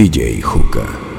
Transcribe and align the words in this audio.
DJ 0.00 0.40
Juca. 0.40 1.09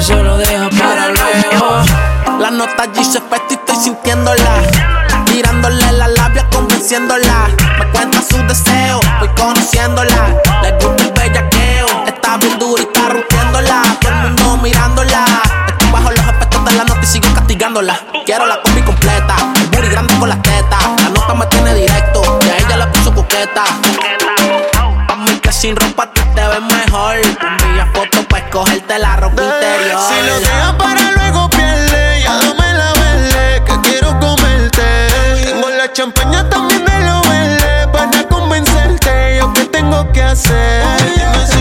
Vienes 0.00 0.06
solo 0.06 0.36
deja 0.38 0.68
para 0.70 1.08
luego. 1.08 1.82
La 2.38 2.50
nota 2.50 2.84
allí 2.84 3.04
se 3.04 3.18
y 3.18 3.54
estoy 3.54 3.76
sintiéndola. 3.76 4.62
Tirándole 5.26 5.92
la 5.92 6.08
labia, 6.08 6.46
convenciéndola. 6.50 7.48
Me 7.78 7.86
cuenta 7.90 8.22
su 8.22 8.36
deseo, 8.46 9.00
voy 9.18 9.28
conociéndola. 9.36 10.34
Le 10.62 10.72
gusta 10.72 11.04
el 11.04 11.12
bellaqueo, 11.12 11.86
está 12.06 12.36
bien 12.38 12.58
dura 12.58 12.82
y 12.82 12.86
está 12.86 13.08
rompiéndola. 13.08 13.82
Todo 14.00 14.12
el 14.12 14.18
mundo 14.20 14.56
mirándola. 14.62 15.24
Estoy 15.68 15.90
bajo 15.90 16.10
los 16.10 16.20
efectos 16.20 16.64
de 16.64 16.72
la 16.72 16.84
nota 16.84 17.00
y 17.02 17.06
sigo 17.06 17.34
castigándola. 17.34 18.00
Quiero 18.24 18.46
la 18.46 18.60
combi 18.62 18.82
completa, 18.82 19.36
el 19.56 19.66
booty 19.68 19.88
grande 19.88 20.14
con 20.18 20.28
las 20.28 20.42
tetas. 20.42 20.82
La 21.02 21.08
nota 21.10 21.34
me 21.34 21.46
tiene 21.46 21.74
directo, 21.74 22.38
y 22.46 22.48
a 22.48 22.56
ella 22.58 22.76
la 22.76 22.92
puso 22.92 23.14
coqueta. 23.14 23.64
Pa' 25.08 25.16
mí 25.16 25.38
que 25.40 25.52
sin 25.52 25.76
ropa 25.76 26.10
tú 26.12 26.22
te 26.34 26.40
ves 26.40 26.62
mejor. 26.62 27.59
La 28.98 29.14
ropa 29.14 29.40
interior. 29.40 30.00
Si 30.08 30.26
lo 30.26 30.40
dejas 30.40 30.74
para 30.74 31.12
luego 31.12 31.48
pierde, 31.48 32.22
ya 32.22 32.36
dame 32.38 32.74
la 32.74 32.92
verde, 32.94 33.62
que 33.64 33.80
quiero 33.88 34.18
comerte. 34.18 34.82
Tengo 35.44 35.70
la 35.70 35.92
champaña 35.92 36.48
también 36.48 36.84
de 36.84 37.00
lo 37.06 37.22
verde, 37.22 37.86
para 37.92 38.24
convencerte. 38.24 39.36
Yo 39.38 39.52
qué 39.52 39.66
tengo 39.66 40.10
que 40.10 40.22
hacer. 40.24 40.82
Dime 41.14 41.46
si 41.46 41.59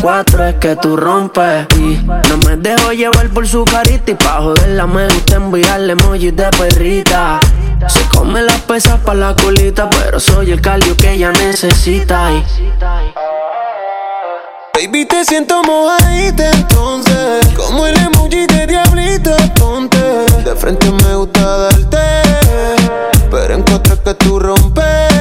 cuatro 0.00 0.44
es 0.44 0.54
que 0.56 0.76
tú 0.76 0.96
rompes. 0.96 1.66
Y 1.76 1.96
no 2.28 2.36
me 2.46 2.56
dejo 2.56 2.92
llevar 2.92 3.28
por 3.30 3.46
su 3.46 3.64
carita 3.64 4.10
y 4.10 4.14
pa' 4.14 4.40
joderla 4.40 4.86
me 4.86 5.04
gusta 5.04 5.36
enviarle 5.36 5.92
emojis 5.92 6.34
de 6.34 6.48
perrita. 6.50 7.40
Se 7.88 8.02
come 8.08 8.42
las 8.42 8.60
pesas 8.62 9.00
pa' 9.00 9.14
la 9.14 9.34
colita, 9.34 9.88
pero 9.90 10.18
soy 10.18 10.50
el 10.52 10.60
cardio 10.60 10.96
que 10.96 11.12
ella 11.12 11.32
necesita. 11.32 12.32
Y 12.32 12.44
Baby, 14.76 15.06
te 15.06 15.24
siento 15.24 15.62
mojadita 15.62 16.50
entonces, 16.50 17.48
como 17.56 17.86
el 17.86 17.96
emoji 17.96 18.46
de 18.46 18.66
diablito, 18.66 19.34
ponte. 19.58 19.96
De 20.44 20.54
frente 20.54 20.90
me 20.90 21.14
gusta 21.14 21.56
darte, 21.56 21.98
pero 23.30 23.54
en 23.54 23.62
contra 23.62 23.94
es 23.94 24.00
que 24.00 24.14
tú 24.14 24.38
rompes. 24.38 25.15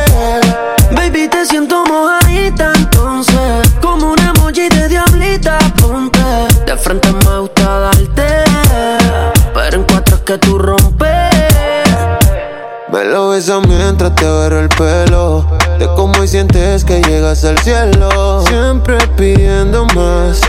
Te 14.15 14.25
agarro 14.25 14.59
el 14.59 14.69
pelo. 14.69 15.45
De 15.77 15.87
cómo 15.95 16.23
y 16.23 16.27
sientes 16.27 16.83
que 16.83 17.01
llegas 17.01 17.43
al 17.43 17.57
cielo. 17.59 18.43
Siempre 18.47 18.97
pidiendo 19.15 19.85
más. 19.95 20.41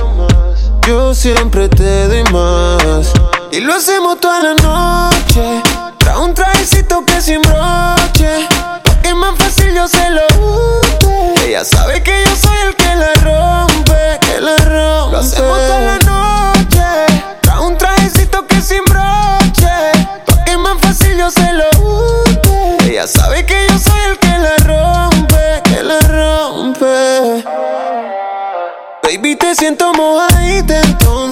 Yo 0.86 1.14
siempre 1.14 1.68
te 1.68 2.08
doy 2.08 2.22
más. 2.32 3.12
Y 3.50 3.60
lo 3.60 3.74
hacemos 3.74 4.20
toda 4.20 4.42
la 4.42 4.54
noche. 4.54 5.62
Trae 5.98 6.18
un 6.18 6.34
trajecito 6.34 7.04
que 7.04 7.20
sin 7.20 7.42
broche. 7.42 8.48
Pa' 8.84 9.00
que 9.02 9.14
más 9.14 9.36
fácil 9.36 9.74
yo 9.74 9.88
se 9.88 10.10
lo 10.10 10.22
use. 10.40 11.46
Ella 11.46 11.64
sabe 11.64 12.02
que 12.02 12.24
yo 12.24 12.36
soy 12.36 12.58
el 12.68 12.76
que 12.76 12.94
la 12.94 13.12
rompe. 13.22 14.18
Que 14.20 14.40
la 14.40 14.56
rompe. 14.56 15.12
Lo 15.12 15.18
hacemos 15.18 15.58
toda 15.58 15.80
la 15.80 15.92
noche. 15.94 16.05
Ella 22.96 23.06
sabe 23.06 23.44
que 23.44 23.66
yo 23.68 23.78
soy 23.78 24.00
el 24.10 24.18
que 24.18 24.38
la 24.38 24.56
rompe. 24.64 25.60
Que 25.64 25.82
la 25.82 26.00
rompe. 26.00 27.44
Baby, 29.02 29.36
te 29.36 29.54
siento 29.54 29.92
mojadita 29.92 30.80
entonces, 30.80 31.25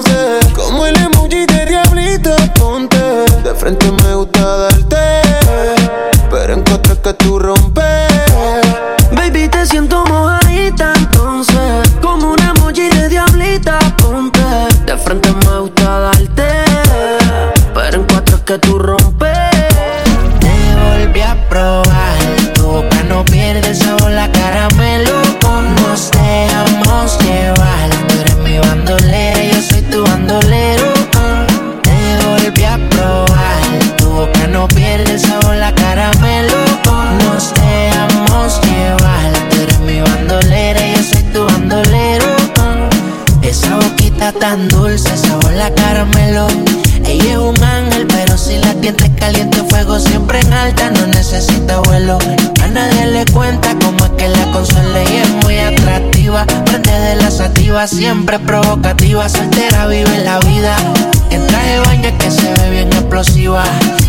A 51.95 52.67
nadie 52.67 53.05
le 53.05 53.25
cuenta 53.31 53.73
cómo 53.81 54.03
es 54.03 54.11
que 54.17 54.27
la 54.27 54.51
consuela 54.51 55.01
y 55.09 55.15
es 55.15 55.29
muy 55.45 55.57
atractiva. 55.57 56.45
Prende 56.65 56.91
de 56.91 57.15
la 57.15 57.31
sativa, 57.31 57.87
siempre 57.87 58.37
provocativa, 58.37 59.29
soltera, 59.29 59.87
vive 59.87 60.17
la 60.25 60.37
vida. 60.39 60.75
En 61.31 61.47
traje 61.47 61.79
baño 61.85 62.09
que 62.17 62.29
se 62.29 62.53
ve 62.55 62.69
bien 62.69 62.91
explosiva. 62.91 63.63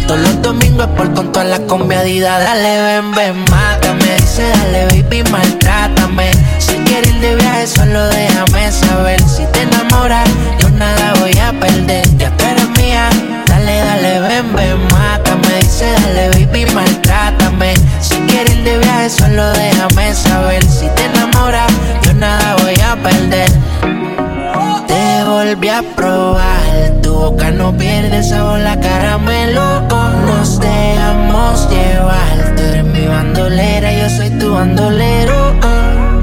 Todos 0.08 0.18
los 0.18 0.42
domingos 0.42 0.88
por 0.96 1.14
con 1.14 1.30
todas 1.30 1.48
las 1.48 1.60
combiadidas. 1.60 2.42
Dale, 2.42 2.82
ven, 2.82 3.12
ven, 3.12 3.44
mátame. 3.52 4.16
Dice, 4.16 4.48
dale, 4.48 4.86
baby, 4.86 5.22
maltrátame. 5.30 6.32
Si 6.58 6.74
quieres 6.86 7.08
ir 7.08 7.20
de 7.20 7.36
viaje, 7.36 7.68
solo 7.68 8.08
déjame 8.08 8.72
saber. 8.72 9.20
Si 9.28 9.44
te 9.52 9.62
enamoras, 9.62 10.28
yo 10.58 10.70
nada 10.70 11.14
voy 11.20 11.38
a 11.38 11.52
perder. 11.60 12.04
Ya 12.18 12.36
tú 12.36 12.46
eres 12.46 12.68
mía. 12.70 13.08
Dale, 13.46 13.78
dale, 13.78 14.20
ven, 14.22 14.56
ven, 14.56 14.88
mátame. 14.88 15.60
Dice, 15.60 15.86
dale, 16.02 16.30
baby, 16.30 16.66
maltrátame. 16.74 17.45
De 18.46 18.78
viaje, 18.78 19.10
solo 19.10 19.52
déjame 19.52 20.14
saber. 20.14 20.64
Si 20.64 20.88
te 20.96 21.04
enamoras, 21.04 21.70
yo 22.02 22.14
nada 22.14 22.56
voy 22.62 22.74
a 22.80 22.96
perder. 22.96 23.48
Te 24.88 25.24
volví 25.24 25.68
a 25.68 25.82
probar, 25.94 27.00
tu 27.02 27.12
boca 27.14 27.50
no 27.50 27.76
pierde 27.76 28.22
sabor, 28.22 28.58
la 28.58 28.78
caramelo. 28.80 29.82
Nos 30.26 30.58
dejamos 30.58 31.68
llevar, 31.70 32.54
tú 32.56 32.62
eres 32.62 32.84
mi 32.84 33.06
bandolera, 33.06 33.92
yo 33.92 34.10
soy 34.10 34.30
tu 34.30 34.52
bandolero. 34.52 35.54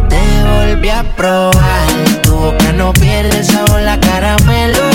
Te 0.09 0.23
volví 0.51 0.89
a 0.89 1.03
probar, 1.15 1.87
tu 2.23 2.35
boca 2.35 2.73
no 2.73 2.91
pierde 2.93 3.43
sabor, 3.43 3.81
la 3.81 3.97
caramelo. 3.99 4.83
Nos 4.83 4.92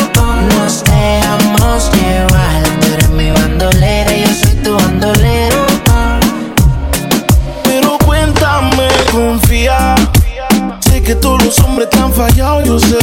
que 11.08 11.14
todos 11.14 11.43
los 11.43 11.58
hombres 11.60 11.88
te 11.88 11.99
han 11.99 12.12
fallado, 12.12 12.60
yo 12.60 12.78
sé. 12.78 12.99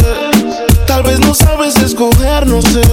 Tal 0.86 1.02
vez 1.02 1.20
no 1.22 1.34
sabes 1.34 1.76
escoger, 1.78 2.46
no 2.46 2.62
sé. 2.62 2.84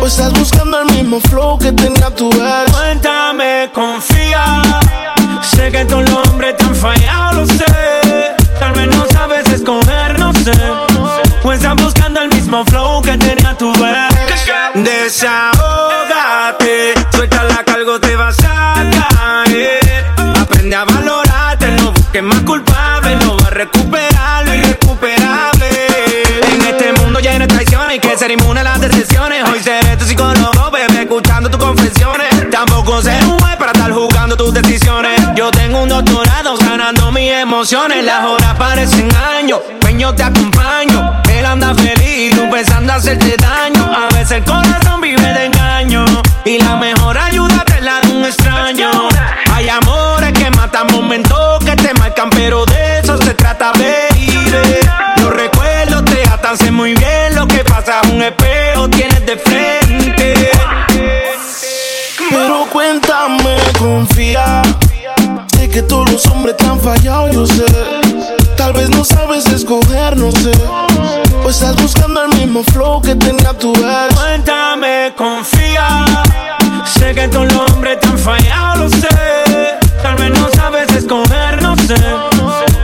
Pues 0.00 0.14
estás 0.14 0.32
buscando 0.32 0.80
el 0.80 0.90
mismo 0.90 1.20
flow 1.28 1.58
que 1.58 1.70
tenía 1.70 2.08
tu 2.14 2.30
ex. 2.30 2.72
Cuéntame, 2.72 3.70
confía. 3.74 4.62
Sé 5.42 5.70
que 5.70 5.84
todos 5.84 6.08
los 6.08 6.28
hombres 6.28 6.56
te 6.56 6.64
han 6.64 6.74
fallado, 6.74 7.40
lo 7.40 7.46
sé. 7.46 7.66
Tal 8.58 8.72
vez 8.72 8.96
no 8.96 9.04
sabes 9.12 9.46
escoger, 9.50 10.18
no 10.18 10.32
sé. 10.32 10.52
Pues 11.42 11.58
estás 11.58 11.76
buscando 11.76 12.22
el 12.22 12.30
mismo 12.30 12.64
flow 12.64 13.02
que 13.02 13.18
tenía 13.18 13.54
tu 13.58 13.70
ex. 13.70 14.82
Desahógate, 14.82 15.51
ser 28.22 28.30
inmune 28.30 28.60
a 28.60 28.62
las 28.62 28.80
decepciones. 28.80 29.42
Hoy 29.48 29.60
seré 29.60 29.96
tu 29.96 30.04
psicólogo, 30.04 30.70
bebé, 30.70 31.02
escuchando 31.02 31.50
tus 31.50 31.58
confesiones. 31.58 32.28
Tampoco 32.52 33.02
ser 33.02 33.20
un 33.24 33.36
juez 33.40 33.56
para 33.56 33.72
estar 33.72 33.90
jugando 33.90 34.36
tus 34.36 34.54
decisiones. 34.54 35.20
Yo 35.34 35.50
tengo 35.50 35.82
un 35.82 35.88
doctorado 35.88 36.56
ganando 36.58 37.10
mis 37.10 37.32
emociones. 37.32 38.04
Las 38.04 38.24
horas 38.24 38.54
parecen 38.56 39.08
años, 39.16 39.58
peño 39.80 40.14
te 40.14 40.22
acompaño. 40.22 41.20
Él 41.28 41.44
anda 41.44 41.74
feliz, 41.74 42.36
tú 42.36 42.48
pensando 42.48 42.92
hacerte 42.92 43.34
daño. 43.38 43.90
A 43.92 44.06
veces 44.14 44.38
el 44.38 44.44
corazón 44.44 45.00
vive 45.00 45.20
de 45.20 45.46
engaño. 45.46 46.04
Y 46.44 46.58
la 46.60 46.76
mejor 46.76 47.18
ayuda 47.18 47.64
te 47.64 47.80
la 47.80 48.00
da 48.02 48.08
un 48.08 48.24
extraño. 48.24 49.08
Hay 49.52 49.68
amores 49.68 50.32
que 50.32 50.48
matan 50.52 50.86
momentos 50.92 51.64
que 51.64 51.74
te 51.74 51.92
marcan, 51.94 52.30
pero 52.30 52.66
de 52.66 53.00
eso 53.00 53.16
se 53.18 53.34
trata, 53.34 53.72
baby. 53.72 54.81
Pasa. 57.92 58.12
Un 58.12 58.22
espejo 58.22 58.88
tienes 58.88 59.26
de 59.26 59.36
frente. 59.36 60.50
Pero 62.30 62.66
cuéntame, 62.72 63.56
confía. 63.78 64.62
Sé 65.54 65.68
que 65.68 65.82
todos 65.82 66.10
los 66.10 66.26
hombres 66.26 66.56
te 66.56 66.66
han 66.66 66.80
fallado, 66.80 67.30
yo 67.30 67.46
sé. 67.46 67.64
Tal 68.56 68.72
vez 68.72 68.88
no 68.90 69.04
sabes 69.04 69.46
escoger, 69.46 70.16
no 70.16 70.30
sé. 70.32 70.52
Pues 71.42 71.56
estás 71.56 71.76
buscando 71.76 72.24
el 72.24 72.34
mismo 72.38 72.62
flow 72.64 73.00
que 73.02 73.14
tenía 73.14 73.52
tu 73.54 73.72
ex. 73.72 74.14
Cuéntame, 74.14 75.12
confía. 75.16 76.04
Sé 76.86 77.14
que 77.14 77.28
todos 77.28 77.52
los 77.52 77.70
hombres 77.72 78.00
te 78.00 78.08
han 78.08 78.18
fallado, 78.18 78.84
lo 78.84 78.88
sé. 78.88 79.08
Tal 80.02 80.16
vez 80.16 80.30
no 80.30 80.48
sabes 80.50 80.88
escoger, 80.94 81.62
no 81.62 81.76
sé. 81.76 81.96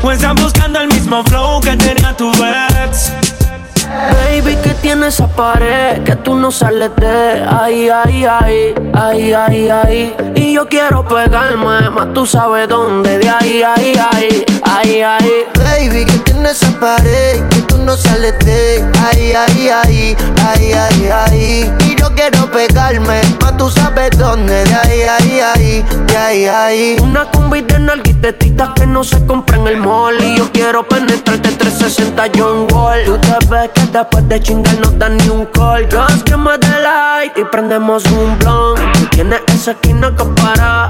Pues 0.02 0.18
estás 0.18 0.34
buscando 0.34 0.80
el 0.80 0.88
mismo 0.88 1.22
flow 1.24 1.60
que 1.60 1.76
tenía 1.76 2.14
tu 2.16 2.30
ex. 2.30 3.37
Baby, 3.98 4.56
que 4.62 4.74
tiene 4.74 5.08
esa 5.08 5.26
pared 5.26 6.02
que 6.04 6.14
tú 6.16 6.34
no 6.34 6.50
sales 6.50 6.90
de 6.96 7.44
ahí, 7.48 7.88
ahí, 7.88 8.24
ahí, 8.24 8.74
ahí, 8.94 9.32
ahí, 9.32 9.68
ahí. 9.68 10.16
Y 10.36 10.52
yo 10.54 10.68
quiero 10.68 11.06
pegarme, 11.06 11.90
más 11.90 12.12
tú 12.14 12.24
sabes 12.24 12.68
dónde, 12.68 13.18
de 13.18 13.28
ahí, 13.28 13.62
ahí, 13.62 13.92
ahí, 14.12 14.44
ahí, 14.62 15.02
ahí. 15.02 15.44
Baby, 15.54 16.04
que 16.04 16.18
tiene 16.18 16.50
esa 16.50 16.70
pared 16.78 17.42
no 17.78 17.96
sales 17.96 18.34
de 18.40 18.84
ahí, 19.04 19.32
ahí, 19.32 19.68
ahí, 19.68 20.16
ahí, 20.46 20.72
ahí, 20.72 21.08
ahí. 21.08 21.72
Y 21.86 21.96
yo 21.96 22.12
quiero 22.14 22.50
pegarme, 22.50 23.20
más 23.40 23.56
tú 23.56 23.70
sabes 23.70 24.10
dónde, 24.18 24.64
de 24.64 24.74
ahí, 24.74 25.02
ahí, 25.02 25.40
ahí, 25.40 25.84
de 26.06 26.16
ahí, 26.16 26.44
ahí. 26.46 26.96
Una 27.00 27.24
combi 27.30 27.62
de 27.62 27.78
nalguitetitas 27.78 28.70
que 28.74 28.86
no 28.86 29.04
se 29.04 29.24
compra 29.26 29.56
en 29.56 29.66
el 29.66 29.76
mall. 29.78 30.22
Y 30.22 30.36
yo 30.36 30.50
quiero 30.52 30.86
penetrarte 30.86 31.50
360 31.52 32.24
John 32.36 32.66
Wall 32.72 33.04
Tú 33.04 33.18
te 33.18 33.46
ves 33.46 33.70
que 33.74 33.86
después 33.86 34.28
de 34.28 34.40
chingar 34.40 34.78
no 34.80 34.90
dan 34.92 35.16
ni 35.18 35.28
un 35.28 35.46
call. 35.46 35.86
Just 35.90 36.26
give 36.26 36.38
me 36.38 36.58
the 36.58 36.80
light 36.82 37.36
y 37.36 37.44
prendemos 37.44 38.04
un 38.06 38.38
blunt 38.38 39.08
tienes 39.18 39.40
esa 39.48 39.72
esquina 39.72 40.14
que 40.16 40.24
para. 40.40 40.88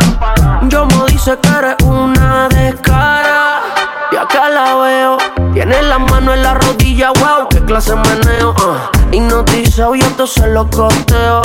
Yo 0.69 0.87
me 0.87 1.06
dice 1.11 1.38
que 1.40 1.49
eres 1.49 1.76
una 1.85 2.49
descara 2.49 3.61
Y 4.12 4.17
acá 4.17 4.49
la 4.49 4.75
veo 4.75 5.18
Tiene 5.58 5.82
la 5.82 5.99
mano 5.99 6.34
en 6.34 6.44
la 6.44 6.55
rodilla, 6.55 7.10
wow, 7.19 7.49
qué 7.50 7.58
clase 7.64 7.93
meneo 7.96 8.50
uh. 8.50 9.12
Hipnotizado 9.12 9.96
y 9.96 9.99
esto 9.99 10.25
se 10.25 10.46
lo 10.46 10.70
costeo 10.70 11.43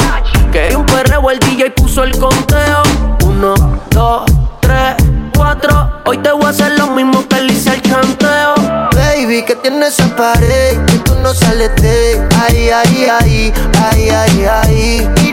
Que 0.52 0.76
un 0.76 0.86
perreo 0.86 1.32
el 1.32 1.40
DJ 1.40 1.72
puso 1.72 2.04
el 2.04 2.16
conteo. 2.20 2.84
Uno, 3.26 3.56
dos, 3.90 4.26
tres, 4.60 4.98
cuatro. 5.36 5.90
Hoy 6.06 6.20
te 6.20 6.32
voy 6.32 6.46
a 6.46 6.50
hacer 6.50 6.78
lo 6.78 6.92
mismo 6.92 7.28
que 7.28 7.42
le 7.42 7.54
hice 7.54 7.72
al 7.72 7.82
chanteo. 7.82 8.54
Baby, 8.96 9.46
que 9.46 9.56
tiene 9.56 9.88
esa 9.88 10.06
pared 10.16 10.78
que 10.86 10.98
tú 11.00 11.16
no 11.24 11.34
sales 11.34 11.76
de 11.82 12.24
ahí, 12.40 12.70
ahí, 12.70 13.08
ahí, 13.10 13.54
ahí, 13.82 14.10
ahí, 14.10 14.46
ahí. 14.46 15.33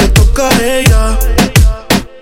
toca 0.31 0.49
ella. 0.63 1.17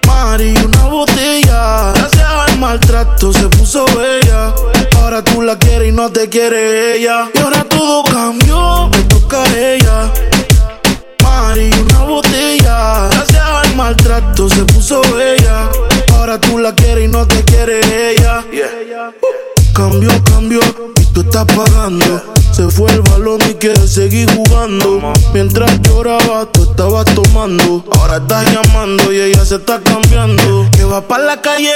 Mari, 0.08 0.54
una 0.66 0.86
botella. 0.86 1.92
Gracias 1.94 2.26
al 2.26 2.58
maltrato 2.58 3.32
se 3.34 3.48
puso 3.50 3.86
bella. 3.86 4.54
Ahora 4.98 5.24
tú 5.24 5.42
la 5.42 5.58
quieres 5.58 5.90
y 5.90 5.92
no 5.92 6.12
te 6.12 6.28
quiere 6.30 6.96
ella. 6.96 7.30
Y 7.34 7.40
ahora 7.40 7.64
todo 7.66 8.04
cambió, 8.04 8.90
te 8.92 9.04
toca 9.04 9.44
a 9.44 9.58
ella. 9.58 10.12
Mari, 11.24 11.72
una 11.72 12.04
botella. 12.04 13.10
Gracias 13.12 13.42
al 13.42 13.76
maltrato 13.76 14.50
se 14.50 14.64
puso 14.66 15.02
bella. 15.16 15.70
Ahora 16.14 16.40
tú 16.40 16.58
la 16.58 16.74
quieres 16.74 17.06
y 17.06 17.08
no 17.08 17.26
te 17.28 17.44
quiere 17.44 17.80
ella. 18.12 18.44
Cambió, 19.74 20.12
cambió, 20.24 20.60
y 21.00 21.06
tú 21.14 21.22
estás 21.22 21.46
pagando. 21.46 22.39
Se 22.60 22.70
fue 22.70 22.92
el 22.92 23.02
balón 23.04 23.40
y 23.50 23.54
quiere 23.54 23.88
seguir 23.88 24.30
jugando. 24.36 25.14
Mientras 25.34 25.80
lloraba, 25.80 26.46
tú 26.52 26.64
estabas 26.64 27.06
tomando. 27.06 27.86
Ahora 27.96 28.18
estás 28.18 28.54
llamando 28.54 29.14
y 29.14 29.22
ella 29.22 29.46
se 29.46 29.56
está 29.56 29.80
cambiando. 29.80 30.70
Que 30.74 30.84
va 30.84 31.00
para 31.00 31.24
la 31.24 31.42
calle 31.42 31.72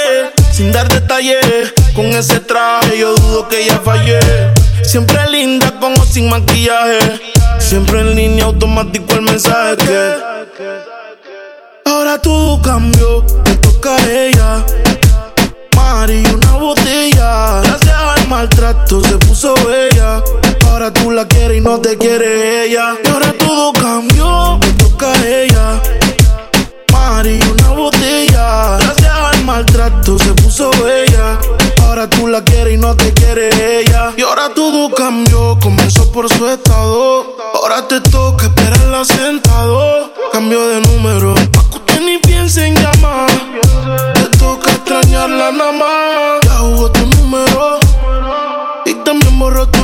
sin 0.52 0.72
dar 0.72 0.86
detalles. 0.90 1.72
Con 1.94 2.04
ese 2.04 2.38
traje 2.40 2.98
yo 2.98 3.14
dudo 3.14 3.48
que 3.48 3.64
ella 3.64 3.80
fallé. 3.82 4.20
Siempre 4.82 5.26
linda 5.30 5.72
con 5.80 5.94
o 5.98 6.04
sin 6.04 6.28
maquillaje. 6.28 6.98
Siempre 7.60 8.00
en 8.02 8.14
línea 8.14 8.44
automático 8.44 9.14
el 9.14 9.22
mensaje 9.22 9.78
que 9.78 10.12
Ahora 11.86 12.20
todo 12.20 12.60
cambió, 12.60 13.24
te 13.42 13.54
toca 13.56 13.96
a 13.96 14.10
ella. 14.10 14.66
Mari, 15.74 16.26
una 16.26 16.52
botella. 16.58 17.62
Gracias 17.62 17.96
al 17.96 18.28
maltrato 18.28 19.02
se 19.02 19.16
puso 19.16 19.54
bella. 19.66 20.22
Ahora 20.68 20.92
tú 20.92 21.10
la 21.10 21.26
quieres 21.26 21.58
y 21.58 21.60
no 21.60 21.80
te 21.80 21.96
quiere 21.96 22.64
ella. 22.64 22.96
Y 23.04 23.08
ahora 23.08 23.32
todo 23.38 23.72
cambió, 23.72 24.58
te 24.60 24.72
toca 24.72 25.12
a 25.12 25.26
ella. 25.26 25.82
Mari, 26.92 27.40
una 27.52 27.68
botella. 27.70 28.78
Gracias 28.78 29.12
al 29.12 29.44
maltrato 29.44 30.18
se 30.18 30.32
puso 30.34 30.70
bella. 30.82 31.38
Ahora 31.82 32.08
tú 32.10 32.26
la 32.26 32.42
quieres 32.42 32.74
y 32.74 32.76
no 32.76 32.94
te 32.96 33.12
quiere 33.12 33.80
ella. 33.80 34.12
Y 34.16 34.22
ahora 34.22 34.48
todo 34.54 34.92
cambió, 34.94 35.58
comenzó 35.60 36.10
por 36.10 36.28
su 36.32 36.48
estado. 36.48 37.36
Ahora 37.54 37.86
te 37.86 38.00
toca 38.00 38.46
esperarla 38.46 39.04
sentado. 39.04 40.12
Cambio 40.32 40.66
de 40.66 40.80
número, 40.80 41.34
pa' 41.52 41.62
que 41.70 41.76
usted 41.76 42.00
ni 42.00 42.18
piense 42.18 42.66
en 42.66 42.74
llamar. 42.74 43.30
Te 44.14 44.38
toca 44.38 44.70
extrañarla 44.72 45.52
nada 45.52 45.72
más. 45.72 46.40
Ya 46.42 46.56
jugó 46.58 46.90
tu 46.90 47.06
número. 47.06 47.78
Y 48.86 48.94
también 49.04 49.38
borró 49.38 49.68
tu 49.68 49.83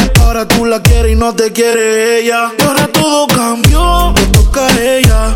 Ahora 0.21 0.47
tú 0.47 0.65
la 0.65 0.81
quieres 0.81 1.11
y 1.11 1.15
no 1.15 1.33
te 1.33 1.51
quiere 1.51 2.19
ella. 2.19 2.51
Y 2.57 2.63
ahora 2.63 2.87
todo 2.87 3.27
cambió, 3.27 4.13
te 4.15 4.25
toca 4.27 4.67
a 4.67 4.79
ella. 4.79 5.35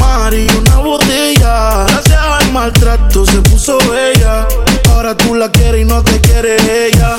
Mari, 0.00 0.46
una 0.58 0.76
botella. 0.78 1.84
Gracias 1.88 2.20
al 2.20 2.52
maltrato 2.52 3.26
se 3.26 3.38
puso 3.42 3.78
bella. 3.90 4.46
Ahora 4.92 5.16
tú 5.16 5.34
la 5.34 5.50
quieres 5.50 5.82
y 5.82 5.84
no 5.84 6.02
te 6.02 6.20
quiere 6.20 6.56
ella. 6.86 7.16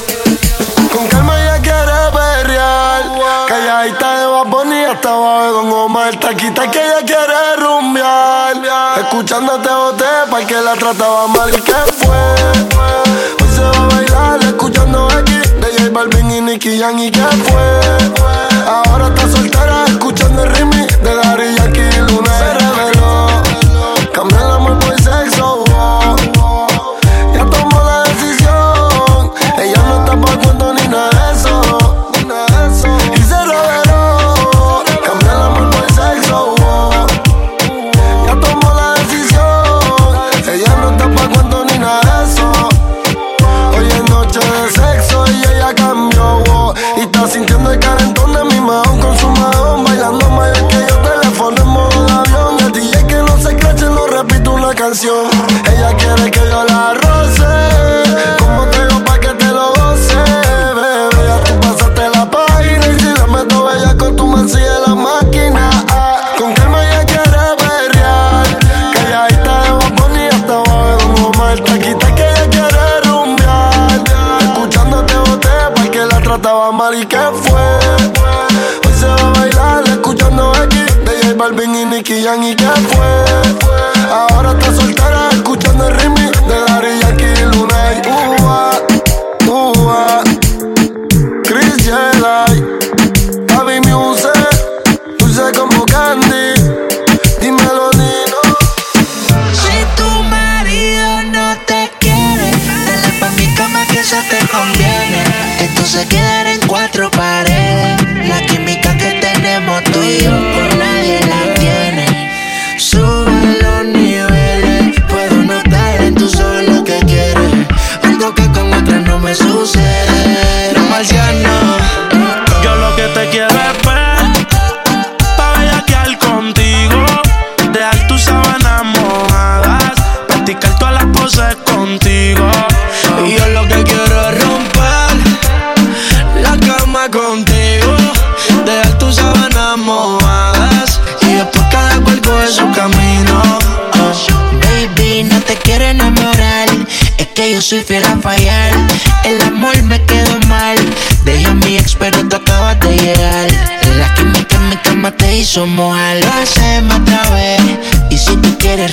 Con 0.91 1.07
calma 1.07 1.39
ella 1.41 1.59
quiere 1.61 1.91
perrear. 2.13 3.03
Calladita 3.47 4.19
de 4.19 4.25
Baboni 4.25 4.83
hasta 4.85 5.09
abajo 5.09 5.51
Don 5.53 5.71
Omar. 5.71 6.19
Taquita 6.19 6.71
que 6.71 6.79
ella 6.79 7.05
quiere 7.05 7.55
rumbear. 7.57 8.55
Escuchándote 8.97 9.69
boté 9.69 10.05
pa' 10.31 10.45
que 10.47 10.55
la 10.61 10.73
trataba 10.73 11.27
mal. 11.27 11.51
¿Qué 11.51 11.73
fue? 11.99 12.15
Hoy 13.41 13.55
se 13.55 13.61
va 13.61 13.83
a 13.83 13.87
bailar 13.87 14.43
escuchando 14.43 15.07
aquí 15.07 15.44
Balvin 15.95 16.29
y 16.29 16.41
Nicky 16.41 16.77
Jam. 16.77 16.99
¿Y 16.99 17.09
qué 17.09 17.21
fue? 17.21 17.79
Ahora 18.67 19.07
está 19.07 19.29
soltera 19.29 19.85
escuchando 19.87 20.43
el 20.43 20.49
remix 20.53 21.01
de 21.01 21.15
Daddy 21.15 21.55
Yankee 21.55 21.79
y 21.79 22.11
Luna. 22.11 22.37
Se 22.37 22.53
reveló. 22.53 23.27
Cambió 24.11 24.37
el 24.37 24.51
amor 24.51 24.77
por 24.79 25.01
sexo. 25.01 25.64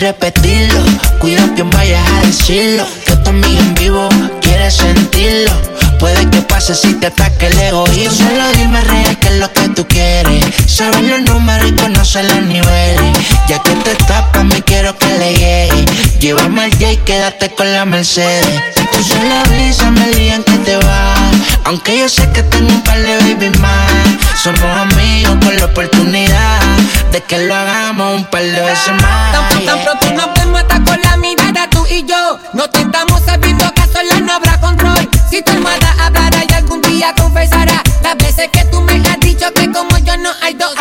Repetirlo, 0.03 0.83
cuida 1.21 1.55
que 1.55 1.63
vayas 1.63 2.03
a 2.11 2.27
decirlo. 2.27 2.85
Que 3.07 3.15
tu 3.17 3.31
amiga 3.31 3.61
en 3.61 3.75
vivo 3.75 4.09
quiere 4.41 4.69
sentirlo. 4.71 5.53
Puede 6.01 6.29
que 6.29 6.43
pase 6.43 6.75
si 6.75 6.95
te 6.95 7.07
ataque 7.07 7.47
el 7.47 7.59
egoísmo. 7.59 8.29
Solo 8.29 8.45
dime 8.59 8.81
real 8.81 9.17
qué 9.21 9.29
es 9.29 9.39
lo 9.39 9.53
que 9.53 9.69
tú 9.69 9.87
quieres. 9.87 10.45
Sabes 10.67 11.03
los 11.03 11.23
números 11.23 11.69
y 11.69 11.73
conoces 11.75 12.25
los 12.35 12.43
niveles. 12.43 13.19
Ya 13.49 13.61
que 13.61 13.71
te 13.77 13.95
tapas, 14.05 14.45
me 14.45 14.61
quiero 14.63 14.99
que 14.99 15.07
le 15.19 15.35
llegue. 15.35 15.85
Llévame 16.19 16.65
al 16.65 16.73
J 16.73 16.93
y 16.93 16.97
quédate 16.99 17.51
con 17.51 17.73
la 17.73 17.85
Mercedes. 17.85 18.61
Tú 18.75 19.05
solo 19.05 19.35
avísame 19.47 20.05
el 20.07 20.15
día 20.15 20.35
en 20.35 20.43
que 20.43 20.57
te 20.59 20.77
vas. 20.79 21.02
Aunque 21.65 21.99
yo 21.99 22.09
sé 22.09 22.31
que 22.33 22.43
tengo 22.43 22.73
un 22.73 22.83
par 22.83 22.99
de 22.99 23.17
baby 23.19 23.51
más. 23.61 23.91
Somos 24.43 24.63
amigos 24.63 25.37
con 25.45 25.57
la 25.57 25.67
oportunidad 25.67 26.61
de 27.13 27.23
que 27.23 27.47
lo 27.47 27.55
hagamos 27.55 28.17
un 28.17 28.25
par 28.27 28.43
de 28.43 28.61
veces 28.61 28.93
más. 29.01 29.33
Tan, 29.65 29.79
pronto 29.85 30.11
nos 30.13 30.35
vemos 30.35 30.61
hasta 30.61 30.83
con 30.83 31.01
la 31.03 31.17
mirada 31.17 31.69
tú 31.71 31.87
y 31.89 32.05
yo 32.05 32.39
No 32.53 32.69
te 32.69 32.81
estamos 32.81 33.23
sabiendo 33.25 33.65
que 33.75 33.83
a 33.83 33.87
solas 33.87 34.21
no 34.23 34.33
habrá 34.33 34.59
control 34.61 35.09
Si 35.31 35.43
tu 35.43 35.53
hermana 35.53 35.95
hablará 36.01 36.45
y 36.49 36.53
algún 36.53 36.83
día 36.83 37.15
confesará 37.17 37.83
Las 38.03 38.17
veces 38.17 38.49
que 38.53 38.65
tú 38.67 38.81
me 38.81 38.95
has 38.95 39.21
dicho 39.21 39.53
que 39.55 39.71
como 39.71 39.97
yo 39.99 40.17
no 40.17 40.31
hay 40.43 40.55
dos 40.55 40.75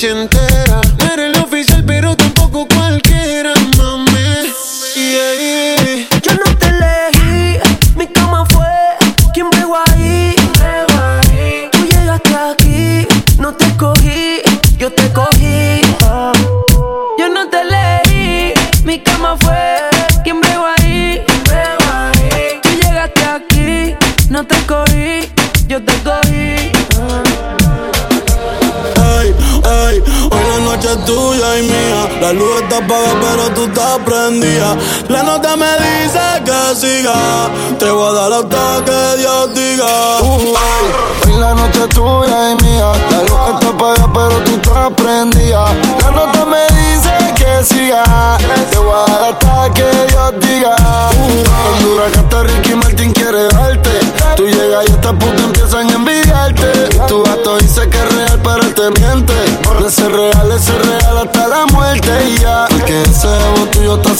80 0.00 0.39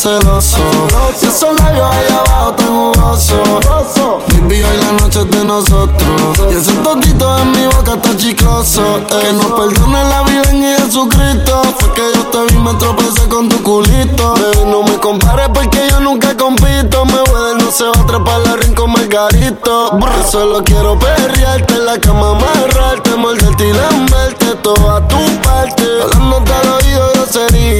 celoso. 0.01 0.57
Y 1.21 1.27
esos 1.27 1.61
labios 1.61 1.87
ahí 1.93 2.07
abajo 2.11 2.53
tan 2.55 2.69
jugosos. 2.69 4.23
Baby, 4.29 4.63
hoy 4.63 4.77
la 4.79 4.93
noche 4.93 5.21
es 5.21 5.31
de 5.31 5.45
nosotros. 5.45 6.39
Y 6.51 6.57
ese 6.57 6.73
totito 6.73 7.39
en 7.39 7.53
mi 7.53 7.67
boca 7.67 7.95
está 7.95 8.17
chicloso. 8.17 8.83
Que 9.09 9.33
nos 9.35 9.47
perdone 9.47 10.03
la 10.05 10.23
vida 10.23 10.43
en 10.51 10.63
Jesucristo. 10.63 11.63
Fue 11.79 11.93
que 11.93 12.03
yo 12.15 12.23
te 12.29 12.53
vi, 12.53 12.59
me 12.59 12.73
tropecé 12.75 13.29
con 13.29 13.49
tu 13.51 13.63
culito. 13.63 14.35
Baby, 14.35 14.71
no 14.71 14.83
me 14.83 14.97
compares 14.99 15.49
porque 15.53 15.89
yo 15.91 16.01
nunca 16.01 16.35
compito. 16.35 17.05
Me 17.05 17.21
voy 17.31 17.49
del 17.49 17.59
no 17.59 17.71
se 17.71 17.85
va 17.85 17.93
a 17.95 18.01
atrapar 18.01 18.41
la 18.41 18.57
rincón 18.57 18.93
margarito. 18.93 19.99
Yo 19.99 20.31
solo 20.31 20.65
quiero 20.65 20.99
perrearte 20.99 21.75
en 21.75 21.85
la 21.85 21.99
cama, 21.99 22.31
amarrarte, 22.31 23.17
morderte 23.17 23.69
y 23.69 23.73
lamberte 23.75 24.47
toda 24.63 25.07
tu 25.09 25.19
parte. 25.43 25.85
Hablándote 26.03 26.53
al 26.55 26.69
oído 26.69 27.11
grosería. 27.15 27.80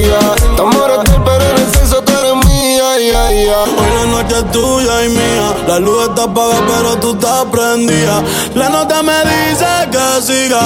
es 4.41 4.51
tuya 4.51 5.05
y 5.05 5.09
mía. 5.09 5.55
La 5.67 5.79
luz 5.79 6.09
está 6.09 6.23
apagada, 6.23 6.61
pero 6.67 6.97
tú 6.97 7.13
estás 7.13 7.45
prendida. 7.51 8.21
La 8.55 8.69
nota 8.69 9.03
me 9.03 9.17
dice 9.23 9.65
que 9.91 10.21
siga. 10.21 10.61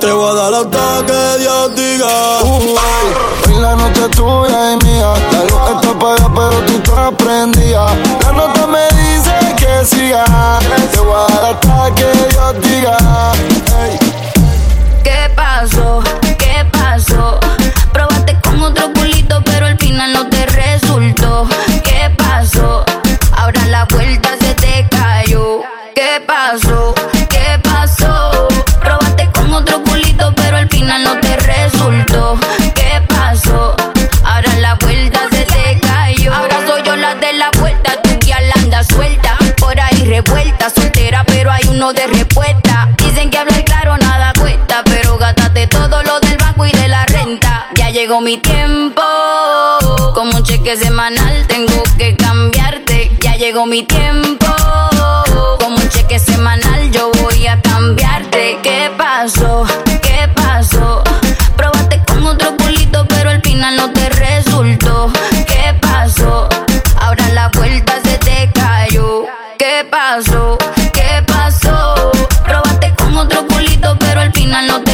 Te 0.00 0.10
voy 0.12 0.30
a 0.30 0.34
dar 0.34 0.54
hasta 0.54 1.06
que 1.06 1.38
Dios 1.40 1.74
diga. 1.74 2.42
Uh, 2.42 3.60
la 3.60 3.74
noche 3.76 4.04
es 4.04 4.10
tuya 4.10 4.72
y 4.72 4.84
mía. 4.84 5.14
La 5.32 5.40
luz 5.44 5.62
está 5.74 5.90
apagada, 5.90 6.30
pero 6.34 6.60
tú 6.66 6.72
estás 6.76 7.12
prendida. 7.16 7.86
La 8.22 8.32
nota 8.32 8.66
me 8.66 8.86
dice 9.00 9.34
que 9.56 9.84
siga. 9.84 10.24
Te 10.92 11.00
voy 11.00 11.14
a 11.14 11.34
dar 11.34 11.44
hasta 11.54 11.94
que 11.94 12.06
Dios 12.30 12.54
diga. 12.62 12.96
Ey. 13.82 13.98
¿Qué 15.02 15.30
pasó? 15.34 16.02
¿Qué 16.38 16.66
pasó? 16.72 17.38
Probaste 17.92 18.38
con 18.42 18.62
otro 18.62 18.92
culito, 18.92 19.42
pero 19.44 19.66
al 19.66 19.78
final 19.78 20.12
no 20.12 20.28
te 20.28 20.35
Ahora 23.46 23.64
la 23.66 23.84
vuelta 23.84 24.30
se 24.40 24.54
te 24.54 24.88
cayó. 24.90 25.62
¿Qué 25.94 26.20
pasó? 26.26 26.92
¿Qué 27.30 27.60
pasó? 27.62 28.48
Probaste 28.80 29.30
con 29.32 29.52
otro 29.54 29.84
culito, 29.84 30.34
pero 30.34 30.56
al 30.56 30.68
final 30.68 31.04
no 31.04 31.20
te 31.20 31.36
resultó. 31.36 32.36
¿Qué 32.74 33.00
pasó? 33.06 33.76
Ahora 34.24 34.52
la 34.56 34.74
vuelta 34.74 35.20
se 35.30 35.44
te 35.44 35.78
cayó. 35.78 36.34
Ahora 36.34 36.56
soy 36.66 36.82
yo 36.82 36.96
la 36.96 37.14
de 37.14 37.34
la 37.34 37.52
vuelta, 37.60 38.02
tú 38.02 38.18
que 38.18 38.32
anda 38.32 38.82
suelta. 38.82 39.38
Por 39.58 39.78
ahí 39.78 40.04
revuelta, 40.04 40.68
soltera, 40.68 41.22
pero 41.22 41.52
hay 41.52 41.62
uno 41.68 41.92
de 41.92 42.04
respuesta. 42.08 42.88
Dicen 42.98 43.30
que 43.30 43.38
hablar 43.38 43.64
claro 43.64 43.96
nada 43.96 44.32
cuesta, 44.40 44.82
pero 44.86 45.18
gástate 45.18 45.68
todo 45.68 46.02
lo 46.02 46.18
del 46.18 46.36
banco 46.36 46.66
y 46.66 46.72
de 46.72 46.88
la 46.88 47.06
renta. 47.06 47.68
Ya 47.76 47.90
llegó 47.90 48.20
mi 48.20 48.38
tiempo, 48.38 49.02
como 50.16 50.36
un 50.36 50.42
cheque 50.42 50.76
semanal 50.76 51.46
tengo 51.46 51.84
que 51.96 52.16
cambiarte. 52.16 52.85
Llegó 53.38 53.66
mi 53.66 53.82
tiempo, 53.82 54.46
como 55.60 55.76
un 55.76 55.88
cheque 55.90 56.18
semanal 56.18 56.90
yo 56.90 57.10
voy 57.22 57.46
a 57.46 57.60
cambiarte. 57.60 58.58
¿Qué 58.62 58.90
pasó? 58.96 59.64
¿Qué 60.00 60.26
pasó? 60.34 61.04
Probaste 61.54 62.02
con 62.06 62.24
otro 62.24 62.56
culito, 62.56 63.06
pero 63.06 63.28
al 63.28 63.42
final 63.42 63.76
no 63.76 63.92
te 63.92 64.08
resultó. 64.08 65.12
¿Qué 65.46 65.74
pasó? 65.82 66.48
Ahora 66.98 67.28
la 67.28 67.48
vuelta 67.50 68.00
se 68.02 68.16
te 68.18 68.50
cayó. 68.54 69.26
¿Qué 69.58 69.86
pasó? 69.90 70.56
¿Qué 70.94 71.22
pasó? 71.26 72.10
Probaste 72.42 72.94
con 72.96 73.18
otro 73.18 73.46
culito, 73.46 73.98
pero 73.98 74.22
al 74.22 74.32
final 74.32 74.66
no 74.66 74.80
te 74.80 74.85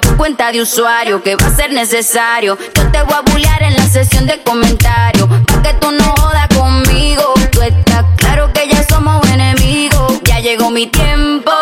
Tu 0.00 0.16
cuenta 0.16 0.50
de 0.50 0.62
usuario, 0.62 1.22
que 1.22 1.36
va 1.36 1.46
a 1.46 1.54
ser 1.54 1.72
necesario. 1.72 2.56
Yo 2.74 2.90
te 2.90 3.02
voy 3.02 3.14
a 3.14 3.20
bullear 3.20 3.62
en 3.62 3.76
la 3.76 3.86
sesión 3.86 4.26
de 4.26 4.40
comentarios. 4.42 5.28
Pa' 5.28 5.62
que 5.62 5.74
tú 5.74 5.90
no 5.90 6.14
jodas 6.18 6.48
conmigo. 6.48 7.34
Tú 7.50 7.60
estás 7.60 8.04
claro 8.16 8.50
que 8.54 8.68
ya 8.68 8.82
somos 8.88 9.26
enemigos. 9.28 10.20
Ya 10.24 10.40
llegó 10.40 10.70
mi 10.70 10.86
tiempo. 10.86 11.52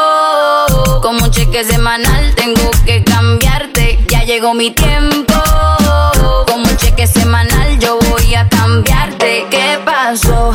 Como 1.02 1.24
un 1.24 1.30
cheque 1.30 1.64
semanal 1.64 2.34
tengo 2.36 2.70
que 2.86 3.02
cambiarte. 3.02 3.98
Ya 4.06 4.22
llegó 4.22 4.54
mi 4.54 4.70
tiempo. 4.70 5.34
Como 6.46 6.64
un 6.64 6.76
cheque 6.76 7.08
semanal 7.08 7.78
yo 7.80 7.98
voy 8.10 8.34
a 8.36 8.48
cambiarte. 8.48 9.46
¿Qué 9.50 9.78
pasó? 9.84 10.54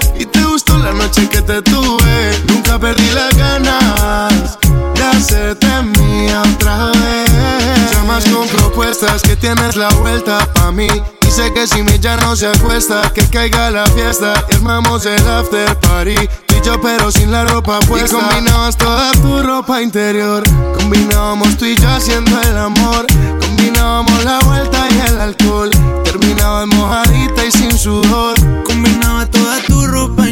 noche 1.01 1.27
que 1.29 1.41
te 1.41 1.61
tuve 1.61 2.31
Nunca 2.47 2.79
perdí 2.79 3.09
las 3.11 3.35
ganas 3.35 4.57
De 4.95 5.03
hacerte 5.03 5.67
mía 5.97 6.41
otra 6.55 6.91
vez 6.91 7.91
Llamas 7.91 8.25
con 8.25 8.47
propuestas 8.47 9.21
que 9.21 9.35
tienes 9.35 9.75
la 9.75 9.89
vuelta 9.89 10.47
pa' 10.53 10.71
mí 10.71 10.87
sé 11.31 11.53
que 11.53 11.65
si 11.65 11.81
mi 11.81 11.97
ya 11.97 12.17
no 12.17 12.35
se 12.35 12.47
acuesta, 12.47 13.09
que 13.13 13.25
caiga 13.27 13.71
la 13.71 13.85
fiesta 13.87 14.33
y 14.49 14.55
armamos 14.55 15.05
el 15.05 15.25
after 15.27 15.77
party. 15.79 16.15
Tú 16.45 16.55
y 16.57 16.65
yo, 16.65 16.81
pero 16.81 17.09
sin 17.09 17.31
la 17.31 17.45
ropa 17.45 17.79
puesta. 17.79 18.17
Y 18.17 18.19
combinabas 18.19 18.77
toda 18.77 19.11
tu 19.13 19.41
ropa 19.41 19.81
interior. 19.81 20.43
Combinábamos 20.77 21.57
tú 21.57 21.65
y 21.65 21.75
yo 21.77 21.89
haciendo 21.89 22.39
el 22.41 22.57
amor. 22.57 23.05
Combinábamos 23.39 24.23
la 24.25 24.39
vuelta 24.39 24.87
y 24.89 25.09
el 25.09 25.21
alcohol. 25.21 25.71
Terminabas 26.03 26.67
mojadita 26.67 27.45
y 27.45 27.51
sin 27.51 27.77
sudor. 27.77 28.35
Combinaba 28.65 29.25
toda 29.27 29.61
tu 29.63 29.87
ropa 29.87 30.27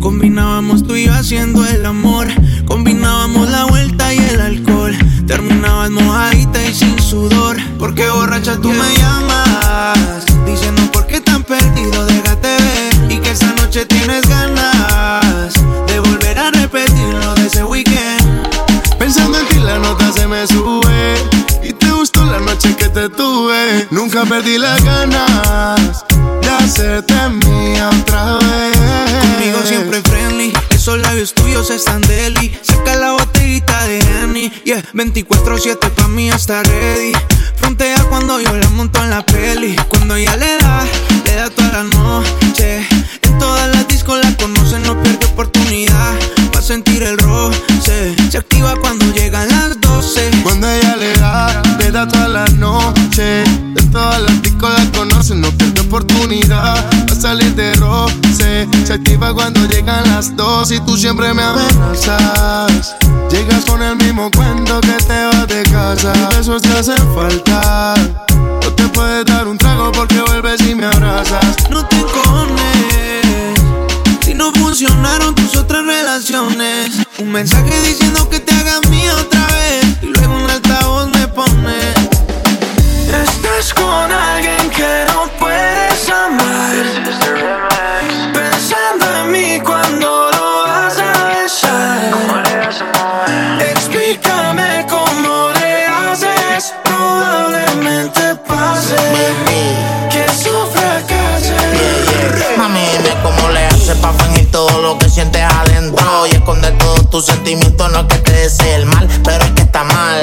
Combinábamos 0.00 0.86
tú 0.86 0.96
y 0.96 1.06
yo 1.06 1.14
haciendo 1.14 1.64
el 1.66 1.86
amor. 1.86 2.26
Combinábamos 2.66 3.48
la 3.50 3.64
vuelta 3.64 4.12
y 4.12 4.18
el 4.18 4.38
alcohol. 4.38 4.94
Terminabas 5.26 5.90
mojadita 5.90 6.62
y 6.62 6.74
sin 6.74 6.98
sudor. 7.00 7.56
Porque 7.78 8.06
borracha 8.10 8.58
tú 8.60 8.68
me 8.68 8.94
llamas. 8.98 10.26
Diciendo 10.44 10.82
por 10.92 11.06
qué 11.06 11.22
tan 11.22 11.42
perdido, 11.42 12.04
déjate 12.04 12.48
ver. 12.48 13.12
Y 13.12 13.18
que 13.18 13.30
esa 13.30 13.50
noche 13.54 13.86
tienes 13.86 14.28
ganas 14.28 14.73
noche 22.54 22.76
que 22.76 22.88
te 22.88 23.08
tuve 23.08 23.88
Nunca 23.90 24.24
perdí 24.24 24.58
las 24.58 24.82
ganas 24.84 26.04
De 26.40 26.48
hacerte 26.48 27.14
mía 27.28 27.90
otra 28.00 28.38
vez. 28.38 28.78
Conmigo 29.20 29.58
siempre 29.66 30.00
friendly 30.02 30.52
Esos 30.70 30.98
labios 30.98 31.34
tuyos 31.34 31.70
están 31.70 32.00
deli. 32.02 32.56
Saca 32.62 32.94
la 32.96 33.12
botellita 33.12 33.84
de 33.86 33.98
Henny 33.98 34.52
Yeah, 34.64 34.82
24-7 34.92 35.90
pa' 35.90 36.08
mí 36.08 36.28
está 36.28 36.62
ready. 36.62 37.12
Frontea 37.56 38.02
cuando 38.04 38.40
yo 38.40 38.54
la 38.56 38.68
monto 38.70 39.02
en 39.02 39.10
la 39.10 39.24
peli. 39.24 39.74
Cuando 39.88 40.14
ella 40.16 40.36
le 40.36 40.58
da, 40.58 40.84
le 41.24 41.34
da 41.34 41.50
toda 41.50 41.72
la 41.72 41.82
noche 41.84 42.86
todas 43.38 43.68
las 43.74 43.88
discos 43.88 44.18
la 44.22 44.36
conocen, 44.36 44.82
no 44.82 45.00
pierde 45.02 45.26
oportunidad 45.26 46.12
Va 46.54 46.58
a 46.58 46.62
sentir 46.62 47.02
el 47.02 47.18
roce. 47.18 48.14
Se 48.30 48.38
activa 48.38 48.74
cuando 48.80 49.04
llegan 49.12 49.48
las 49.48 49.80
12 49.80 50.30
Cuando 50.42 50.68
ella 50.68 50.96
le 50.96 51.12
da, 51.14 51.62
le 51.78 51.90
da 51.90 52.06
toda 52.06 52.28
la 52.28 52.44
noche 52.46 53.44
De 53.74 53.82
todas 53.92 54.22
las 54.22 54.42
discos 54.42 54.70
la 54.76 54.98
conocen, 54.98 55.40
no 55.40 55.50
pierde 55.52 55.80
oportunidad 55.80 56.84
Va 57.08 57.12
a 57.12 57.20
salir 57.20 57.54
de 57.54 57.74
roce. 57.74 58.68
Se 58.84 58.92
activa 58.92 59.32
cuando 59.34 59.64
llegan 59.66 60.04
las 60.10 60.34
dos 60.36 60.70
Y 60.70 60.80
tú 60.80 60.96
siempre 60.96 61.32
me 61.34 61.42
amenazas. 61.42 62.96
Llegas 63.30 63.64
con 63.64 63.82
el 63.82 63.96
mismo 63.96 64.30
cuento 64.36 64.80
que 64.80 64.92
te 64.92 65.26
vas 65.26 65.48
de 65.48 65.62
casa. 65.64 66.12
Besos 66.36 66.62
te 66.62 66.68
hacen 66.68 67.14
falta. 67.14 67.94
No 68.62 68.72
te 68.74 68.86
puedes 68.88 69.24
dar 69.24 69.48
un 69.48 69.58
trago 69.58 69.90
porque 69.92 70.20
vuelves 70.20 70.60
y 70.60 70.74
me 70.74 70.86
abrazas. 70.86 71.68
No 71.70 71.84
te 71.86 71.96
encones 71.96 72.63
Un 76.30 77.32
mensaje 77.32 77.82
diciendo 77.82 78.30
que 78.30 78.40
te 78.40 78.54
hagas 78.54 78.88
mía 78.88 79.14
otra 79.14 79.46
vez. 79.46 79.84
Y 80.00 80.06
luego 80.06 80.36
un 80.36 80.50
altavoz 80.50 81.08
me 81.08 81.28
pone. 81.28 81.78
Estás 83.06 83.74
con 83.74 84.10
alguien 84.10 84.70
que 84.70 85.04
no 85.12 85.28
puedes 85.38 86.08
amar 86.08 87.73
sentimientos, 107.24 107.90
no 107.90 108.00
es 108.00 108.06
que 108.06 108.18
te 108.18 108.32
desee 108.32 108.74
el 108.76 108.86
mal 108.86 109.08
Pero 109.24 109.44
es 109.44 109.50
que 109.52 109.62
está 109.62 109.84
mal. 109.84 110.20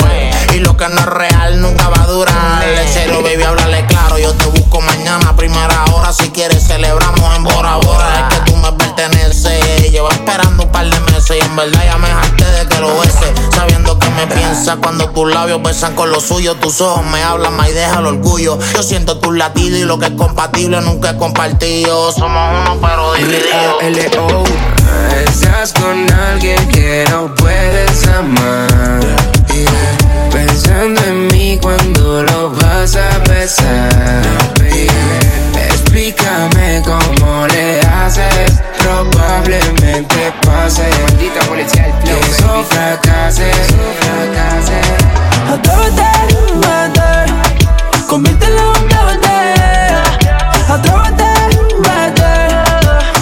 Y 0.54 0.60
lo 0.60 0.76
que 0.76 0.88
no 0.90 1.00
es 1.00 1.06
real 1.06 1.62
nunca 1.62 1.90
va 1.90 2.04
a 2.04 2.08
durar. 2.08 2.64
En 2.64 2.88
serio, 2.88 3.22
baby, 3.22 3.44
háblale 3.44 3.86
claro 3.88 4.18
Yo 4.18 4.34
te 4.34 4.46
busco 4.46 4.82
mañana 4.82 5.30
a 5.30 5.36
primera 5.36 5.86
hora. 5.86 6.14
Si 6.14 6.30
quieres 6.30 6.66
celebramos 6.68 7.36
en 7.36 7.44
Bora 7.44 7.78
Bora. 7.78 8.28
Es 8.30 8.36
que 8.36 8.52
tú 8.52 8.58
me 8.58 8.72
perteneces 8.74 9.92
Llevo 9.92 10.10
esperando 10.10 10.64
un 10.64 10.72
par 10.72 10.86
de 10.86 11.00
meses 11.12 11.38
Y 11.38 11.46
en 11.46 11.56
verdad 11.56 11.84
ya 11.84 11.98
me 11.98 12.10
harté 12.10 12.46
de 12.46 12.68
que 12.68 12.80
lo 12.80 13.00
beses 13.00 13.32
Sabiendo 13.54 13.81
me 14.16 14.28
piensas 14.28 14.78
cuando 14.82 15.10
tus 15.10 15.34
labios 15.34 15.62
besan 15.62 15.96
con 15.96 16.12
los 16.12 16.24
suyos 16.24 16.60
Tus 16.60 16.82
ojos 16.82 17.06
me 17.06 17.22
hablan 17.24 17.56
más 17.56 17.70
y 17.70 17.74
deja 17.74 18.00
el 18.00 18.06
orgullo 18.06 18.58
Yo 18.76 18.84
siento 18.84 19.18
tus 19.20 19.36
latidos 19.36 19.80
y 19.80 19.84
lo 19.84 20.00
que 20.00 20.08
es 20.08 20.12
compatible 20.12 20.82
nunca 20.82 21.12
es 21.12 21.16
compartido 21.16 22.12
Somos 22.12 22.62
uno 22.62 22.80
pero 22.82 23.14
divididos. 23.14 24.50
Estás 25.26 25.74
con 25.74 26.12
alguien 26.12 26.68
que 26.70 27.06
no 27.10 27.34
puedes 27.36 28.08
amar. 28.08 29.00
Pensando 30.32 31.02
en 31.04 31.28
mí 31.28 31.60
cuando 31.62 32.24
lo 32.24 32.50
vas 32.52 32.96
a 32.96 33.18
besar. 33.30 34.24
Explícame 35.70 36.82
cómo 36.84 37.48
le 37.48 37.80
haces. 37.82 38.62
Probablemente 39.44 40.32
pase. 40.46 40.84
Maldita 41.02 41.40
policía 41.48 41.84
del 41.84 41.94
flow. 41.94 42.20
Que 42.20 42.32
eso 42.32 42.64
fracase. 42.70 43.52
Atrévete, 45.52 46.10
vete, 46.62 47.10
conviértelo 48.08 48.76
en 48.76 48.84
una 48.86 49.02
botella. 49.02 50.04
Atrévete, 50.70 51.32
vete, 51.80 52.32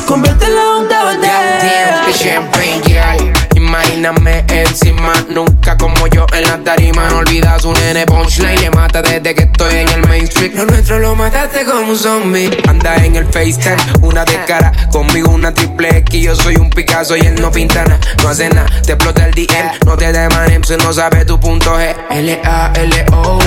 conviértelo 0.06 0.62
en 0.78 0.86
una. 0.86 1.00
Damn, 1.22 2.14
champagne 2.14 2.82
girl. 2.86 3.34
Imagíname 3.56 4.44
encima, 4.50 5.14
nunca 5.30 5.78
como 5.78 5.99
yo 6.12 6.26
en 6.34 6.43
la 6.43 6.58
tarima. 6.63 7.10
No 7.10 7.17
olvidas 7.19 7.63
un 7.65 7.74
nene 7.74 8.06
punchline, 8.06 8.62
le 8.62 8.69
mata 8.72 9.02
desde 9.02 9.34
que 9.36 9.43
estoy 9.43 9.76
en 9.76 9.89
el 9.89 10.08
mainstream. 10.08 10.56
Lo 10.56 10.65
nuestro 10.65 11.00
lo 11.00 11.15
mataste 11.15 11.65
como 11.65 11.91
un 11.91 11.98
zombie. 11.98 12.50
Anda 12.67 12.95
en 12.98 13.15
el 13.15 13.26
FaceTime, 13.26 13.78
una 14.02 14.26
de 14.26 14.43
cara, 14.45 14.72
conmigo 14.91 15.32
una 15.32 15.54
triple 15.54 15.98
X. 16.00 16.22
Yo 16.22 16.36
soy 16.36 16.56
un 16.56 16.69
Picasso 16.69 17.15
y 17.15 17.22
él 17.22 17.41
no 17.41 17.52
pinta 17.52 17.84
nada, 17.86 18.00
no 18.24 18.30
hace 18.30 18.50
nada. 18.50 18.67
Te 18.86 18.93
explota 18.93 19.26
el 19.26 19.34
DM, 19.34 19.86
no 19.86 19.98
te 19.98 20.12
demanem 20.12 20.63
si 20.63 20.76
no 20.78 20.91
sabes 20.93 21.26
tu 21.26 21.39
punto 21.39 21.78
G. 21.78 21.95
L-A-L-O. 22.10 23.39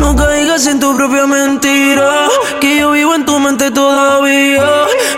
No 0.00 0.16
caigas 0.16 0.66
en 0.66 0.80
tu 0.80 0.96
propia 0.96 1.26
mentira, 1.26 2.28
que 2.60 2.78
yo 2.78 2.92
vivo 2.92 3.14
en 3.14 3.24
tu 3.24 3.38
mente 3.38 3.70
todavía. 3.70 4.62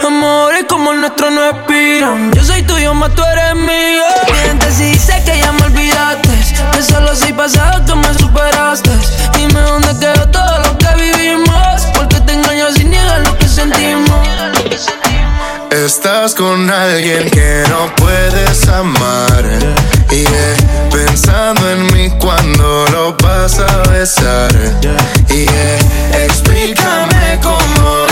Amores 0.06 0.64
como 0.68 0.86
amor 0.90 1.00
nuestro 1.00 1.30
no 1.30 1.44
expira. 1.50 2.14
Yo 2.32 2.44
soy 2.44 2.62
tuyo, 2.62 2.94
más 2.94 3.12
tú 3.14 3.22
eres 3.24 3.54
mío. 3.56 4.04
Miente 4.44 4.70
si 4.70 4.84
dice 4.84 5.20
que 5.24 5.38
ya 5.38 5.52
me 5.52 5.62
olvidaste. 5.62 6.25
Que 6.72 6.82
solo 6.82 7.14
soy 7.14 7.32
pasado, 7.32 7.82
tú 7.86 7.96
me 7.96 8.12
superaste. 8.14 8.90
Dime 9.36 9.60
dónde 9.60 9.88
quedó 9.98 10.28
todo 10.28 10.58
lo 10.60 10.78
que 10.78 10.88
vivimos. 10.94 11.82
Porque 11.94 12.20
te 12.20 12.32
engaño 12.32 12.72
sin 12.72 12.90
niegar 12.90 13.20
lo 13.20 13.36
que 13.38 13.48
sentimos. 13.48 14.26
Estás 15.70 16.34
con 16.34 16.70
alguien 16.70 17.28
que 17.30 17.64
no 17.68 17.94
puedes 17.96 18.68
amar. 18.68 19.44
Y 20.10 20.24
pensando 20.90 21.70
en 21.70 21.86
mí 21.92 22.10
cuando 22.18 22.86
lo 22.92 23.16
vas 23.16 23.58
a 23.58 23.82
besar. 23.90 24.50
Y 25.28 25.46
explícame 26.16 27.38
cómo 27.42 28.05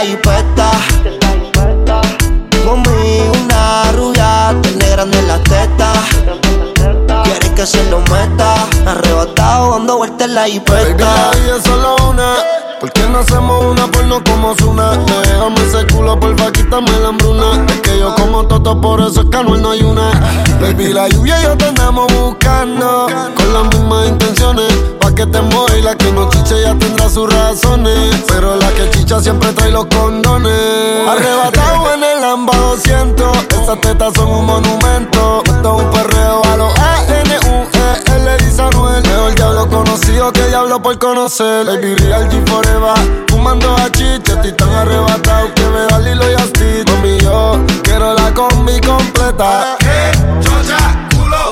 en 0.00 0.06
la 0.08 0.16
jipeta. 0.16 0.70
Conmigo 2.64 3.32
una 3.44 3.92
rubia, 3.92 4.56
tiene 4.62 4.88
grande 4.90 5.22
la 5.22 5.38
teta. 5.42 5.92
Quiere 7.24 7.54
que 7.54 7.66
se 7.66 7.82
lo 7.90 8.00
meta. 8.00 8.54
Arrebatado 8.86 9.72
dando 9.72 9.98
vueltas 9.98 10.28
en 10.28 10.34
la 10.34 10.40
Baby, 10.42 10.52
jipeta. 10.52 11.04
la 11.04 11.30
vida 11.38 11.62
solo 11.64 11.96
una. 12.08 12.34
¿Por 12.80 12.90
qué 12.92 13.02
no 13.08 13.18
hacemos 13.18 13.62
una 13.66 13.86
porno 13.88 14.22
como 14.24 14.54
Zuna? 14.56 14.92
Déjame 14.96 15.60
ese 15.66 15.86
culo, 15.94 16.18
porfa, 16.18 16.50
quítame 16.50 16.90
la 17.02 17.08
hambruna. 17.08 17.66
Es 17.68 17.80
que 17.82 17.98
yo 17.98 18.14
como 18.14 18.46
toto, 18.46 18.80
por 18.80 19.00
eso 19.02 19.20
es 19.20 19.26
que 19.28 19.36
Anuel 19.36 19.60
no 19.60 19.72
hay 19.72 19.82
una. 19.82 20.10
Baby, 20.62 20.94
la 20.94 21.08
lluvia 21.08 21.38
y 21.40 21.42
yo 21.44 21.56
te 21.58 21.66
andamos 21.66 22.06
buscando. 22.14 23.06
Con 23.36 23.52
las 23.52 23.64
mismas 23.64 24.08
intenciones. 24.08 24.72
Que 25.20 25.26
te 25.26 25.38
y 25.76 25.82
la 25.82 25.94
que 25.96 26.10
no 26.12 26.30
chiche 26.30 26.62
ya 26.62 26.74
tendrá 26.78 27.10
sus 27.10 27.30
razones. 27.30 28.24
Pero 28.26 28.56
la 28.56 28.68
que 28.70 28.88
chicha 28.88 29.20
siempre 29.20 29.52
trae 29.52 29.70
los 29.70 29.84
condones. 29.84 30.50
Arrebatado 31.06 31.92
en 31.92 32.04
el 32.04 32.20
Lamba 32.22 32.56
200. 32.56 33.36
Esas 33.62 33.80
tetas 33.82 34.14
son 34.14 34.30
un 34.30 34.46
monumento. 34.46 35.42
Esto 35.44 35.76
es 35.76 35.84
un 35.84 35.90
perreo 35.90 36.42
a 36.42 36.56
los 36.56 36.78
A-N-U-E-L, 36.78 38.36
dice 38.38 38.62
Anuel. 38.62 39.02
Mejor 39.02 39.34
diablo 39.34 39.68
conocido 39.68 40.32
que 40.32 40.46
diablo 40.46 40.80
por 40.80 40.98
conocer. 40.98 41.66
Baby, 41.66 41.96
real 41.96 42.26
G 42.30 42.48
forever. 42.48 43.26
Fumando 43.28 43.76
a 43.76 43.92
chicha, 43.92 44.32
estoy 44.32 44.52
tan 44.52 44.70
arrebatado 44.70 45.52
que 45.54 45.64
me 45.64 45.80
da 45.80 45.98
Lilo 45.98 46.30
y 46.30 46.34
Asti. 46.34 46.90
Mami, 46.90 47.18
yo 47.20 47.58
quiero 47.82 48.14
la 48.14 48.32
combi 48.32 48.80
completa. 48.80 49.76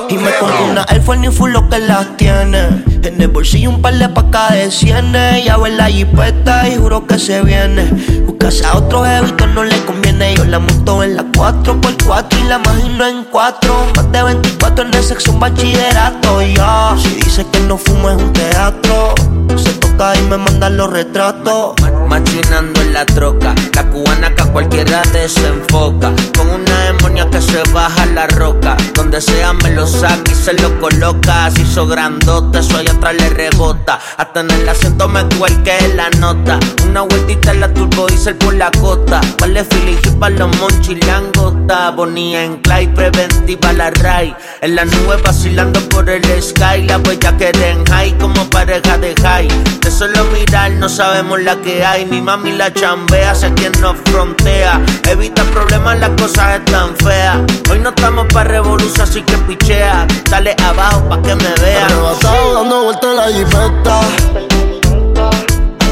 Y 0.09 0.17
me 0.17 0.31
compro 0.39 0.65
una 0.71 0.85
Force 1.05 1.21
New 1.21 1.31
Full 1.31 1.51
lo 1.51 1.69
que 1.69 1.77
las 1.77 2.17
tiene. 2.17 2.83
En 3.03 3.21
el 3.21 3.27
bolsillo 3.27 3.69
un 3.69 3.81
par 3.81 3.93
de 3.93 4.09
pacas 4.09 4.53
de 4.53 4.71
cienes. 4.71 5.45
Ya 5.45 5.55
en 5.63 5.77
la 5.77 5.85
jipeta 5.85 6.67
y 6.67 6.77
juro 6.77 7.05
que 7.05 7.19
se 7.19 7.43
viene. 7.43 7.85
Buscase 8.25 8.65
a 8.65 8.77
otro 8.77 9.03
jevito 9.03 9.45
no 9.47 9.63
le 9.63 9.77
conviene. 9.85 10.35
Yo 10.35 10.45
la 10.45 10.57
monto 10.57 11.03
en 11.03 11.15
la 11.15 11.23
4x4 11.23 12.39
y 12.39 12.43
la 12.47 12.55
imagino 12.55 13.05
en 13.05 13.23
4. 13.25 13.87
Más 13.95 14.11
de 14.11 14.23
24 14.23 14.85
en 14.85 14.93
el 14.95 15.03
sexo, 15.03 15.31
un 15.31 15.39
bachillerato. 15.39 16.41
Ya, 16.41 16.95
si 16.97 17.09
dice 17.09 17.45
que 17.51 17.59
no 17.61 17.77
fumo 17.77 18.09
es 18.09 18.17
un 18.17 18.33
teatro. 18.33 19.13
Se 19.57 19.88
y 19.99 20.21
me 20.29 20.37
mandan 20.37 20.77
los 20.77 20.89
retratos. 20.89 21.73
Machinando 22.07 22.81
en 22.81 22.93
la 22.93 23.05
troca, 23.05 23.53
la 23.75 23.83
cubana 23.89 24.33
que 24.33 24.43
cualquiera 24.45 25.01
desenfoca. 25.11 26.11
Con 26.37 26.49
una 26.49 26.85
demonia 26.85 27.29
que 27.29 27.41
se 27.41 27.61
baja 27.73 28.05
la 28.05 28.25
roca. 28.27 28.77
Donde 28.95 29.19
sea 29.19 29.51
me 29.53 29.71
lo 29.71 29.85
saca 29.85 30.31
y 30.31 30.35
se 30.35 30.53
lo 30.53 30.79
coloca. 30.79 31.47
Así 31.47 31.63
hizo 31.63 31.85
grandote, 31.85 32.59
allá 32.59 32.91
atrás 32.93 33.15
le 33.15 33.29
rebota. 33.29 33.99
Hasta 34.17 34.39
en 34.39 34.51
el 34.51 34.69
asiento 34.69 35.09
me 35.09 35.23
cuelque 35.37 35.75
la 35.95 36.09
nota. 36.11 36.59
Una 36.85 37.01
vueltita 37.01 37.51
en 37.51 37.59
la 37.59 37.73
turbo 37.73 38.07
diesel 38.07 38.35
por 38.35 38.53
la 38.53 38.71
cota. 38.71 39.19
Vale 39.39 39.65
feeling 39.65 39.97
para 40.17 40.35
los 40.35 40.57
monchis 40.57 41.05
langota. 41.05 41.91
Bonía 41.91 42.45
en 42.45 42.57
clay, 42.61 42.87
preventiva 42.87 43.73
la 43.73 43.89
ray. 43.91 44.33
En 44.61 44.75
la 44.75 44.85
nube 44.85 45.17
vacilando 45.23 45.81
por 45.89 46.09
el 46.09 46.23
sky. 46.41 46.83
La 46.87 46.97
huella 46.99 47.35
que 47.37 47.49
en 47.49 47.85
high 47.85 48.17
como 48.17 48.49
pareja 48.49 48.97
de 48.97 49.13
high. 49.21 49.49
Solo 49.89 50.23
mirar 50.31 50.71
no 50.71 50.87
sabemos 50.87 51.41
la 51.41 51.57
que 51.57 51.83
hay. 51.83 52.05
Mi 52.05 52.21
mami 52.21 52.53
la 52.53 52.73
chambea, 52.73 53.35
sé 53.35 53.53
quien 53.53 53.73
nos 53.81 53.97
frontea. 54.05 54.79
Evita 55.09 55.43
problemas, 55.43 55.99
las 55.99 56.11
cosas 56.11 56.59
están 56.59 56.95
feas. 57.03 57.39
Hoy 57.69 57.79
no 57.79 57.89
estamos 57.89 58.25
para 58.31 58.49
revolución, 58.49 59.01
así 59.01 59.21
que 59.23 59.37
pichea. 59.39 60.07
Dale 60.29 60.55
abajo 60.63 61.09
pa' 61.09 61.21
que 61.21 61.35
me 61.35 61.53
vea. 61.61 61.85
Arrebatado 61.85 62.53
dando 62.53 62.83
vueltas 62.85 63.09
en 63.09 63.15
la 63.17 63.27
jipeta. 63.27 63.99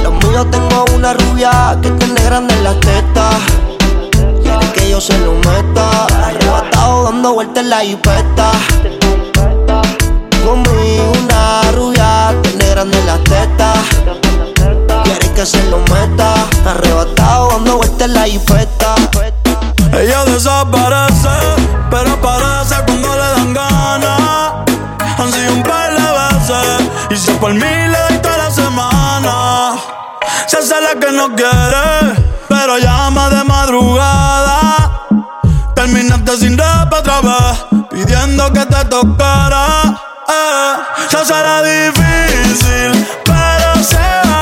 Los 0.04 0.14
míos 0.24 0.48
tengo 0.52 0.86
una 0.96 1.14
rubia 1.14 1.78
que 1.82 1.90
tiene 1.92 2.24
grande 2.24 2.56
las 2.62 2.80
tetas. 2.80 3.36
Quiere 4.42 4.72
que 4.74 4.90
yo 4.90 5.02
se 5.02 5.18
lo 5.20 5.34
meta. 5.34 6.06
Arrebatado 6.28 7.04
dando 7.04 7.34
vueltas 7.34 7.62
en 7.62 7.70
la 7.70 7.80
jipeta. 7.82 8.52
Conmigo 10.46 11.12
una 11.24 11.72
rubia 11.74 11.97
grande 12.78 13.04
las 13.06 13.24
tetas. 13.24 13.80
Quiere 15.04 15.34
que 15.34 15.46
se 15.48 15.63
lo 15.72 15.80
meta. 15.80 16.34
Arrebatado 16.63 17.50
dando 17.54 17.78
vueltas 17.78 18.10
la 18.10 18.26
jipeta. 18.26 18.94
Ella 19.94 20.26
desaparece, 20.26 21.38
pero 21.90 22.12
aparece 22.12 22.76
cuando 22.86 23.10
le 23.16 23.28
dan 23.36 23.54
ganas. 23.54 24.54
Han 25.18 25.32
sido 25.34 25.54
un 25.54 25.63
par 25.63 25.90
de 25.92 26.08
veces, 26.20 26.90
y 27.10 27.16
si 27.18 27.32
por 27.32 27.52
mí 27.52 27.60
le 27.94 28.00
doy 28.10 28.20
toda 28.22 28.38
la 28.38 28.52
semana. 28.52 29.76
Se 30.46 30.58
hace 30.58 30.76
la 30.80 31.00
que 31.00 31.12
no 31.12 31.36
quiere, 31.36 32.13
pero 32.48 32.78
llama 32.78 33.30
de 33.30 33.44
madrugada. 33.44 35.08
Terminaste 35.74 36.38
sin 36.38 36.56
rap 36.56 36.94
otra 36.94 37.22
vez, 37.22 37.88
pidiendo 37.90 38.54
que 38.54 38.66
te 38.68 38.86
tocara. 38.86 40.00
Eh, 40.30 40.76
se 41.10 41.18
hace 41.18 41.34
la 41.34 41.62
difícil, 41.63 43.08
pero 43.24 43.84
se 43.84 43.96
va. 43.98 44.37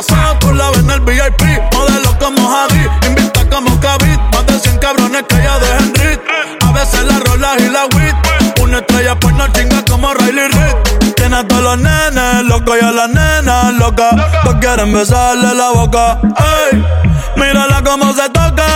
Atrasó. 0.00 0.38
Tú 0.38 0.52
la 0.52 0.70
ves 0.70 0.80
en 0.80 0.90
el 0.90 1.00
VIP. 1.00 1.42
Modelo 1.72 2.18
como 2.18 2.48
Javi. 2.48 2.88
Invita 3.06 3.48
como 3.48 3.80
Kavit. 3.80 4.20
Más 4.32 4.46
de 4.46 4.58
100 4.58 4.78
cabrones 4.78 5.22
que 5.28 5.36
ella 5.36 5.58
de 5.58 5.68
Henry. 5.78 6.20
A 6.66 6.72
veces 6.72 7.04
la 7.04 7.18
rola 7.20 7.54
y 7.58 7.68
la 7.68 7.84
wit. 7.96 8.60
Una 8.60 8.78
estrella 8.78 9.18
pues 9.18 9.34
no 9.34 9.46
chinga 9.48 9.84
como 9.84 10.12
Riley 10.14 10.48
Reid. 10.48 11.14
Tiene 11.16 11.36
a 11.36 11.46
todos 11.46 11.62
los 11.62 11.78
nenes 11.78 12.44
locos 12.44 12.76
y 12.80 12.84
a 12.84 12.90
las 12.92 13.08
nenas 13.08 13.74
locas. 13.74 14.14
Todos 14.42 14.56
quieren 14.60 14.92
besarle 14.92 15.54
la 15.54 15.70
boca. 15.70 16.18
Ey, 16.70 16.84
mírala 17.36 17.82
cómo 17.84 18.12
se 18.12 18.28
toca. 18.30 18.66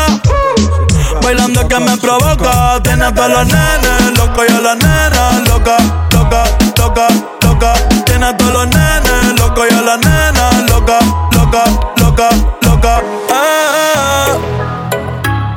Bailando 1.22 1.66
que 1.68 1.80
me 1.80 1.96
provoca. 1.96 2.80
Tiene 2.82 3.04
a 3.04 3.14
todos 3.14 3.30
los 3.30 3.46
nenes 3.46 4.18
locos 4.18 4.44
y 4.48 4.52
a 4.52 4.60
las 4.60 4.76
nenas 4.76 5.48
locas. 5.48 5.82
Loca, 6.12 6.44
loca, 6.76 7.08
loca. 7.42 7.93
Tiene 8.14 8.27
a 8.27 8.37
todos 8.37 8.53
los 8.53 8.66
nenes 8.68 9.40
locos 9.40 9.66
y 9.68 9.74
a 9.74 9.83
las 9.83 9.98
nenas 9.98 10.70
locas. 10.70 11.05
Loca, 11.33 11.64
loca, 11.96 12.29
loca. 12.61 13.00
Eh, 13.29 14.38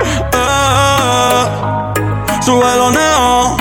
eh, 0.01 0.31
eh. 0.33 1.45
Sube 2.41 2.73
el 2.73 2.79
oneo, 2.79 3.57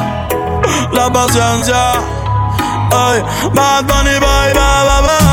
la 0.92 1.12
paciencia. 1.12 1.92
Ay, 2.90 3.22
Bad 3.52 3.84
Bunny, 3.84 4.18
bye, 4.18 4.54
bye, 4.54 4.84
bye, 4.88 5.02
bye. 5.02 5.25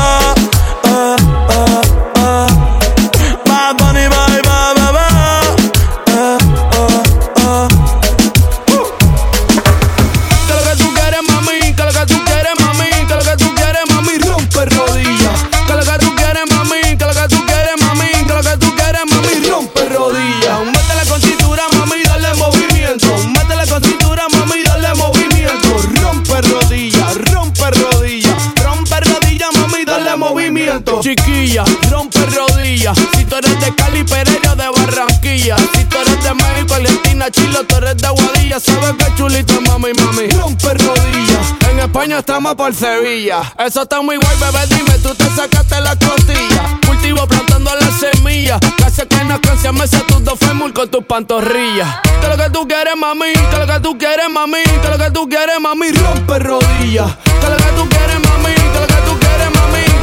Chiquilla, 31.04 31.64
rompe 31.90 32.18
rodillas. 32.24 32.96
Si 33.14 33.26
tú 33.26 33.36
eres 33.36 33.60
de 33.60 33.74
Cali, 33.74 34.04
Pereira 34.04 34.54
de 34.54 34.70
Barranquilla. 34.70 35.54
Si 35.58 35.84
tú 35.84 35.98
eres 35.98 36.24
de 36.24 36.32
México, 36.32 36.74
Argentina, 36.76 37.30
Chile, 37.30 37.58
tú 37.68 37.76
eres 37.76 37.98
de 37.98 38.08
Guadilla. 38.08 38.58
Sabes 38.58 38.94
que 38.96 39.14
chulito, 39.14 39.60
mami, 39.60 39.92
mami. 39.92 40.28
Rompe 40.28 40.72
rodillas. 40.72 41.54
En 41.68 41.80
España 41.80 42.20
estamos 42.20 42.54
por 42.54 42.74
Sevilla. 42.74 43.42
Eso 43.58 43.82
está 43.82 44.00
muy 44.00 44.16
guay, 44.16 44.34
bebé. 44.40 44.66
Dime, 44.74 44.98
tú 45.02 45.14
te 45.14 45.28
sacaste 45.36 45.78
la 45.82 45.94
costilla. 45.94 46.80
Cultivo 46.86 47.26
plantando 47.26 47.70
la 47.78 47.90
semilla. 47.98 48.58
Casi 48.78 49.02
que 49.02 49.24
no 49.24 49.38
cansa, 49.42 49.72
me 49.72 49.86
sé 49.86 50.00
tus 50.08 50.24
dos 50.24 50.38
fémur 50.38 50.72
con 50.72 50.88
tus 50.88 51.04
pantorrillas. 51.04 52.00
Que 52.22 52.28
lo 52.28 52.36
que 52.38 52.48
tú 52.48 52.66
quieres, 52.66 52.96
mami. 52.96 53.34
Que 53.50 53.58
lo 53.58 53.66
que 53.66 53.80
tú 53.80 53.98
quieres, 53.98 54.30
mami. 54.30 54.62
Que 54.80 54.88
lo 54.88 54.96
que 54.96 55.10
tú 55.10 55.28
quieres, 55.28 55.60
mami. 55.60 55.92
Rompe 55.92 56.38
rodillas. 56.38 57.14
Que 57.24 57.50
lo 57.50 57.56
que 57.58 57.72
tú 57.76 57.88
quieres, 57.90 58.20
mami. 58.26 58.54
Que 58.54 58.80
lo 58.80 58.86
que 58.86 59.02
tú 59.04 59.18
quieres, 59.20 59.50
mami. 59.54 59.93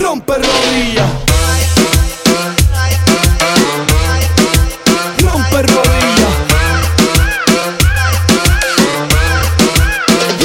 Rompe 0.00 0.34
rodillas. 0.34 1.10
Rompe 5.18 5.62
rodillas. 5.62 6.34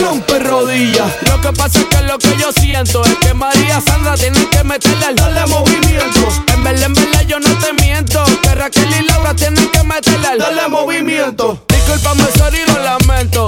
Rompe 0.01 0.39
rodillas. 0.39 1.11
Lo 1.27 1.41
que 1.41 1.51
pasa 1.53 1.79
es 1.79 1.85
que 1.85 2.01
lo 2.03 2.17
que 2.19 2.37
yo 2.37 2.51
siento 2.51 3.03
es 3.03 3.15
que 3.15 3.33
María 3.33 3.81
Sandra 3.81 4.15
tiene 4.15 4.47
que 4.49 4.63
meterle 4.63 5.05
al 5.05 5.15
darle 5.15 5.45
movimiento. 5.47 6.27
En 6.53 6.63
verdad, 6.63 6.83
en 6.85 6.93
verdad, 6.93 7.25
yo 7.27 7.39
no 7.39 7.49
te 7.57 7.73
miento. 7.73 8.23
Que 8.43 8.55
Raquel 8.55 8.89
y 8.89 9.07
Laura 9.07 9.33
tienen 9.35 9.69
que 9.69 9.83
meterle 9.83 10.27
al 10.27 10.37
darle 10.37 10.67
movimiento. 10.69 11.59
Disculpame, 11.67 12.23
sorry, 12.37 12.59
lamento. 12.83 13.47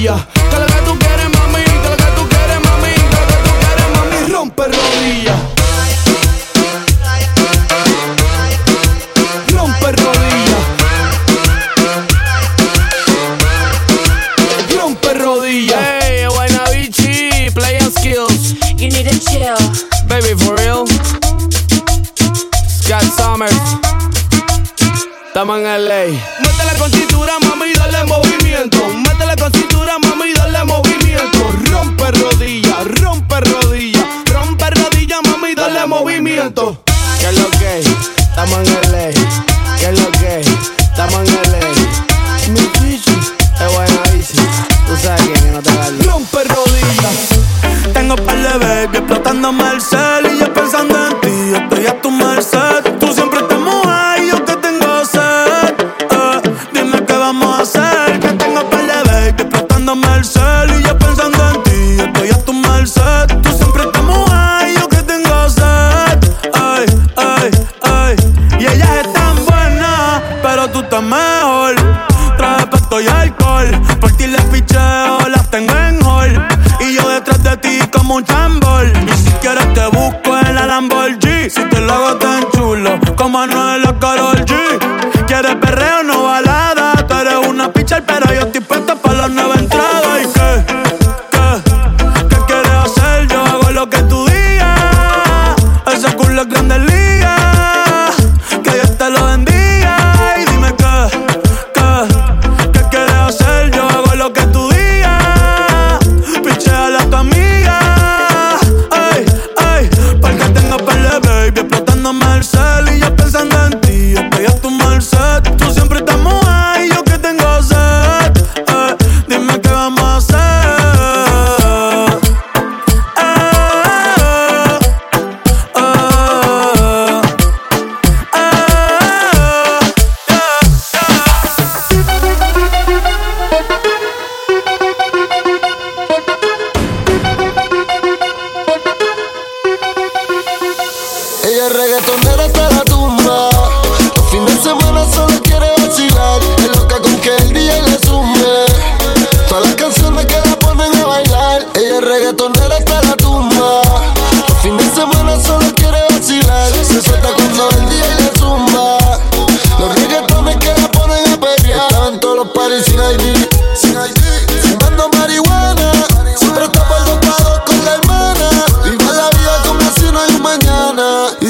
Rodillas. 0.00 0.69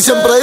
y 0.01 0.03
siempre 0.03 0.40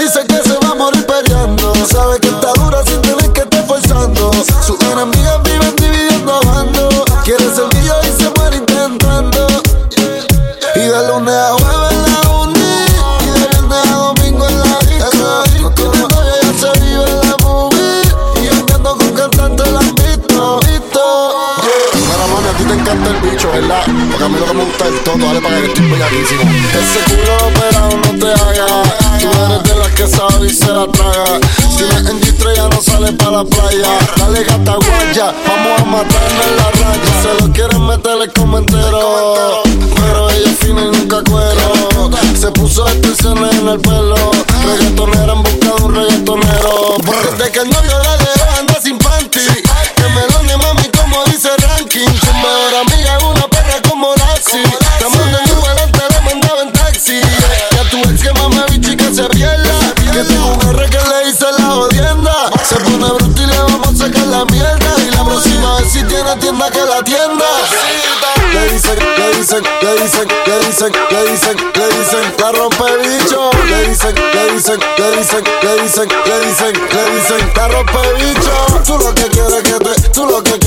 le 69.88 70.02
dicen, 70.02 70.28
le 70.46 70.60
dicen, 70.66 70.92
le 71.12 71.32
dicen, 71.32 71.58
le 71.76 71.88
dicen, 71.88 72.34
la 72.40 72.52
rompe 72.52 72.98
bicho. 73.04 73.50
Le 73.70 73.88
dicen, 73.88 74.16
le 74.16 74.52
dicen, 74.54 74.80
le 74.98 75.18
dicen, 75.18 75.44
le 75.62 75.82
dicen, 75.82 76.08
le 76.26 76.40
dicen, 76.46 76.74
le 76.92 77.04
dicen, 77.16 77.52
la 77.56 77.68
rompe 77.70 78.02
bicho. 78.18 78.52
Tú 78.86 78.98
lo 78.98 79.14
que 79.14 79.28
quieres 79.30 79.64
que 79.64 79.80
te, 79.80 80.10
tú 80.10 80.26
lo 80.26 80.44
que 80.44 80.60
quieres 80.60 80.67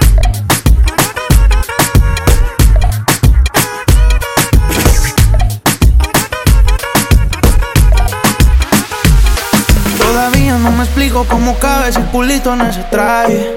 Explico 11.01 11.25
cómo 11.27 11.57
cabe 11.57 11.89
ese 11.89 12.01
culito 12.11 12.53
en 12.53 12.61
ese 12.61 12.83
traje. 12.91 13.51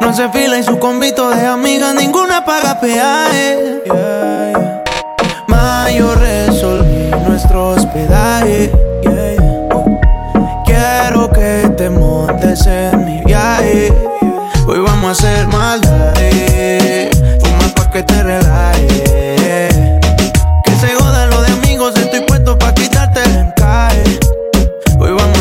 No 0.00 0.12
se 0.12 0.28
fila 0.30 0.58
y 0.58 0.64
su 0.64 0.80
convito 0.80 1.30
de 1.30 1.46
amiga, 1.46 1.94
ninguna 1.94 2.44
paga 2.44 2.80
peaje. 2.80 3.82
Mayo 5.46 6.12
resolví 6.16 7.10
nuestro 7.28 7.68
hospedaje. 7.68 8.72
Quiero 10.64 11.30
que 11.30 11.70
te 11.76 11.88
montes 11.88 12.66
en 12.66 13.04
mi 13.04 13.20
viaje. 13.24 13.92
Hoy 14.66 14.80
vamos 14.80 15.04
a 15.22 15.28
hacer 15.28 15.46
maldades. 15.46 17.16
Fuma 17.40 17.68
pa' 17.76 17.90
que 17.92 18.02
te 18.02 18.22
relaje. 18.24 19.25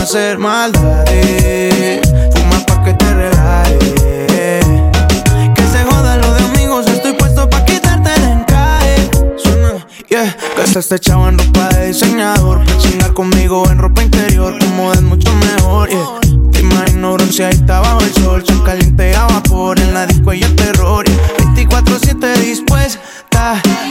Hacer 0.06 0.38
maldades. 0.38 1.99
Fuma 2.32 2.60
pa' 2.68 2.84
que 2.84 2.93
te 2.93 3.12
relaje. 3.12 4.60
Que 5.56 5.64
se 5.74 5.84
joda 5.84 6.18
lo 6.18 6.32
de 6.32 6.41
amigos, 6.45 6.86
estoy 6.88 7.14
puesto 7.14 7.49
pa' 7.49 7.66
quitarte 7.66 8.14
el 8.14 8.24
encaje. 8.24 9.10
Suena, 9.36 9.84
yeah. 10.10 10.38
Gastaste 10.58 10.99
chavo 10.99 11.28
en 11.28 11.39
ropa 11.39 11.70
de 11.70 11.88
diseñador. 11.88 12.64
Pa' 12.66 12.78
chingar 12.78 13.14
conmigo 13.14 13.68
en 13.72 13.80
ropa 13.80 14.03
interior. 14.03 14.53
Como 14.60 14.93
es 14.93 15.01
mucho 15.01 15.34
mejor, 15.34 15.89
yeah. 15.89 16.06
Te 16.51 16.60
imagino 16.60 17.14
bronceadita 17.14 17.80
bajo 17.80 18.01
el 18.01 18.14
sol. 18.14 18.43
Son 18.45 18.62
caliente 18.64 19.16
a 19.16 19.26
vapor 19.26 19.80
en 19.80 19.91
la 19.95 20.06
disco 20.06 20.34
y 20.34 20.43
el 20.43 20.56
terror. 20.56 21.03
yeah. 21.08 21.18
24-7 21.56 22.36
dispuesta. 22.41 23.01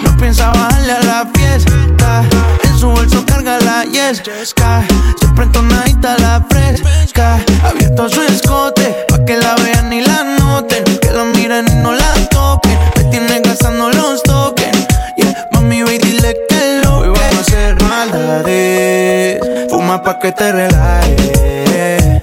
No 0.02 0.16
piensa 0.16 0.50
bajarle 0.50 0.92
a 0.92 1.00
la 1.02 1.26
fiesta. 1.32 2.24
En 2.64 2.76
su 2.76 2.88
bolso 2.90 3.24
carga 3.24 3.60
la 3.60 3.84
yesca. 3.84 4.82
Siempre 5.20 5.44
entonadita 5.44 6.18
la 6.18 6.44
fresca. 6.50 7.38
Abierto 7.62 8.08
su 8.08 8.20
escote. 8.22 9.06
Pa' 9.08 9.24
que 9.24 9.36
la 9.36 9.54
vean 9.54 9.92
y 9.92 10.00
la 10.00 10.24
noten. 10.24 10.82
Que 11.00 11.12
la 11.12 11.24
miren 11.24 11.66
y 11.70 11.74
no 11.76 11.92
la 11.92 12.12
toquen. 12.30 12.76
Me 12.96 13.04
tienen 13.04 13.42
gastando 13.44 13.90
los 13.90 14.24
tokens. 14.24 14.88
Yeah, 15.16 15.48
mami, 15.52 15.84
ve 15.84 15.94
y 15.94 15.98
dile 15.98 16.36
que 16.48 16.80
lo 16.82 16.98
Hoy 16.98 17.08
vamos 17.10 17.36
a 17.36 17.40
hacer 17.40 17.80
maldades. 17.84 19.70
Fuma 19.70 20.02
pa' 20.02 20.18
que 20.18 20.32
te 20.32 20.50
relaje. 20.50 22.22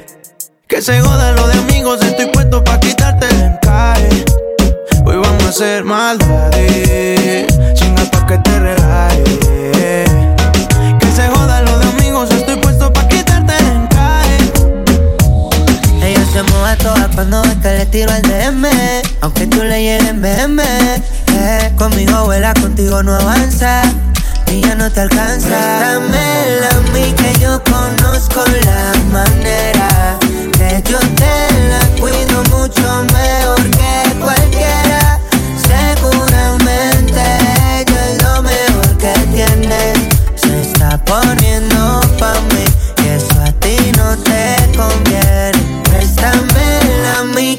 Que 0.67 0.81
se 0.81 0.99
joda 0.99 1.31
lo 1.31 1.47
de 1.47 1.59
amigos. 1.59 2.01
Estoy 2.01 2.25
puesto 2.25 2.61
pa' 2.61 2.77
quitarte 2.77 3.00
hacer 5.51 5.83
maldades. 5.83 7.45
Chinga 7.73 8.05
pa' 8.05 8.25
que 8.25 8.37
te 8.37 8.57
relaje. 8.57 10.05
Que 10.99 11.07
se 11.13 11.27
joda 11.27 11.61
lo 11.63 11.77
de 11.77 11.87
amigos. 11.89 12.31
Estoy 12.31 12.55
puesto 12.55 12.91
pa' 12.93 13.05
quitarte 13.09 13.53
el 13.57 13.67
encaje. 13.81 14.37
Ella 16.05 16.25
se 16.31 16.43
mueve 16.43 16.77
toda 16.77 17.09
cuando 17.13 17.41
ve 17.41 17.53
que 17.61 17.71
le 17.79 17.85
tiro 17.87 18.11
el 18.13 18.21
DM. 18.21 18.65
Aunque 19.19 19.45
tú 19.47 19.61
le 19.63 19.83
llegues 19.83 20.21
BM. 20.21 20.63
Eh, 20.63 21.71
conmigo 21.77 22.23
vuela, 22.23 22.53
contigo 22.53 23.03
no 23.03 23.13
avanza. 23.13 23.81
Y 24.47 24.61
ya 24.61 24.75
no 24.75 24.89
te 24.89 25.01
alcanza. 25.01 25.49
Préstamela 25.49 26.69
a 26.77 26.81
mí 26.93 27.13
que 27.21 27.39
yo 27.41 27.61
conozco 27.65 28.41
la 28.63 28.93
manera. 29.11 30.17
Que 30.53 30.81
yo 30.89 30.99
te 30.99 31.35
la 31.71 31.81
cuido 31.99 32.41
mucho 32.55 32.87
mejor 33.11 33.61
que 33.69 34.19
cualquiera. 34.21 34.90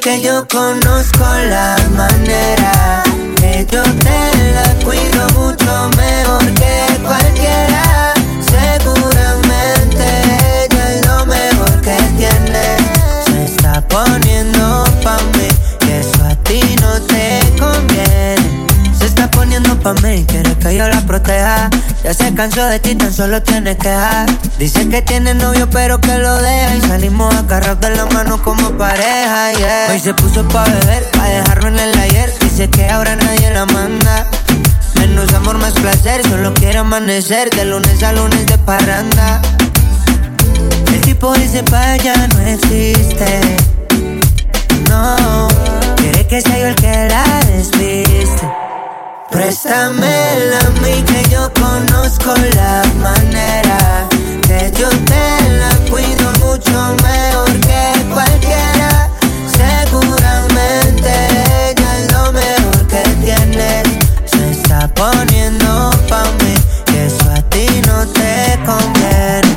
Que 0.02 0.20
yo 0.20 0.44
conozco 0.48 1.24
la 1.48 1.76
manera. 1.90 3.04
Que 3.36 3.64
yo 3.70 3.82
te 3.82 4.52
la 4.52 4.74
cuido 4.84 5.28
mucho 5.38 5.90
mejor 5.96 6.44
que 6.54 6.98
cualquiera. 7.04 8.12
Seguramente 8.40 10.04
ella 10.64 10.94
es 10.94 11.06
lo 11.06 11.26
mejor 11.26 11.80
que 11.82 11.96
tiene. 12.16 12.64
Se 13.26 13.44
está 13.44 13.80
poniendo 13.86 14.31
pa' 19.82 19.94
mí, 19.94 20.24
quiere 20.26 20.54
que 20.56 20.76
yo 20.76 20.88
la 20.88 21.00
proteja. 21.00 21.68
Ya 22.04 22.14
se 22.14 22.32
cansó 22.34 22.64
de 22.66 22.78
ti, 22.78 22.94
tan 22.94 23.12
solo 23.12 23.42
tiene 23.42 23.76
que 23.76 23.88
dejar. 23.88 24.26
Dice 24.58 24.88
que 24.88 25.02
tiene 25.02 25.34
novio, 25.34 25.68
pero 25.70 26.00
que 26.00 26.18
lo 26.18 26.36
deja. 26.36 26.76
Y 26.76 26.80
salimos 26.82 27.34
agarrados 27.34 27.80
de 27.80 27.90
la 27.96 28.06
mano 28.06 28.42
como 28.42 28.70
pareja, 28.78 29.52
yeah. 29.52 29.86
Hoy 29.90 29.98
se 29.98 30.14
puso 30.14 30.46
pa' 30.48 30.64
beber, 30.64 31.10
pa' 31.10 31.28
dejarlo 31.28 31.68
en 31.68 31.78
el 31.78 31.98
ayer. 31.98 32.32
Dice 32.40 32.70
que 32.70 32.88
ahora 32.88 33.16
nadie 33.16 33.50
la 33.50 33.66
manda. 33.66 34.26
Menos 34.96 35.32
amor, 35.34 35.58
más 35.58 35.72
placer, 35.72 36.22
solo 36.28 36.54
quiere 36.54 36.78
amanecer. 36.78 37.50
De 37.50 37.64
lunes 37.64 38.02
a 38.02 38.12
lunes 38.12 38.46
de 38.46 38.58
parranda. 38.58 39.40
El 40.92 41.00
tipo 41.00 41.32
dice 41.34 41.62
pa' 41.64 41.96
ella 41.96 42.14
no 42.28 42.40
existe. 42.40 43.40
No, 44.88 45.48
quiere 45.96 46.26
que 46.26 46.40
sea 46.40 46.58
yo 46.58 46.66
el 46.68 46.74
que 46.76 47.08
la 47.08 47.24
despiste. 47.46 48.61
Préstamela 49.32 50.58
a 50.60 50.70
mí 50.82 51.02
que 51.04 51.28
yo 51.30 51.50
conozco 51.54 52.34
la 52.54 52.82
manera. 53.00 54.06
Que 54.42 54.70
yo 54.78 54.88
te 54.90 55.48
la 55.58 55.70
cuido 55.90 56.30
mucho 56.44 56.94
mejor 57.02 57.50
que 57.60 58.04
cualquiera. 58.12 59.10
Seguramente 59.50 61.10
ella 61.70 61.98
es 61.98 62.12
lo 62.12 62.32
mejor 62.32 62.86
que 62.86 63.02
tienes. 63.24 63.82
Se 64.26 64.50
está 64.50 64.86
poniendo 64.88 65.90
pa' 66.10 66.24
mí. 66.40 66.54
Y 66.92 66.96
eso 67.06 67.30
a 67.30 67.40
ti 67.48 67.66
no 67.86 68.06
te 68.08 68.58
conviene. 68.66 69.56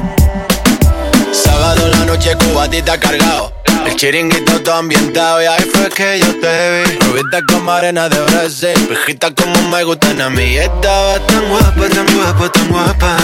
Sábado 1.34 1.90
la 1.90 2.06
noche 2.06 2.34
cubatita 2.38 2.98
cargado. 2.98 3.55
El 3.96 4.00
chiringuito 4.00 4.62
todo 4.62 4.76
ambientado 4.76 5.42
y 5.42 5.46
ahí 5.46 5.64
fue 5.74 5.90
que 5.90 6.20
yo 6.20 6.38
te 6.42 6.84
vi. 6.84 7.00
Rubita 7.00 7.40
como 7.50 7.72
arena 7.72 8.10
de 8.10 8.20
Brasil, 8.20 8.74
pijita 8.90 9.32
como 9.34 9.56
me 9.70 9.86
gustan 9.86 10.20
a 10.20 10.30
mí. 10.30 10.58
Estaba 10.58 11.18
tan 11.26 11.48
guapa, 11.48 11.88
tan 11.88 12.06
guapa, 12.14 12.52
tan 12.52 12.68
guapa. 12.68 13.16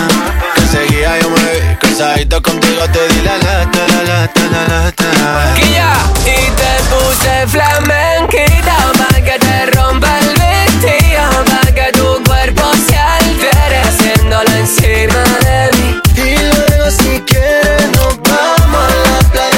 Que 0.56 0.62
seguía 0.62 1.20
yo 1.20 1.30
me 1.30 1.42
vi, 1.42 1.76
cruzadito 1.76 2.42
contigo 2.42 2.84
te 2.94 3.06
di 3.10 3.22
la 3.22 3.38
lata, 3.40 3.80
la 3.86 4.04
lata, 4.04 4.42
la 4.50 4.68
lata. 4.68 5.54
Quilla, 5.56 5.92
y 6.22 6.50
te 6.52 6.72
puse 6.90 7.48
flamenquita 7.48 8.78
pa' 8.98 9.22
que 9.22 9.38
te 9.40 9.66
rompa 9.72 10.20
el 10.20 10.30
vestido, 10.40 11.44
pa' 11.50 11.72
que 11.74 11.92
tu 11.92 12.24
cuerpo 12.24 12.64
se 12.88 12.98
altere 12.98 13.78
haciéndolo 13.84 14.50
encima 14.56 15.22
de 15.44 15.70
mí. 15.78 16.02
Y 16.16 16.38
luego 16.38 16.90
si 16.92 17.20
quieres 17.28 17.92
nos 17.92 18.16
vamos 18.22 18.84
a 18.88 19.10
la 19.10 19.32
playa 19.34 19.51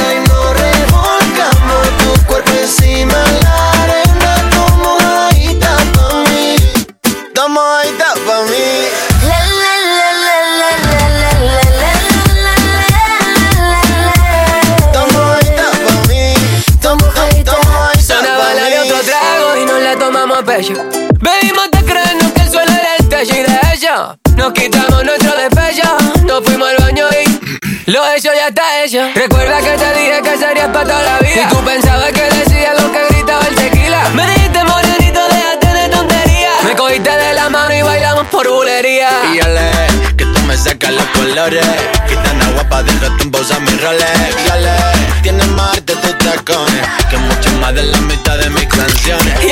pecho. 20.64 20.84
Bebimos 21.20 21.72
te 21.72 21.84
creyendo 21.84 22.34
que 22.34 22.42
el 22.42 22.50
suelo 22.50 22.72
era 22.72 22.96
el 23.00 23.10
techo 23.10 23.34
y 23.36 23.44
de 23.44 23.60
hecho 23.74 24.18
nos 24.36 24.54
quitamos 24.54 25.04
nuestro 25.04 25.36
despecho. 25.36 25.98
Nos 26.26 26.44
fuimos 26.44 26.70
al 26.70 26.78
baño 26.78 27.08
y 27.12 27.92
lo 27.92 28.06
hecho 28.14 28.30
ya 28.34 28.48
está 28.48 28.84
hecho. 28.84 29.10
Recuerda 29.16 29.58
que 29.60 29.72
te 29.72 30.00
dije 30.00 30.22
que 30.24 30.38
serías 30.38 30.68
para 30.70 30.86
toda 30.86 31.02
la 31.04 31.20
vida. 31.20 31.48
Y 31.50 31.54
tú 31.54 31.64
pensabas 31.64 32.12
que 32.12 32.22
decía 32.22 32.74
lo 32.80 32.92
que 32.92 33.00
gritaba 33.10 33.46
el 33.48 33.56
tequila. 33.56 34.10
Me 34.16 34.26
dijiste 34.28 34.64
morenito, 34.64 35.20
déjate 35.30 35.68
de 35.68 35.90
tontería. 35.90 36.50
Me 36.64 36.76
cogiste 36.76 37.12
de 37.12 37.34
la 37.34 37.50
mano 37.50 37.74
y 37.76 37.82
bailamos 37.82 38.28
por 38.28 38.50
bulería. 38.50 39.10
Y 39.34 39.40
ale, 39.40 39.72
que 40.18 40.26
tú 40.26 40.40
me 40.44 40.58
sacas 40.58 40.92
los 40.92 41.06
colores. 41.08 41.66
Gitana 42.08 42.48
guapa, 42.54 42.84
déjate 42.84 43.24
en 43.24 43.32
pausa 43.32 43.60
mis 43.60 43.82
roles. 43.82 44.10
Y 44.46 44.50
ale, 44.50 44.72
tienes 45.22 45.48
más 45.50 45.78
arte 45.78 45.94
tus 45.96 46.18
tacones. 46.18 46.88
Que 47.10 47.18
mucho 47.18 47.52
más 47.60 47.76
de 47.76 47.84
la 47.84 47.98
mitad 48.02 48.38
de 48.38 48.50
mis 48.50 48.66
canciones. 48.66 49.44
Y 49.44 49.52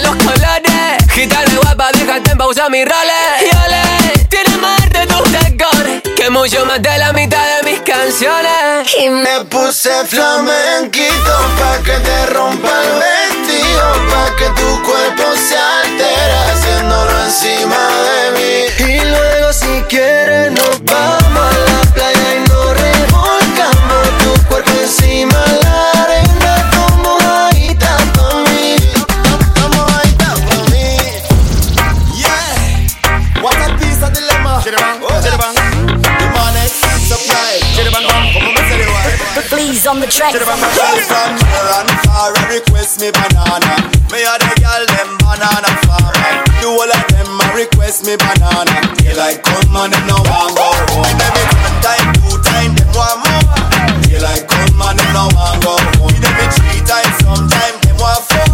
los 0.00 0.16
colores. 0.16 1.12
Gitana 1.12 1.50
guapa, 1.62 1.90
déjate 1.92 2.30
en 2.32 2.38
pausa 2.38 2.68
mis 2.68 2.84
roles. 2.84 3.42
Y 3.42 3.56
ole, 3.64 4.26
tienes 4.28 4.58
más 4.58 4.80
de 4.90 5.06
tus 5.06 5.22
tacones. 5.32 6.02
Que 6.16 6.30
mucho 6.30 6.64
más 6.66 6.82
de 6.82 6.98
la 6.98 7.12
mitad 7.12 7.44
de 7.56 7.70
mis 7.70 7.80
canciones. 7.80 8.94
Y 9.00 9.08
me 9.10 9.44
puse 9.46 9.90
flamenquito 10.06 11.34
pa' 11.58 11.82
que 11.84 11.98
te 11.98 12.26
rompa 12.26 12.70
el 12.82 12.92
vestido, 13.02 13.92
pa' 14.10 14.36
que 14.36 14.48
tu 14.60 14.82
cuerpo 14.82 15.24
se 15.36 15.56
altere 15.56 16.38
haciéndolo 16.52 17.24
encima 17.24 17.88
de 18.08 18.30
mí. 18.36 18.92
Y 18.92 19.00
luego 19.00 19.52
si 19.52 19.82
quieres 19.88 20.52
nos 20.52 20.84
vamos 20.84 21.54
a 21.54 21.58
la 21.70 21.80
playa 21.94 22.34
y 22.36 22.48
nos 22.48 22.80
revolcamos 22.80 24.18
tu 24.22 24.46
cuerpo 24.48 24.70
encima 24.82 25.47
on 39.88 40.00
the 40.00 40.06
track. 40.06 40.36
Girl 40.36 40.44
from 40.44 41.32
near 41.40 41.68
and 41.80 41.88
far 42.04 42.28
a 42.28 42.42
request 42.52 43.00
me 43.00 43.08
banana. 43.08 43.72
Me 44.12 44.20
a 44.20 44.36
the 44.36 44.52
girl 44.60 44.84
them 44.84 45.16
banana 45.16 45.70
farmer. 45.88 46.28
You 46.60 46.76
all 46.76 46.84
of 46.84 47.04
them 47.08 47.40
a 47.40 47.46
request 47.56 48.04
me 48.04 48.20
banana. 48.20 48.68
They 49.00 49.16
like 49.16 49.40
come 49.40 49.72
on 49.72 49.88
them 49.88 50.04
no 50.04 50.20
want 50.28 50.52
go 50.52 50.68
home. 50.92 51.08
Every 51.08 51.44
one 51.64 51.78
time, 51.80 52.06
two 52.20 52.36
time 52.44 52.76
them 52.76 52.90
want 52.92 53.16
more. 53.24 53.48
They 54.04 54.20
like 54.20 54.44
come 54.44 54.76
on 54.76 55.00
them 55.00 55.08
no 55.16 55.32
want 55.32 55.64
go 55.64 55.80
home. 55.96 56.12
Every 56.20 56.48
three 56.52 56.84
times, 56.84 57.16
sometime 57.24 57.76
them 57.80 57.96
want 57.96 58.20
four. 58.28 58.44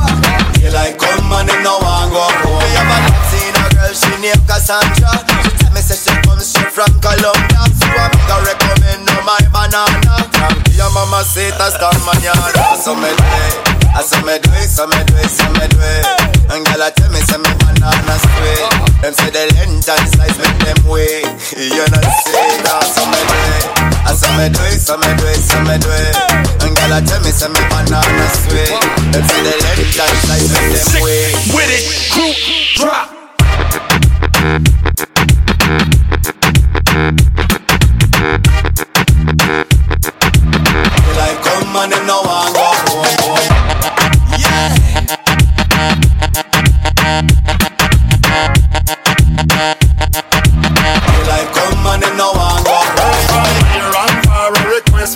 They 0.63 0.71
like 0.71 1.03
come 1.03 1.35
on 1.35 1.51
them 1.51 1.67
no 1.67 1.83
want 1.83 2.15
go 2.15 2.23
home. 2.47 2.63
Me 2.63 2.71
have 2.79 2.95
a 2.95 2.99
Latina 3.11 3.65
girl, 3.75 3.91
she 3.91 4.13
named 4.23 4.45
Cassandra. 4.47 5.11
She 5.59 5.64
me 5.75 5.83
say 5.83 5.99
she 5.99 6.15
comes 6.23 6.47
straight 6.47 6.71
from 6.71 6.89
Colombia. 7.03 7.67
So 7.75 7.87
I 7.91 8.07
make 8.15 8.31
her 8.31 8.41
recommend 8.47 9.11
her 9.11 9.23
my 9.27 9.43
banana. 9.51 10.23
Tranquila 10.31 10.87
mamacita 10.95 11.67
hasta 11.67 11.91
mañana. 12.07 12.79
So 12.79 12.95
me 12.95 13.11
do 13.11 13.27
it, 13.43 13.55
I 13.91 14.03
so 14.07 14.23
me 14.23 14.39
do 14.39 14.51
it, 14.55 14.71
so 14.71 14.87
me 14.87 15.03
do 15.05 15.15
it, 15.19 15.29
so 15.29 15.45
me 15.59 15.67
do 15.67 15.83
it. 15.83 16.07
And 16.55 16.63
girl 16.63 16.83
I 16.83 16.91
tell 16.95 17.11
me 17.11 17.19
say 17.27 17.39
me 17.43 17.51
banana 17.59 18.15
sweet. 18.23 18.63
Them 19.03 19.13
say 19.13 19.31
the 19.35 19.51
length 19.59 19.91
and 19.91 20.07
size 20.15 20.39
make 20.39 20.59
them 20.63 20.79
wait. 20.87 21.27
You 21.59 21.83
know 21.91 22.03
say 22.23 22.47
that 22.63 22.87
so 22.87 23.03
me 23.11 23.19
do 23.19 23.39
it. 23.59 23.67
I 24.07 24.15
so 24.15 24.31
me 24.39 24.47
do 24.55 24.63
it, 24.71 24.79
so 24.79 24.95
me 24.97 25.11
do 25.19 25.27
it, 25.27 25.43
so 25.43 25.59
me 25.67 25.75
do 25.83 25.91
it. 25.91 26.15
And 26.63 26.71
girl 26.71 26.95
I 26.95 27.03
tell 27.03 27.19
me 27.27 27.35
say 27.35 27.51
me 27.51 27.61
banana 27.67 28.31
sweet. 28.47 28.71
Them 29.11 29.25
say 29.27 29.43
the 29.43 29.55
length 29.59 29.99
and 29.99 30.19
size 30.23 30.47
make 30.55 30.71
them 30.71 31.03
wait. 31.03 31.35
With 31.51 31.71
it, 31.75 31.83
group 32.15 32.39
drop. 32.79 33.11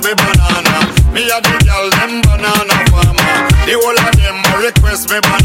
Me 0.08 0.14
banana. 0.14 1.12
Me 1.12 1.28
a 1.28 1.40
the 1.40 1.56
girl 1.64 1.90
them 1.90 2.22
banana 2.22 2.76
farmer. 2.90 3.32
The 3.66 3.74
whole 3.76 3.98
of 3.98 4.16
them 4.16 4.36
a 4.52 4.64
request 4.64 5.10
me 5.10 5.20
banana. 5.20 5.37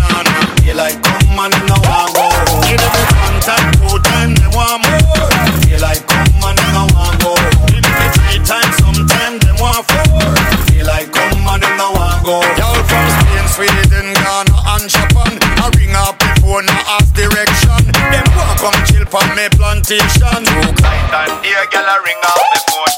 me 19.35 19.49
plantation. 19.49 20.43
Night 20.43 21.29
and 21.29 21.43
day, 21.43 21.65
girl, 21.71 21.85
I 21.85 21.97
ring 22.05 22.21
out 22.29 22.43
me 22.51 22.59
phone. 22.67 22.93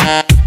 Thank 0.00 0.39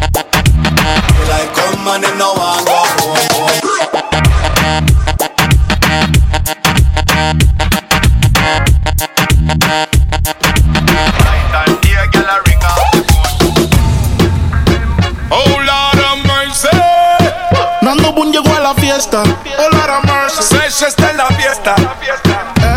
fiesta. 18.94 19.24
Hola, 19.58 20.02
Mercy. 20.04 20.44
Sesh 20.44 20.88
está 20.88 21.10
en 21.12 21.18
la 21.18 21.28
fiesta. 21.28 21.76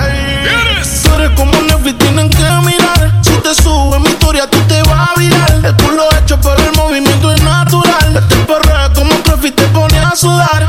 Ey, 0.08 0.82
Tú 1.02 1.14
eres 1.14 1.30
como 1.36 1.52
Netflix, 1.62 1.98
tienen 1.98 2.30
que 2.30 2.50
mirar. 2.64 3.12
Si 3.22 3.32
te 3.32 3.54
subo 3.54 3.96
en 3.96 4.02
mi 4.02 4.08
historia, 4.08 4.48
tú 4.48 4.58
te 4.62 4.82
vas 4.84 5.10
a 5.10 5.20
virar. 5.20 5.50
El 5.62 5.76
culo 5.76 6.08
hecho, 6.18 6.38
pero 6.40 6.56
el 6.56 6.76
movimiento 6.76 7.32
es 7.32 7.42
natural. 7.42 8.16
Este 8.16 8.36
perreo 8.46 8.92
como 8.94 9.14
Trefi 9.22 9.50
te 9.50 9.64
pone 9.68 9.98
a 9.98 10.16
sudar. 10.16 10.65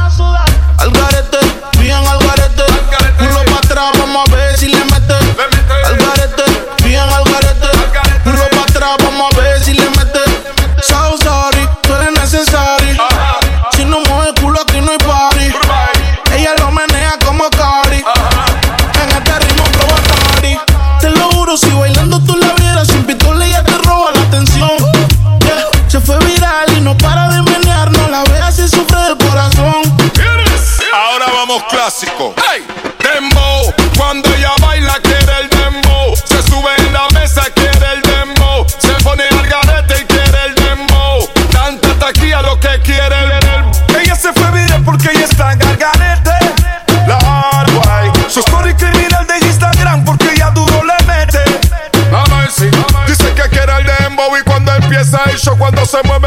Clásico. 31.88 32.34
Hey, 32.36 32.66
dembow. 33.00 33.74
Cuando 33.98 34.28
ella 34.36 34.52
baila 34.60 35.00
quiere 35.02 35.40
el 35.42 35.50
dembow. 35.50 36.16
Se 36.26 36.42
sube 36.44 36.70
en 36.80 36.92
la 36.92 37.08
mesa 37.14 37.44
quiere 37.56 37.94
el 37.94 38.02
dembow. 38.02 38.66
Se 38.78 38.92
pone 39.06 39.24
al 39.24 39.48
garete 39.48 40.02
y 40.02 40.06
quiere 40.06 40.46
el 40.48 40.56
dembow. 40.56 41.30
Tanta 41.50 41.94
taquilla 41.94 42.42
lo 42.42 42.60
que 42.60 42.82
quiere 42.82 43.16
el 43.24 43.40
dembow. 43.40 44.00
Ella 44.02 44.16
se 44.16 44.34
fue 44.34 44.52
viral 44.52 44.84
porque 44.84 45.12
ella 45.12 45.26
está 45.26 45.54
en 45.54 45.62
el 45.62 45.78
garete. 45.78 46.38
La. 47.08 47.18
Su 48.28 48.42
story 48.42 48.74
criminal 48.76 49.26
de 49.26 49.38
Instagram 49.48 50.04
porque 50.04 50.34
ella 50.34 50.50
duro 50.52 50.84
le 50.84 51.06
mete. 51.06 51.40
La 52.12 52.26
Mercy 52.26 52.70
dice 53.08 53.34
que 53.34 53.44
quiere 53.50 53.72
el 53.78 53.86
dembow 53.86 54.36
y 54.38 54.44
cuando 54.44 54.74
empieza 54.76 55.24
el 55.26 55.38
show, 55.38 55.58
cuando 55.58 55.86
se 55.86 56.04
mueve 56.04 56.27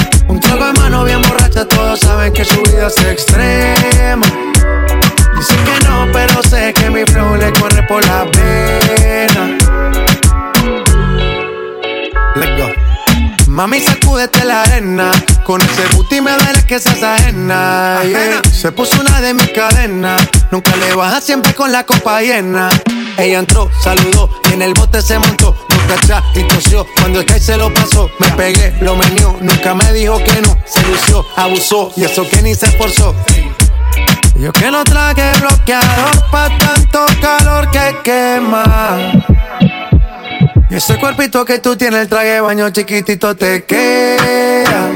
De 0.71 0.79
mano 0.79 1.03
bien 1.03 1.21
borracha, 1.23 1.65
todos 1.65 1.99
saben 1.99 2.31
que 2.31 2.45
su 2.45 2.61
vida 2.63 2.87
es 2.87 2.97
extrema. 3.03 4.25
Dicen 5.35 5.57
que 5.65 5.87
no, 5.87 6.07
pero 6.13 6.41
sé 6.43 6.73
que 6.73 6.89
mi 6.89 7.03
flow 7.03 7.35
le 7.35 7.51
corre 7.53 7.83
por 7.83 8.05
la 8.05 8.25
pena. 8.31 9.57
Let's 12.35 12.57
go. 12.57 12.69
Mami, 13.47 13.81
sacúdete 13.81 14.45
la 14.45 14.61
arena. 14.61 15.11
Con 15.43 15.61
ese 15.61 15.87
booty 15.93 16.21
me 16.21 16.31
duele 16.31 16.65
que 16.65 16.79
seas 16.79 17.03
ajena. 17.03 17.99
yeah. 18.03 18.41
Se 18.49 18.71
puso 18.71 19.01
una 19.01 19.19
de 19.19 19.33
mis 19.33 19.49
cadenas. 19.49 20.21
Nunca 20.51 20.73
le 20.77 20.95
baja 20.95 21.19
siempre 21.19 21.53
con 21.53 21.71
la 21.71 21.83
copa 21.83 22.21
llena. 22.21 22.69
Ella 23.17 23.39
entró, 23.39 23.69
saludó 23.81 24.29
y 24.49 24.53
en 24.53 24.61
el 24.61 24.73
bote 24.73 25.01
se 25.01 25.17
montó. 25.19 25.55
Nunca 25.69 25.93
atrás 25.95 26.23
y 26.35 26.43
tosió. 26.43 26.85
Cuando 26.99 27.19
el 27.19 27.25
que 27.25 27.39
se 27.39 27.57
lo 27.57 27.73
pasó, 27.73 28.09
me 28.19 28.29
pegué, 28.31 28.73
lo 28.81 28.95
menió. 28.95 29.35
Nunca 29.41 29.73
me 29.75 29.91
dijo 29.93 30.17
que 30.23 30.41
no. 30.41 30.57
Se 30.65 30.81
lució, 30.87 31.25
abusó 31.35 31.91
y 31.95 32.03
eso 32.03 32.27
que 32.27 32.41
ni 32.41 32.55
se 32.55 32.67
esforzó. 32.67 33.15
Yo 34.35 34.51
que 34.53 34.71
no 34.71 34.83
traje 34.83 35.31
bloqueador 35.39 36.29
pa' 36.31 36.49
tanto 36.57 37.05
calor 37.21 37.69
que 37.69 37.95
quema. 38.03 38.97
Y 40.69 40.75
ese 40.75 40.97
cuerpito 40.97 41.43
que 41.45 41.59
tú 41.59 41.75
tienes, 41.75 42.01
el 42.01 42.07
traje 42.07 42.39
baño 42.39 42.69
chiquitito 42.69 43.35
te 43.35 43.65
queda. 43.65 44.89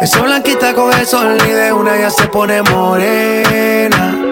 Esa 0.00 0.20
blanquita 0.20 0.74
con 0.74 0.92
el 0.92 1.06
sol 1.06 1.38
y 1.46 1.50
de 1.50 1.72
una 1.72 1.96
ya 1.96 2.10
se 2.10 2.26
pone 2.28 2.62
morena. 2.62 4.31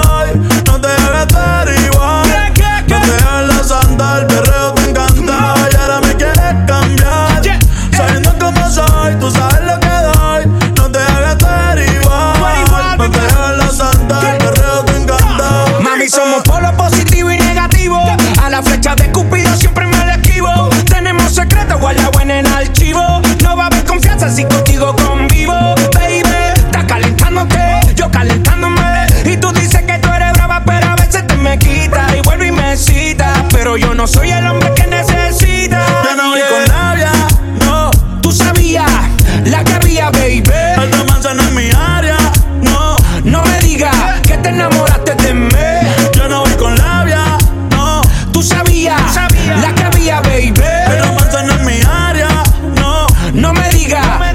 No. 53.41 53.53
Me 53.53 53.69
digas 53.69 54.30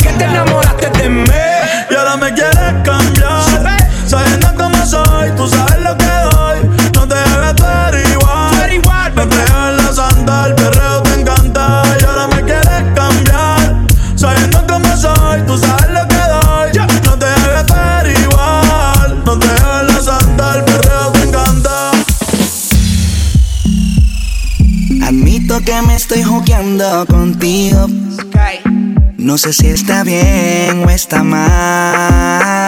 No 29.37 29.39
sé 29.39 29.53
si 29.53 29.66
está 29.66 30.03
bien 30.03 30.82
o 30.82 30.89
está 30.89 31.22
mal. 31.22 32.65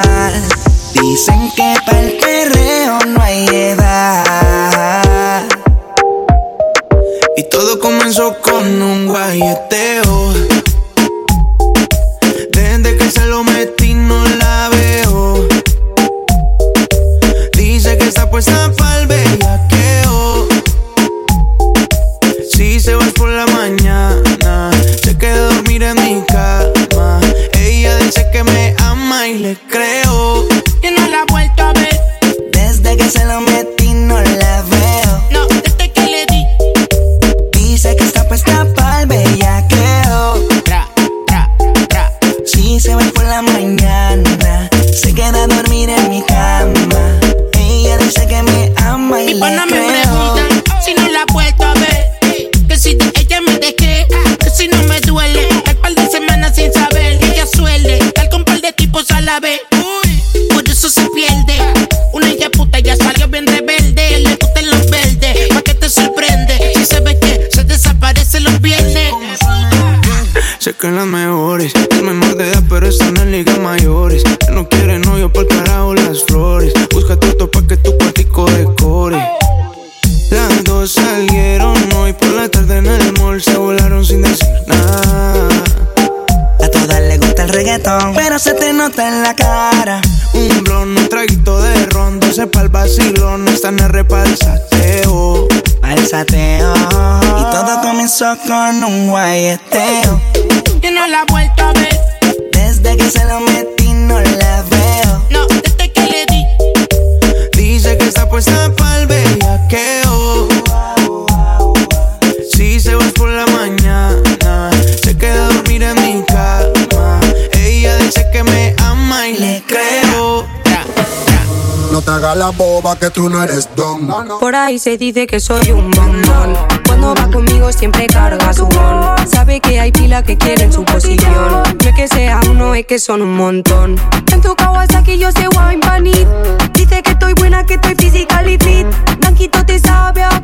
Por 124.41 124.55
ahí 124.55 124.79
se 124.79 124.97
dice 124.97 125.27
que 125.27 125.41
soy 125.41 125.71
un 125.71 125.91
bombón. 125.91 126.57
Cuando 126.87 127.15
va 127.15 127.31
conmigo 127.31 127.71
siempre 127.73 128.07
carga 128.07 128.53
su 128.53 128.67
bon. 128.67 129.29
Sabe 129.29 129.61
que 129.61 129.79
hay 129.79 129.93
pila 129.93 130.23
que 130.23 130.37
quieren 130.37 130.73
su 130.73 130.85
posición. 130.85 131.33
No 131.53 131.89
es 131.89 131.95
que 131.95 132.09
sea 132.09 132.41
uno, 132.51 132.75
es 132.75 132.87
que 132.87 132.99
son 132.99 133.23
un 133.23 133.37
montón. 133.37 133.97
En 134.33 134.41
tu 134.41 134.55
Kawasaki 134.55 135.19
yo 135.19 135.31
sé 135.33 135.49
wine 135.49 135.81
panit. 135.81 136.27
Dice 136.75 137.03
que 137.03 137.11
estoy 137.11 137.35
buena, 137.35 137.65
que 137.65 137.75
estoy 137.75 137.95
physical 137.95 138.49
y 138.49 138.59
fit. 138.59 138.87
Blanquito 139.21 139.65
te 139.65 139.79
sabe 139.79 140.23
a 140.23 140.38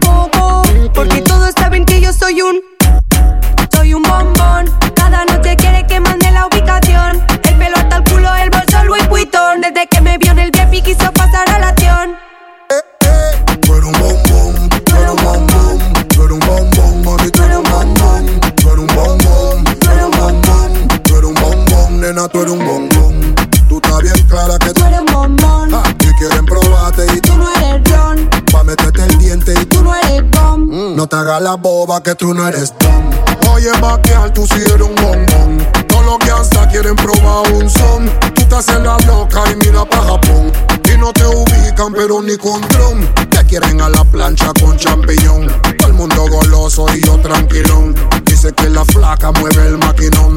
boba 31.64 32.02
que 32.02 32.14
tú 32.14 32.34
no 32.34 32.46
eres 32.46 32.76
tan. 32.76 33.08
Oye, 33.50 33.70
vaquear, 33.80 34.30
tú 34.34 34.46
sí 34.46 34.60
eres 34.60 34.82
un 34.82 34.94
bombón. 34.96 35.66
Todos 35.88 36.04
los 36.04 36.18
que 36.18 36.30
hasta 36.30 36.68
quieren 36.68 36.94
probar 36.94 37.50
un 37.54 37.70
son. 37.70 38.10
Tú 38.34 38.42
estás 38.42 38.68
en 38.68 38.84
la 38.84 38.98
loca 39.06 39.42
y 39.50 39.56
mira 39.56 39.82
pa' 39.86 40.02
Japón. 40.02 40.52
Y 40.92 40.98
no 40.98 41.10
te 41.14 41.24
ubican, 41.24 41.94
pero 41.94 42.20
ni 42.20 42.36
con 42.36 42.60
dron. 42.68 43.08
Te 43.30 43.42
quieren 43.46 43.80
a 43.80 43.88
la 43.88 44.04
plancha 44.04 44.52
con 44.60 44.76
champiñón. 44.76 45.46
Todo 45.78 45.88
el 45.88 45.94
mundo 45.94 46.26
goloso 46.28 46.84
y 46.94 47.00
yo 47.00 47.18
tranquilón. 47.20 47.94
Dice 48.26 48.52
que 48.52 48.68
la 48.68 48.84
flaca 48.84 49.32
mueve 49.32 49.66
el 49.66 49.78
maquinón 49.78 50.33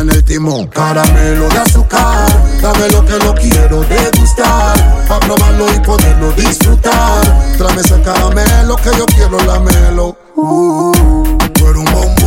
en 0.00 0.10
el 0.10 0.24
timón. 0.24 0.66
Caramelo 0.68 1.48
de 1.48 1.58
azúcar, 1.58 2.28
dame 2.60 2.88
lo 2.90 3.04
que 3.04 3.18
lo 3.18 3.34
quiero 3.34 3.82
degustar. 3.82 5.06
Pa' 5.08 5.20
probarlo 5.20 5.66
y 5.74 5.80
poderlo 5.80 6.32
disfrutar. 6.32 7.22
Tráeme 7.56 7.80
ese 7.80 8.00
caramelo 8.02 8.76
que 8.76 8.90
yo 8.96 9.06
quiero 9.06 9.38
lamelo. 9.44 10.16
Uh, 10.36 10.92
tú 11.54 11.66
un 11.66 11.84
bombón 11.84 12.17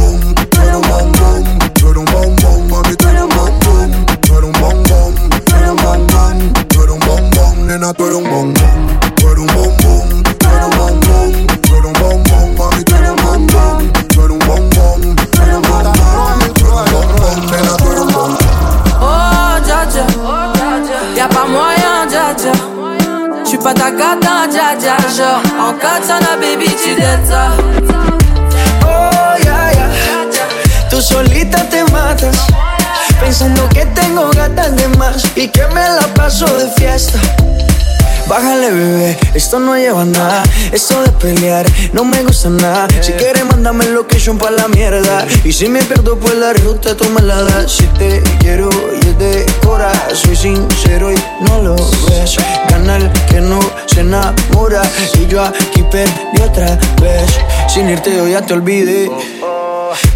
Esto 39.34 39.60
no 39.60 39.76
lleva 39.76 40.06
nada, 40.06 40.44
eso 40.72 41.02
de 41.02 41.12
pelear 41.12 41.66
no 41.94 42.04
me 42.06 42.24
gusta 42.24 42.50
nada. 42.50 42.88
Si 43.02 43.12
quieres, 43.14 43.46
mándame 43.46 43.86
location 43.86 44.38
pa' 44.38 44.52
la 44.52 44.68
mierda. 44.68 45.26
Y 45.44 45.52
si 45.52 45.68
me 45.68 45.82
pierdo, 45.84 46.18
pues 46.18 46.36
la 46.36 46.54
ruta 46.54 46.96
tú 46.96 47.10
me 47.10 47.22
la 47.22 47.42
das. 47.44 47.72
Si 47.72 47.86
te 47.98 48.22
quiero 48.40 48.70
y 49.02 49.08
es 49.08 49.18
de 49.18 49.46
cora, 49.64 49.92
soy 50.14 50.36
sincero 50.36 51.12
y 51.12 51.16
no 51.42 51.62
lo 51.62 51.76
ves. 51.76 52.38
Gana 52.70 52.98
el 52.98 53.12
que 53.30 53.42
no 53.42 53.60
se 53.88 54.02
enamora. 54.02 54.84
Y 55.16 55.28
yo 55.28 55.44
aquí 55.44 55.84
perdí 55.90 56.42
otra 56.44 56.78
vez. 57.02 57.30
Sin 57.68 57.90
irte, 57.90 58.16
yo 58.16 58.28
ya 58.28 58.42
te 58.42 58.54
olvidé. 58.54 59.12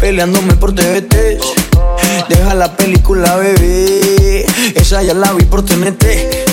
Peleándome 0.00 0.54
por 0.54 0.74
TVT. 0.74 1.38
Deja 2.28 2.54
la 2.54 2.76
película, 2.76 3.36
bebé. 3.36 4.46
Esa 4.74 5.02
ya 5.02 5.14
la 5.14 5.32
vi 5.32 5.44
por 5.44 5.64
TNT. 5.64 6.45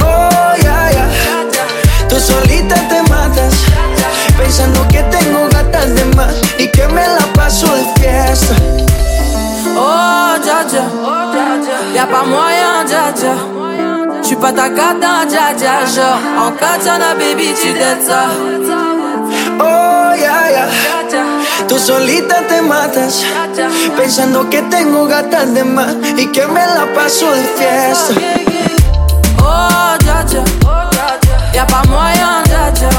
Oh, 0.00 0.54
yeah, 0.60 0.90
yeah. 0.90 1.08
Tú 2.08 2.18
solita 2.18 2.74
te 2.88 3.00
matas, 3.08 3.54
pensando 4.36 4.86
que 4.88 5.02
tengo 5.04 5.48
gatas 5.48 5.94
de 5.94 6.04
más 6.16 6.34
y 6.58 6.66
que 6.68 6.88
me 6.88 7.06
la 7.06 7.24
paso 7.32 7.68
de 7.76 7.84
fiesta. 8.00 8.54
Oh, 9.76 10.34
ya, 10.44 10.66
ya. 10.66 10.84
Y'a 11.94 12.06
pas 12.08 12.26
moyen, 12.26 12.86
ya, 12.88 13.14
ya. 13.14 13.34
J'suis 14.22 14.36
pas 14.36 14.52
ta 14.52 14.68
cata, 14.68 15.24
ya, 15.30 15.52
ya, 15.56 15.84
ya. 15.86 16.18
En 16.44 16.50
katana, 16.56 17.14
baby, 17.14 17.54
tu 17.54 17.72
dettes. 17.72 18.10
Oh, 19.60 20.14
yeah, 20.16 20.50
yeah. 20.50 20.68
Tú 21.68 21.78
solita 21.78 22.46
te 22.48 22.60
matas, 22.60 23.22
pensando 23.96 24.48
que 24.50 24.60
tengo 24.62 25.06
gatas 25.06 25.54
de 25.54 25.64
más 25.64 25.94
y 26.16 26.26
que 26.26 26.46
me 26.46 26.66
la 26.66 26.92
paso 26.94 27.30
de 27.32 27.42
fiesta. 27.56 28.14
Oh, 29.38 29.96
ya, 30.04 30.24
ya, 30.26 30.44
ya 31.54 31.66
pas 31.66 31.86
moyen, 31.88 32.44
ya, 32.48 32.72
ya. 32.74 32.90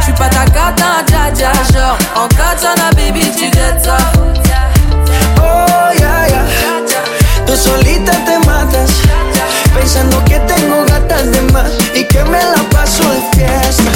J'suis 0.00 0.12
pas 0.12 0.30
ta 0.30 0.44
cata, 0.44 1.04
ya, 1.10 1.32
ya, 1.32 1.52
genre 1.72 1.96
en 2.16 2.28
katana, 2.28 2.90
baby, 2.96 3.22
tu 3.36 3.46
get 3.50 3.80
ça. 3.82 3.96
Oh, 5.42 5.92
ya, 5.98 6.28
ya, 6.28 6.44
tú 7.46 7.56
solita 7.56 8.12
te 8.24 8.38
matas, 8.46 8.90
pensando 9.74 10.22
que 10.24 10.38
tengo 10.40 10.84
gatas 10.86 11.30
de 11.32 11.42
más 11.52 11.70
y 11.94 12.04
que 12.04 12.24
me 12.24 12.38
la 12.38 12.62
paso 12.70 13.02
de 13.10 13.20
fiesta. 13.36 13.90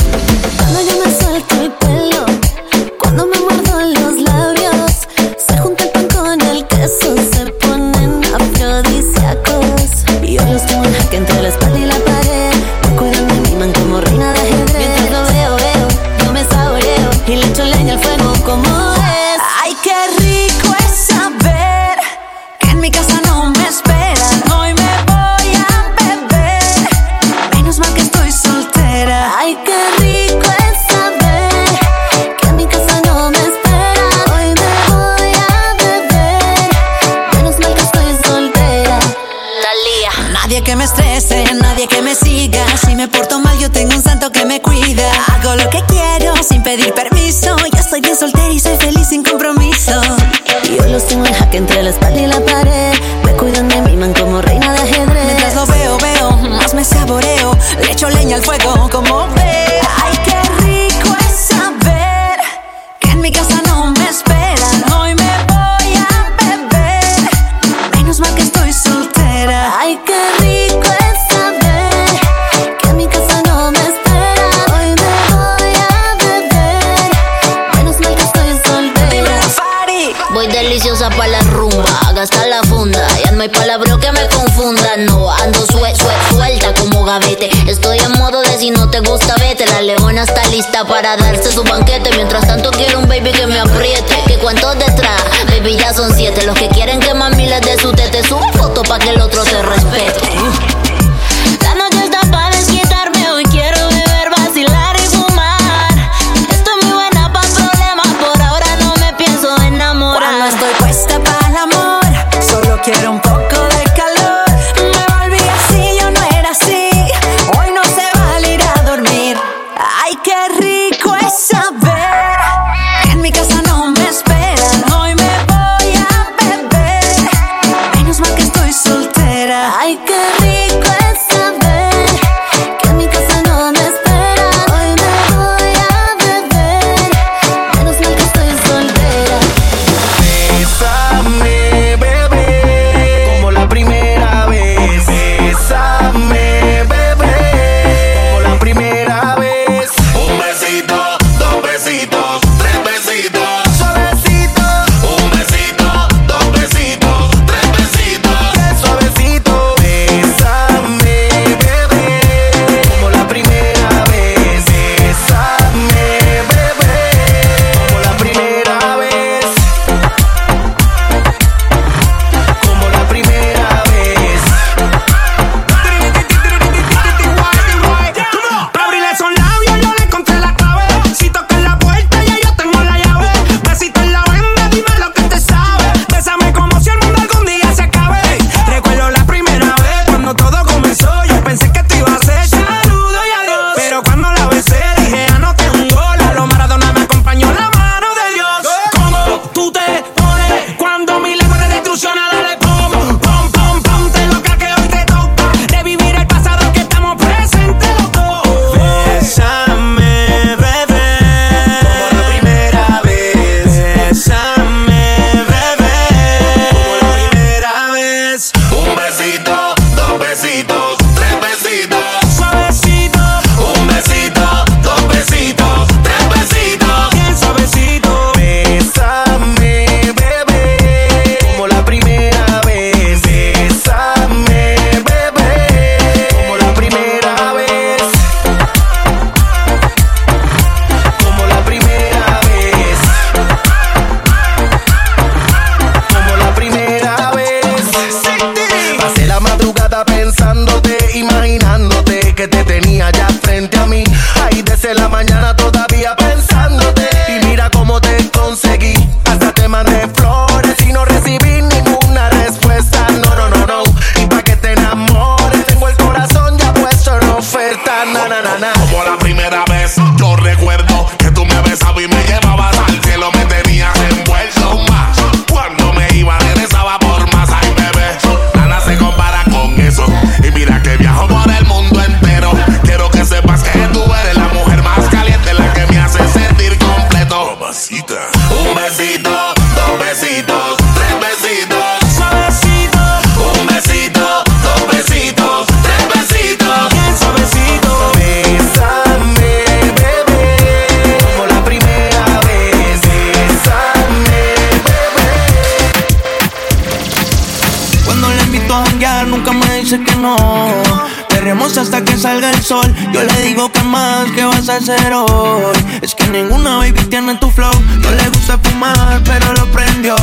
Es 316.02 316.14
que 316.14 316.26
ninguna 316.26 316.76
baby 316.76 317.00
tiene 317.08 317.34
tu 317.36 317.50
flow. 317.50 317.72
No 318.02 318.10
le 318.10 318.28
gusta 318.28 318.58
fumar, 318.58 319.22
pero 319.24 319.54
lo 319.54 319.64
prendió. 319.72 320.14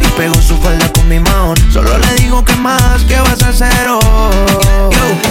Y 0.00 0.08
pegó 0.16 0.34
su 0.42 0.56
falda 0.56 0.92
con 0.92 1.08
mi 1.08 1.20
mano. 1.20 1.54
Solo 1.72 1.96
le 1.96 2.14
digo 2.14 2.44
que 2.44 2.56
más, 2.56 3.04
que 3.04 3.20
vas 3.20 3.40
a 3.40 3.50
hacer? 3.50 3.72
Yo, 3.86 4.00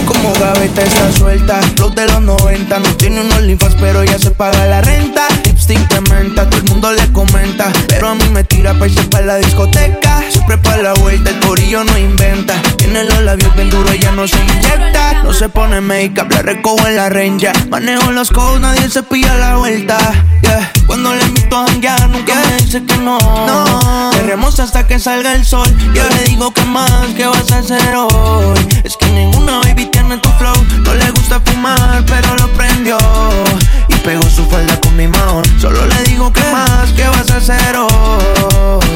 como 0.06 0.32
gaveta 0.40 0.80
está 0.80 1.12
suelta. 1.12 1.60
Flow 1.76 1.90
de 1.90 2.06
los 2.06 2.22
90. 2.22 2.78
No 2.78 2.88
tiene 2.96 3.20
unos 3.20 3.42
linfas, 3.42 3.74
pero 3.78 4.02
ya 4.02 4.18
se 4.18 4.30
paga 4.30 4.64
la 4.64 4.80
renta. 4.80 5.28
Lipstick 5.44 5.86
de 5.92 6.00
menta, 6.10 6.48
todo 6.48 6.62
el 6.62 6.70
mundo 6.70 6.90
le 6.92 7.12
comenta. 7.12 7.70
Pero 7.88 8.08
a 8.08 8.14
mí 8.14 8.24
me 8.32 8.44
tira 8.44 8.72
pa' 8.72 8.86
irse 8.86 9.02
pa' 9.08 9.20
la 9.20 9.36
discoteca. 9.36 10.22
Siempre 10.30 10.56
pa' 10.56 10.78
la 10.78 10.94
vuelta, 10.94 11.28
el 11.28 11.40
corillo 11.40 11.84
no 11.84 11.98
inventa. 11.98 12.54
Tiene 12.78 13.04
los 13.04 13.20
labios 13.20 13.54
bien 13.54 13.68
duros, 13.68 13.92
ella 13.92 14.12
no 14.12 14.26
se 14.26 14.38
inyecta. 14.38 14.97
No 15.28 15.34
se 15.34 15.50
pone 15.50 15.82
make-up, 15.82 16.30
la 16.30 16.40
recojo 16.40 16.86
en 16.86 16.96
la 16.96 17.10
renja. 17.10 17.52
Manejo 17.68 18.12
los 18.12 18.30
codes, 18.30 18.62
nadie 18.62 18.88
se 18.88 19.02
pilla 19.02 19.34
la 19.34 19.56
vuelta. 19.56 19.98
Yeah. 20.40 20.72
Cuando 20.86 21.14
le 21.14 21.22
invito 21.22 21.54
a 21.54 21.66
janguear, 21.68 22.08
nunca 22.08 22.34
me 22.34 22.56
dice 22.56 22.82
que 22.82 22.96
no. 22.96 23.18
No. 23.18 23.98
Hasta 24.58 24.86
que 24.86 24.98
salga 24.98 25.34
el 25.34 25.44
sol. 25.44 25.68
Yo 25.94 26.02
le 26.08 26.24
digo 26.24 26.50
que 26.50 26.64
más, 26.64 26.90
que 27.14 27.26
vas 27.26 27.52
a 27.52 27.58
hacer 27.58 27.94
hoy? 27.94 28.58
Es 28.82 28.96
que 28.96 29.06
ninguna 29.10 29.60
baby 29.60 29.84
tiene 29.86 30.16
tu 30.16 30.30
flow. 30.30 30.56
No 30.84 30.94
le 30.94 31.10
gusta 31.10 31.40
fumar, 31.44 32.04
pero 32.06 32.34
lo 32.36 32.48
prendió. 32.54 32.96
Y 33.88 33.94
pegó 33.96 34.22
su 34.30 34.46
falda 34.46 34.80
con 34.80 34.96
mi 34.96 35.06
mano. 35.06 35.42
Solo 35.60 35.86
le 35.86 36.02
digo 36.04 36.32
que 36.32 36.42
más, 36.50 36.90
que 36.96 37.06
vas 37.06 37.30
a 37.30 37.36
hacer 37.36 37.76
hoy? 37.76 38.88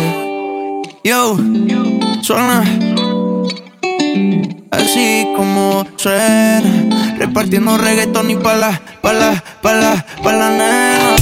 Yo, 1.04 1.36
suena 2.22 2.64
así 4.82 5.26
como 5.36 5.86
suena. 5.96 7.16
Repartiendo 7.18 7.78
reggaetón 7.78 8.30
y 8.30 8.36
pala, 8.36 8.80
pala, 9.00 9.42
pala, 9.62 10.04
pala 10.22 10.50
nena. 10.50 11.21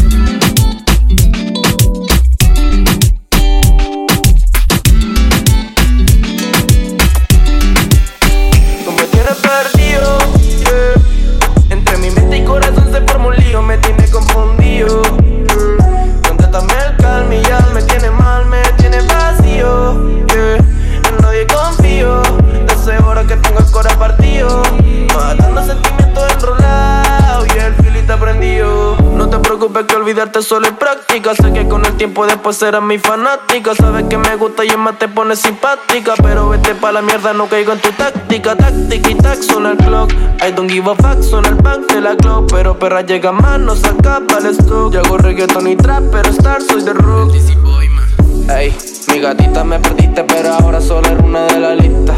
Olvidarte 30.10 30.42
solo 30.42 30.66
es 30.66 30.72
práctica. 30.72 31.34
Sé 31.34 31.52
que 31.52 31.68
con 31.68 31.84
el 31.86 31.96
tiempo 31.96 32.26
después 32.26 32.56
serás 32.56 32.82
mi 32.82 32.98
fanática. 32.98 33.74
Sabes 33.76 34.06
que 34.08 34.18
me 34.18 34.34
gusta 34.34 34.64
y 34.64 34.76
más 34.76 34.98
te 34.98 35.06
pone 35.06 35.36
simpática. 35.36 36.14
Pero 36.20 36.48
vete 36.48 36.74
pa' 36.74 36.90
la 36.90 37.00
mierda, 37.00 37.32
no 37.32 37.46
caigo 37.46 37.72
en 37.72 37.80
tu 37.80 37.90
táctica. 37.92 38.56
Táctica 38.56 39.10
y 39.10 39.14
tac, 39.14 39.40
suena 39.40 39.70
el 39.70 39.76
clock. 39.76 40.12
I 40.44 40.50
don't 40.50 40.68
give 40.68 40.90
a 40.90 40.96
fuck, 40.96 41.22
suena 41.22 41.50
el 41.50 41.54
back 41.56 41.92
de 41.92 42.00
la 42.00 42.16
clock. 42.16 42.50
Pero 42.50 42.76
perra 42.76 43.02
llega 43.02 43.30
más, 43.30 43.60
no 43.60 43.76
se 43.76 43.86
acaba 43.86 44.38
el 44.38 44.46
stock. 44.46 44.92
Yo 44.92 45.00
hago 45.00 45.18
reggaeton 45.18 45.68
y 45.68 45.76
trap, 45.76 46.02
pero 46.10 46.30
star 46.30 46.60
soy 46.60 46.82
de 46.82 46.92
rock. 46.92 47.32
Ey, 48.56 48.76
mi 49.08 49.20
gatita 49.20 49.64
me 49.64 49.78
perdiste, 49.78 50.24
pero 50.24 50.52
ahora 50.52 50.80
solo 50.80 51.08
eres 51.08 51.22
una 51.22 51.44
de 51.46 51.60
la 51.60 51.74
lista. 51.74 52.14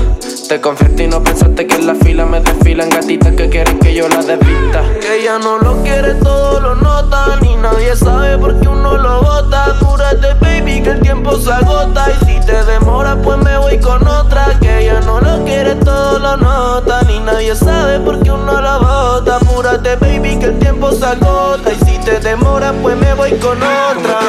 Te 0.48 0.60
confiaste 0.60 1.04
y 1.04 1.06
no 1.06 1.22
pensaste 1.22 1.66
que 1.66 1.76
en 1.76 1.86
la 1.86 1.94
fila 1.94 2.24
me 2.24 2.40
desfilan 2.40 2.88
gatitas 2.88 3.34
que 3.34 3.48
quieren 3.48 3.78
que 3.78 3.94
yo 3.94 4.08
las 4.08 4.26
desvista. 4.26 4.82
Que 5.00 5.20
ella 5.20 5.38
no 5.38 5.58
lo 5.58 5.82
quiere, 5.82 6.14
todo 6.14 6.60
lo 6.60 6.74
nota. 6.74 7.38
Ni 7.42 7.54
nadie 7.56 7.94
sabe 7.96 8.38
por 8.38 8.58
qué 8.60 8.68
uno 8.68 8.96
lo 8.96 9.22
bota. 9.22 9.64
Apúrate, 9.76 10.34
baby, 10.40 10.82
que 10.82 10.90
el 10.90 11.00
tiempo 11.00 11.36
se 11.38 11.52
agota. 11.52 12.06
Y 12.10 12.24
si 12.24 12.46
te 12.46 12.64
demora, 12.64 13.16
pues 13.22 13.38
me 13.38 13.58
voy 13.58 13.78
con 13.78 14.06
otra. 14.06 14.58
Que 14.60 14.80
ella 14.80 15.00
no 15.00 15.20
lo 15.20 15.44
quiere, 15.44 15.74
todo 15.76 16.18
lo 16.18 16.36
nota. 16.38 17.02
Ni 17.02 17.20
nadie 17.20 17.54
sabe 17.54 18.00
por 18.00 18.22
qué 18.22 18.30
uno 18.32 18.60
lo 18.60 18.80
bota. 18.80 19.36
Apúrate, 19.36 19.96
baby, 19.96 20.38
que 20.38 20.46
el 20.46 20.58
tiempo 20.58 20.92
se 20.92 21.04
agota. 21.04 21.72
Y 21.72 21.76
si 21.84 21.98
te 21.98 22.20
demora, 22.20 22.72
pues 22.82 22.96
me 22.96 23.14
voy 23.14 23.32
con 23.38 23.58
otra. 23.62 24.20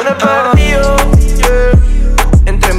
Perdido, 0.52 0.96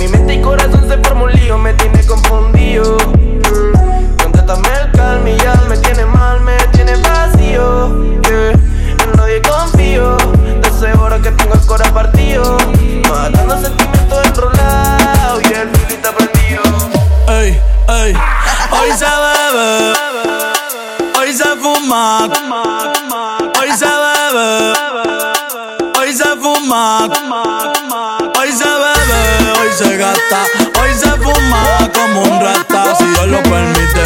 mi 0.06 0.12
mente 0.12 0.36
y 0.36 0.42
corazón 0.42 0.88
se 0.88 0.98
forma 1.00 1.24
un 1.24 1.32
lío, 1.32 1.58
me 1.58 1.74
tiene 1.74 2.06
confundido. 2.06 2.98
yeah. 2.98 4.16
Contrátame 4.22 4.70
el 5.24 5.38
ya 5.38 5.56
me 5.68 5.78
tiene 5.78 6.06
mal, 6.06 6.42
me 6.42 6.58
tiene 6.74 6.96
vacío. 6.98 8.22
yeah. 8.22 8.52
En 8.52 9.12
nadie 9.16 9.42
confío, 9.42 10.18
de 10.62 10.72
seguro 10.80 11.22
que 11.22 11.32
tengo 11.32 11.56
el 11.56 11.66
corazón 11.66 11.94
partido. 11.94 12.58
Matando 13.10 13.60
sentimientos 13.60 14.26
enrolados 14.26 15.44
y 15.44 15.54
el 15.54 15.70
filito 15.76 16.12
prendido. 16.12 16.62
Ey, 17.28 17.60
ey, 17.88 18.16
hoy 18.72 18.92
se 18.98 19.06
bebe, 19.06 19.94
hoy 21.18 21.34
se 21.34 21.56
fuma, 21.56 22.30
hoy 23.60 23.72
se 23.72 23.86
bebe, 23.86 24.74
hoy 25.98 26.14
se 26.14 26.36
fuma, 26.38 27.08
hoy 30.16 30.22
se 30.22 30.36
gasta, 30.36 30.82
hoy 30.82 30.94
se 30.94 31.12
fuma 31.12 31.92
como 31.94 32.22
un 32.22 32.42
rata, 32.42 32.96
si 32.98 33.06
Dios 33.06 33.28
lo 33.28 33.44
permite, 33.44 34.02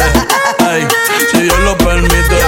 ey, 0.70 0.88
si 1.30 1.40
Dios 1.42 1.58
lo 1.60 1.76
permite. 1.78 2.40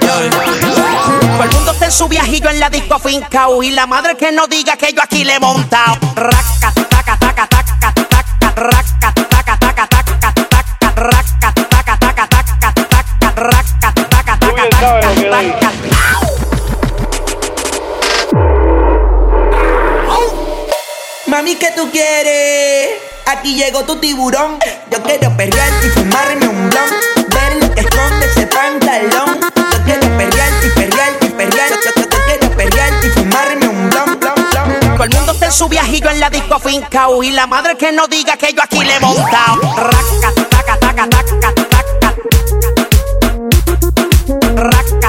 Todo 0.00 1.44
el 1.44 1.50
mundo 1.50 1.72
está 1.72 1.86
en 1.86 1.92
su 1.92 2.08
viajillo 2.08 2.50
en 2.50 2.60
la 2.60 2.70
disco 2.70 2.98
fincao 2.98 3.62
Y 3.62 3.70
la 3.70 3.86
madre 3.86 4.16
que 4.16 4.30
no 4.30 4.46
diga 4.46 4.76
que 4.76 4.92
yo 4.92 5.02
aquí 5.02 5.24
le 5.24 5.34
he 5.34 5.40
montado 5.40 5.96
Raca, 6.14 6.72
taca, 6.88 7.16
taca, 7.18 7.46
taca, 7.48 7.92
taca, 7.92 8.52
raca, 8.54 9.12
taca, 9.28 9.56
taca, 9.58 9.86
taca, 9.88 10.32
taca, 10.32 10.92
raca, 10.96 11.52
taca, 11.68 11.96
taca, 11.98 12.26
taca, 12.28 12.72
taca, 12.74 13.32
raca, 13.36 13.92
taca, 14.10 14.38
taca, 14.38 14.68
taca, 14.68 15.30
taca. 15.30 15.72
Mami, 21.26 21.54
¿qué 21.56 21.72
tú 21.74 21.90
quieres? 21.90 22.81
Aquí 23.26 23.54
llegó 23.56 23.82
tu 23.84 23.96
tiburón. 23.96 24.58
Yo 24.90 25.02
quiero 25.02 25.34
perrear 25.36 25.68
y 25.84 25.88
fumarme 25.90 26.46
un 26.48 26.68
blon. 26.70 27.28
Ver 27.28 27.56
lo 27.62 27.74
que 27.74 27.80
esconde 27.80 28.26
ese 28.26 28.46
pantalón. 28.46 29.40
Yo 29.54 29.84
quiero 29.84 30.06
perrear 30.16 30.52
y 30.64 30.68
perrear 30.70 31.12
y 31.20 31.26
perrear. 31.28 31.68
Yo, 31.70 31.76
yo- 31.76 32.02
yo 32.10 32.18
quiero 32.26 32.56
perrear 32.56 32.92
y 33.04 33.08
fumarme 33.10 33.68
un 33.68 33.90
blon, 33.90 34.20
blon. 34.20 34.94
Todo 34.94 35.04
el 35.04 35.10
mundo 35.14 35.32
está 35.32 35.46
en 35.46 35.52
su 35.52 35.68
viajillo 35.68 36.10
en 36.10 36.20
la 36.20 36.30
disco 36.30 36.58
fincao 36.60 37.22
Y 37.24 37.30
la 37.32 37.46
madre 37.48 37.76
que 37.76 37.90
no 37.90 38.06
diga 38.06 38.36
que 38.36 38.52
yo 38.52 38.62
aquí 38.62 38.78
le 38.84 38.94
he 38.94 39.00
montado 39.00 39.60
Raca, 39.76 40.32
taca, 40.50 40.76
taca, 40.78 41.08
taca, 41.08 41.52
taca. 41.54 42.14
Raca, 44.54 45.01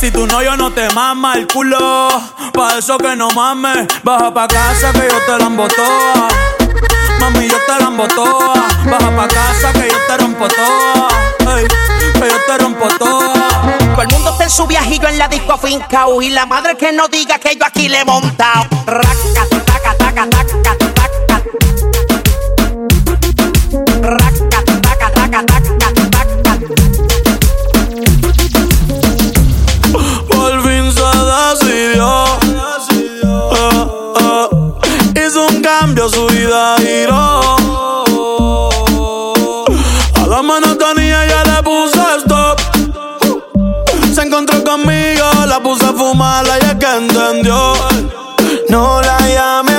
Si 0.00 0.10
tu 0.10 0.26
novio 0.26 0.56
no 0.56 0.72
te 0.72 0.88
mama 0.94 1.34
el 1.34 1.46
culo, 1.46 2.08
pa' 2.54 2.78
eso 2.78 2.96
que 2.96 3.14
no 3.14 3.28
mames, 3.32 3.86
baja 4.02 4.32
pa' 4.32 4.48
casa 4.48 4.92
que 4.92 5.06
yo 5.06 5.20
te 5.26 5.38
la 5.38 5.44
embotoa. 5.44 6.28
Mami, 7.20 7.46
yo 7.46 7.58
te 7.66 7.78
la 7.78 7.88
embotoa. 7.88 8.54
Baja 8.86 9.14
pa' 9.14 9.28
casa 9.28 9.72
que 9.74 9.90
yo 9.90 9.98
te 10.08 10.16
rompo 10.16 10.48
toa. 10.48 11.54
Ey, 11.54 11.66
que 12.14 12.28
yo 12.30 12.36
te 12.46 12.58
rompo 12.64 12.88
toa. 12.98 13.34
Todo 13.92 14.02
el 14.02 14.08
mundo 14.08 14.30
está 14.30 14.44
en 14.44 14.50
su 14.50 14.66
viajillo 14.66 15.06
en 15.06 15.18
la 15.18 15.28
disco 15.28 15.58
fincao 15.58 16.22
Y 16.22 16.30
la 16.30 16.46
madre 16.46 16.74
que 16.78 16.92
no 16.92 17.08
diga 17.08 17.38
que 17.38 17.54
yo 17.56 17.66
aquí 17.66 17.90
le 17.90 18.00
he 18.00 18.04
montado 18.06 18.64
Raca, 18.86 19.10
taca, 19.34 19.94
taca, 19.96 20.26
taca, 20.30 20.62
taca. 20.62 20.79
Cambio, 35.90 36.08
su 36.08 36.26
vida 36.28 36.76
giró. 36.78 37.56
A 40.14 40.26
la 40.26 40.42
monotonía 40.42 41.26
ya 41.26 41.42
le 41.44 41.62
puse 41.62 42.00
stop. 42.18 42.60
Se 44.14 44.22
encontró 44.22 44.62
conmigo, 44.62 45.24
la 45.46 45.60
puse 45.60 45.84
a 45.84 45.92
fumar, 45.92 46.46
y 46.46 46.64
es 46.66 46.74
que 46.76 46.96
entendió. 46.96 47.74
No 48.68 49.00
la 49.00 49.18
llames 49.18 49.69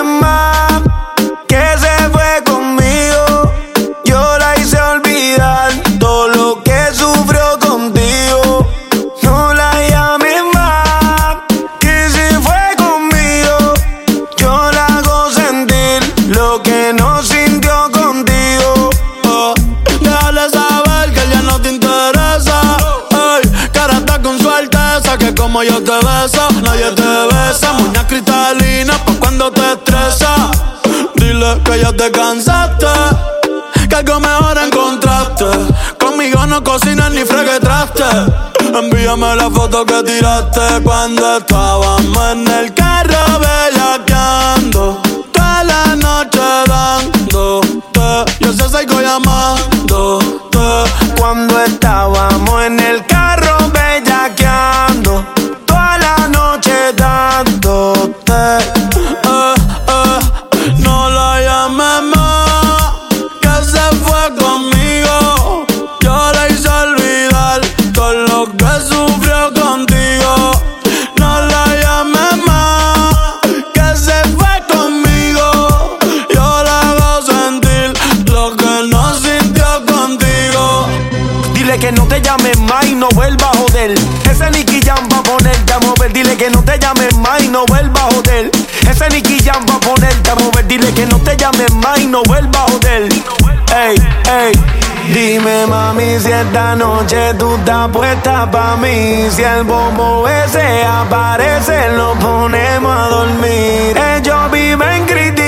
te 25.82 25.91
besa, 25.91 26.48
nadie 26.64 26.91
te 26.91 27.12
besa. 27.32 27.74
Muña 27.74 28.06
cristalina 28.08 28.94
pa' 29.06 29.14
cuando 29.20 29.52
te 29.52 29.74
estresa. 29.74 30.52
Dile 31.16 31.62
que 31.64 31.80
ya 31.80 31.91
te 31.91 32.12
cansaste, 32.12 32.88
que 33.90 33.95
algo 33.95 34.20
mejor 34.20 34.58
encontraste. 34.58 35.45
Conmigo 35.98 36.45
no 36.45 36.64
cocinas 36.64 37.12
ni 37.12 37.24
fregue 37.26 37.60
traste. 37.60 38.03
Envíame 38.74 39.36
la 39.36 39.49
foto 39.49 39.86
que 39.86 40.03
tiraste 40.03 40.82
cuando 40.84 41.38
estábamos 41.38 42.32
en 42.32 42.48
el 42.48 42.74
carro 42.74 43.40
bellaqueando. 43.40 45.02
Toda 45.34 45.64
la 45.64 45.95
noche 45.95 46.40
dándote, 46.68 48.36
yo 48.40 48.53
sé 48.53 48.70
sigo 48.70 49.02
llamándote. 49.02 50.32
Cuando 51.18 51.60
estábamos 51.62 52.31
que 86.41 86.49
no 86.49 86.63
te 86.63 86.80
llames 86.80 87.15
más 87.18 87.43
y 87.43 87.49
no 87.49 87.68
vuelva 87.68 88.07
a 88.07 88.11
joder. 88.13 88.49
Ese 88.89 89.09
Nicky 89.09 89.38
Jam 89.43 89.63
va 89.69 89.76
a 89.76 89.80
ponerte 89.80 90.31
a 90.31 90.34
mover. 90.34 90.65
Dile 90.65 90.91
que 90.91 91.05
no 91.05 91.19
te 91.19 91.38
llames 91.38 91.72
más 91.73 91.99
y 91.99 92.07
no 92.07 92.23
vuelva 92.23 92.63
a 92.63 92.72
joder. 92.72 93.09
Ey, 93.76 93.95
ey. 94.27 94.51
Dime 95.13 95.68
mami 95.68 96.19
si 96.19 96.31
esta 96.31 96.76
noche 96.76 97.35
tú 97.38 97.55
estás 97.55 97.89
puesta 97.89 98.49
pa' 98.51 98.77
mí 98.77 99.27
Si 99.35 99.41
el 99.41 99.63
bombo 99.63 100.27
ese 100.30 100.84
aparece 100.84 101.89
lo 101.97 102.13
ponemos 102.13 102.95
a 102.95 103.07
dormir 103.09 103.97
Ellos 103.97 104.51
viven 104.51 105.05
criticando, 105.05 105.40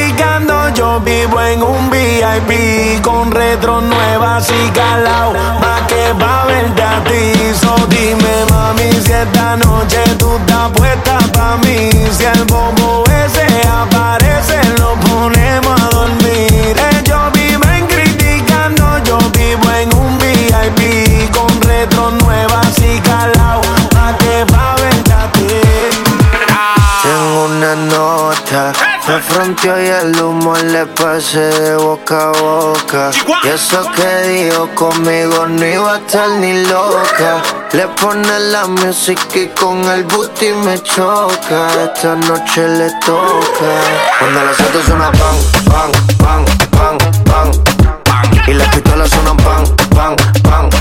yo 0.76 1.00
vivo 1.00 1.42
en 1.42 1.62
un 1.62 1.90
VIP 1.90 3.02
Con 3.02 3.32
retro 3.32 3.82
nuevas 3.82 4.50
y 4.50 4.70
calao, 4.72 5.34
pa' 5.34 5.88
que 5.88 6.14
va 6.14 6.46
verte 6.46 6.82
a 6.82 7.04
ti 7.04 7.54
So 7.54 7.76
dime 7.88 8.46
mami 8.50 8.92
si 9.02 9.12
esta 9.12 9.56
noche 9.58 10.02
tú 10.18 10.36
estás 10.38 10.72
puesta 10.72 11.18
pa' 11.34 11.58
mí. 11.58 11.90
Si 12.12 12.24
el 12.26 12.44
bombo 12.46 13.04
ese 13.08 13.48
aparece 13.68 14.60
lo 14.80 14.96
ponemos 15.08 15.82
a 15.82 15.90
dormir. 15.90 16.76
Ellos 16.92 17.32
viven 17.34 17.88
criticando, 17.88 18.86
yo 19.04 19.18
vivo 19.32 19.72
en 19.82 19.94
un 19.96 20.18
VIP 20.18 21.32
Con 21.32 21.62
retro 21.62 22.12
nuevas 22.12 22.43
fronteó 29.30 29.82
y 29.82 29.88
el 29.88 30.22
humo 30.22 30.56
le 30.56 30.86
pasé 30.86 31.40
de 31.40 31.76
boca 31.76 32.30
a 32.30 32.32
boca. 32.32 33.12
Y 33.44 33.48
eso 33.48 33.84
que 33.96 34.28
dijo 34.30 34.70
conmigo 34.76 35.48
no 35.48 35.66
iba 35.66 35.94
a 35.96 35.98
estar 35.98 36.30
ni 36.30 36.64
loca. 36.66 37.42
Le 37.72 37.88
pone 37.88 38.40
la 38.52 38.66
música 38.66 39.40
y 39.40 39.48
con 39.50 39.84
el 39.86 40.04
booty 40.04 40.54
me 40.66 40.82
choca. 40.84 41.68
Esta 41.84 42.16
noche 42.16 42.68
le 42.68 42.90
toca. 43.06 43.72
Cuando 44.20 44.44
las 44.44 44.60
autos 44.60 44.86
suenan 44.86 45.12
pan, 45.12 45.92
pan, 46.20 46.46
pan, 46.72 46.98
pan, 47.26 47.52
pan. 48.06 48.48
Y 48.48 48.54
las 48.54 48.68
pistolas 48.70 49.10
suenan 49.10 49.38
pan, 49.38 49.64
pan, 49.96 50.16
pan. 50.44 50.73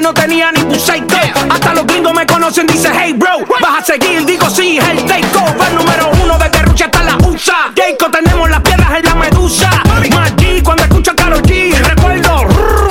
No 0.00 0.12
tenía 0.12 0.50
ni 0.52 0.78
psycho 0.78 1.16
Hasta 1.50 1.74
los 1.74 1.86
gringos 1.86 2.14
me 2.14 2.26
conocen, 2.26 2.66
dice 2.66 2.90
hey 2.92 3.12
bro 3.12 3.38
Vas 3.60 3.80
a 3.80 3.84
seguir, 3.84 4.24
digo 4.24 4.48
sí, 4.48 4.78
el 4.78 5.04
take 5.04 5.26
over 5.36 5.72
Número 5.72 6.10
uno 6.22 6.38
de 6.38 6.62
Rucha 6.62 6.86
hasta 6.86 7.02
la 7.02 7.16
USA 7.18 7.72
Jacob 7.76 8.10
tenemos 8.10 8.48
las 8.50 8.60
piedras 8.60 8.90
en 8.98 9.04
la 9.04 9.14
medusa 9.14 9.70
G 10.36 10.62
cuando 10.62 10.84
escucho 10.84 11.12
a 11.12 11.14
Karol 11.14 11.42
G 11.42 11.72
Recuerdo, 11.76 12.46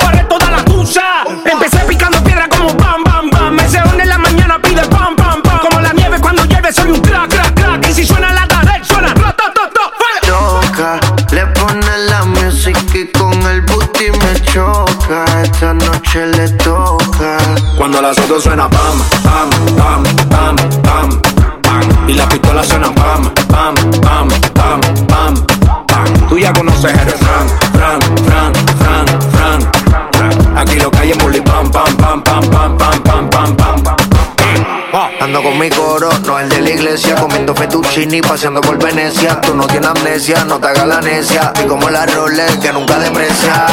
haré 0.06 0.24
toda 0.24 0.50
la 0.50 0.64
tusa 0.64 1.24
Empecé 1.44 1.78
picando 1.86 2.22
piedra 2.22 2.48
como 2.48 2.72
bam, 2.74 3.02
bam, 3.04 3.30
bam 3.30 3.54
Me 3.54 3.68
se 3.68 3.78
en 3.78 4.08
la 4.08 4.18
mañana 4.18 4.60
pide 4.60 4.82
pam, 4.86 5.16
pam, 5.16 5.42
pam 5.42 5.58
Como 5.58 5.80
la 5.80 5.92
nieve 5.92 6.18
cuando 6.20 6.44
llueve 6.44 6.72
soy 6.72 6.90
un 6.90 7.00
crack, 7.00 7.28
crack, 7.30 7.54
crack 7.54 7.88
Y 7.88 7.92
si 7.92 8.04
suena 8.04 8.32
la 8.32 8.46
tarde, 8.48 8.80
suena 8.82 9.14
fuera. 9.14 10.20
Toca, 10.26 11.00
le 11.32 11.46
pone 11.48 11.98
la 12.08 12.24
música 12.24 12.80
y 12.94 13.06
con 13.08 13.40
el 13.46 13.60
booty 13.62 14.10
me 14.10 14.40
choca. 14.52 15.24
Esta 15.42 15.74
noche 15.74 16.26
le 16.26 16.48
toca 16.50 16.63
las 18.04 18.18
otras 18.18 18.42
suena 18.42 18.68
pam, 18.68 18.98
pam, 19.22 19.50
pam, 19.78 20.02
pam, 20.28 20.56
pam, 20.82 21.20
pam. 21.62 22.08
Y 22.08 22.12
las 22.12 22.26
pistolas 22.26 22.66
suenan 22.66 22.94
pam, 22.94 23.32
pam, 23.48 23.74
pam, 24.02 24.28
pam, 24.52 24.80
pam, 25.08 25.34
pam. 25.86 26.28
Tú 26.28 26.36
ya 26.36 26.52
conoces 26.52 26.92
el 26.92 27.08
Fran, 27.08 27.48
Fran, 27.72 28.00
Fran, 28.26 28.52
Fran, 29.32 29.58
Fran. 30.12 30.58
Aquí 30.58 30.78
lo 30.80 30.90
que 30.90 30.98
hay 30.98 31.10
es 31.12 31.16
pam, 31.16 31.70
pam, 31.70 31.96
pam, 31.96 32.22
pam, 32.22 32.50
pam. 32.50 32.63
Ando 35.24 35.42
con 35.42 35.58
mi 35.58 35.70
coro, 35.70 36.10
no 36.26 36.38
el 36.38 36.50
de 36.50 36.60
la 36.60 36.68
iglesia, 36.68 37.14
comiendo 37.14 37.54
fettuccini, 37.54 38.20
paseando 38.20 38.60
por 38.60 38.76
Venecia. 38.76 39.40
Tú 39.40 39.54
no 39.54 39.66
tienes 39.66 39.88
amnesia, 39.88 40.44
no 40.44 40.60
te 40.60 40.68
hagas 40.68 40.86
la 40.86 41.00
necia. 41.00 41.50
Y 41.64 41.66
como 41.66 41.88
la 41.88 42.04
Rolex 42.04 42.58
que 42.58 42.70
nunca 42.74 42.98
deprecia. 42.98 43.64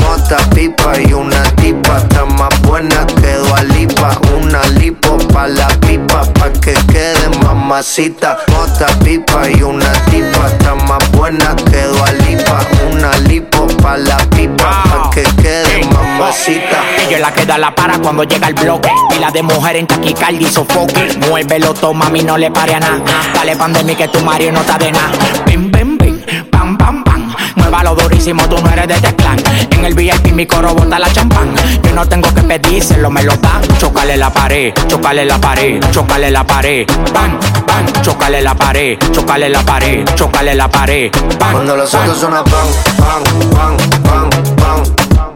Mota, 0.00 0.36
pipa 0.54 0.92
y 1.00 1.12
una 1.12 1.42
tipa, 1.56 1.96
está 1.98 2.24
más 2.24 2.56
buena 2.62 3.04
que 3.20 3.32
Lipa. 3.74 4.16
Una 4.36 4.62
lipo 4.78 5.18
pa' 5.32 5.46
la 5.46 5.68
pipa, 5.80 6.22
pa' 6.34 6.52
que 6.52 6.72
quede 6.72 7.28
mamacita. 7.42 8.38
Mota, 8.48 8.86
pipa 9.02 9.48
y 9.50 9.62
una 9.62 9.92
tipa, 10.04 10.46
está 10.46 10.74
más 10.74 11.10
buena 11.12 11.54
que 11.56 11.86
Lipa. 12.24 12.58
Una 12.90 13.16
lipo 13.28 13.66
pa' 13.82 13.96
la 13.96 14.18
pipa, 14.30 14.82
pa' 14.84 15.10
que 15.10 15.22
quede 15.22 15.84
mamacita. 15.92 16.82
Ella 17.08 17.18
la 17.18 17.32
que 17.32 17.44
da 17.44 17.58
la 17.58 17.74
para 17.74 17.98
cuando 17.98 18.24
llega 18.24 18.48
el 18.48 18.54
bloque. 18.54 18.90
Y 19.16 19.18
la 19.18 19.30
de 19.30 19.42
mujer 19.42 19.76
en 19.76 19.86
taquicardia 19.86 20.48
y 20.48 20.50
sofoque. 20.50 20.91
Muévelo, 21.28 21.72
toma, 21.74 22.08
mí 22.10 22.22
no 22.22 22.36
le 22.36 22.50
pare 22.50 22.74
a 22.74 22.80
nada. 22.80 23.00
Dale 23.34 23.56
pandemia 23.56 23.94
que 23.96 24.08
tu 24.08 24.20
marido 24.20 24.52
no 24.52 24.60
está 24.60 24.78
de 24.78 24.92
nada. 24.92 25.10
Bim, 25.46 25.70
bim, 25.70 25.96
bim, 25.98 26.20
pam, 26.50 26.76
pam, 26.76 27.02
pam. 27.04 27.34
Muévalo 27.56 27.94
durísimo, 27.94 28.42
tú 28.48 28.56
no 28.62 28.70
eres 28.70 28.88
de 28.88 28.94
Teclán. 29.00 29.38
En 29.70 29.84
el 29.84 29.94
VIP 29.94 30.32
mi 30.32 30.46
coro 30.46 30.74
bota 30.74 30.98
la 30.98 31.10
champán. 31.12 31.54
Yo 31.82 31.92
no 31.94 32.06
tengo 32.06 32.32
que 32.34 32.42
pedírselo, 32.42 33.10
me 33.10 33.22
lo 33.22 33.36
dan. 33.36 33.62
Chocale 33.78 34.16
la 34.16 34.30
pared, 34.30 34.72
chocale 34.88 35.24
la 35.24 35.38
pared, 35.38 35.80
chocale 35.90 36.30
la 36.30 36.44
pared. 36.44 36.86
Pan, 37.12 37.38
pan, 37.66 37.86
chocale 38.02 38.40
la 38.42 38.54
pared, 38.54 38.98
chocale 39.12 39.48
la 39.48 39.62
pared, 39.62 40.04
chocale 40.14 40.54
la 40.54 40.68
pared. 40.68 41.10
Pan, 41.38 41.52
Cuando 41.52 41.76
los 41.76 41.90
pan. 41.90 42.02
autos 42.02 42.18
suenan 42.20 42.44
pan, 42.44 42.66
pan, 42.98 43.22
pan, 43.54 44.30
pan, 44.56 44.82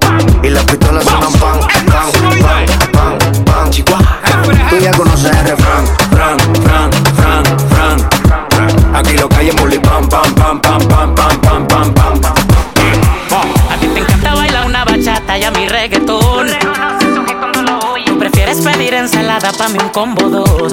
pan. 0.00 0.44
Y 0.44 0.50
las 0.50 0.64
pistolas 0.64 1.04
suenan 1.04 1.32
pan, 1.32 1.60
pan, 1.86 2.12
pan, 2.42 2.78
pan, 2.92 3.18
pan. 3.84 4.15
Tú 4.76 4.82
ya 4.82 4.90
conoces 4.90 5.30
el 5.30 5.46
refrán. 5.46 5.86
Fran, 6.10 6.38
fran, 6.62 6.90
fran, 7.16 7.44
fran, 7.70 7.98
fran. 8.50 8.94
Aquí 8.94 9.16
lo 9.16 9.26
que 9.26 9.36
hay 9.36 9.48
es 9.48 9.56
bully 9.56 9.78
pam, 9.78 10.06
pam, 10.06 10.34
pam, 10.34 10.60
pam, 10.60 10.86
pam, 10.86 11.14
pam, 11.14 11.40
pam, 11.40 11.66
pam, 11.66 11.94
pam, 11.94 12.20
pam. 12.20 12.34
A 13.70 13.76
ti 13.80 13.86
te 13.86 14.00
encanta 14.00 14.34
bailar 14.34 14.66
una 14.66 14.84
bachata 14.84 15.38
y 15.38 15.44
a 15.44 15.50
mi 15.50 15.66
reggaetón. 15.66 16.48
Tú 18.04 18.18
prefieres 18.18 18.58
pedir 18.58 18.92
ensalada 18.92 19.50
pa' 19.52 19.68
mí 19.68 19.78
un 19.82 19.88
combo 19.88 20.28
dos. 20.28 20.72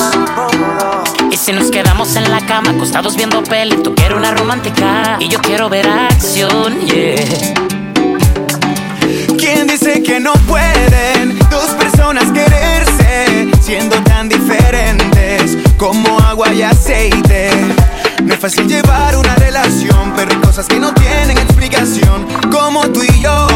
Y 1.32 1.38
si 1.38 1.54
nos 1.54 1.72
quedamos 1.72 2.14
en 2.18 2.30
la 2.30 2.42
cama 2.46 2.72
acostados 2.72 3.16
viendo 3.16 3.42
peli, 3.42 3.78
tú 3.78 3.96
quieres 3.96 4.18
una 4.18 4.34
romántica 4.34 5.16
y 5.22 5.30
yo 5.30 5.40
quiero 5.40 5.70
ver 5.70 5.88
acción, 5.88 6.78
yeah. 6.82 7.54
¿Quién 9.38 9.66
dice 9.68 10.04
que 10.04 10.20
no 10.20 10.34
pueden 10.46 11.40
dos 11.50 11.70
personas 11.80 12.32
quererse 12.32 12.63
siendo 13.64 13.96
tan 14.04 14.28
diferentes 14.28 15.58
como 15.78 16.20
agua 16.20 16.54
y 16.54 16.64
aceite. 16.64 17.50
No 18.22 18.34
es 18.34 18.40
fácil 18.40 18.68
llevar 18.68 19.16
una 19.16 19.36
relación, 19.36 20.14
pero 20.18 20.32
hay 20.32 20.38
cosas 20.42 20.68
que 20.68 20.80
no 20.80 20.94
tienen 20.94 21.38
explicación, 21.38 22.28
como 22.52 22.82
tú 22.90 23.02
y 23.04 23.22
yo, 23.22 23.48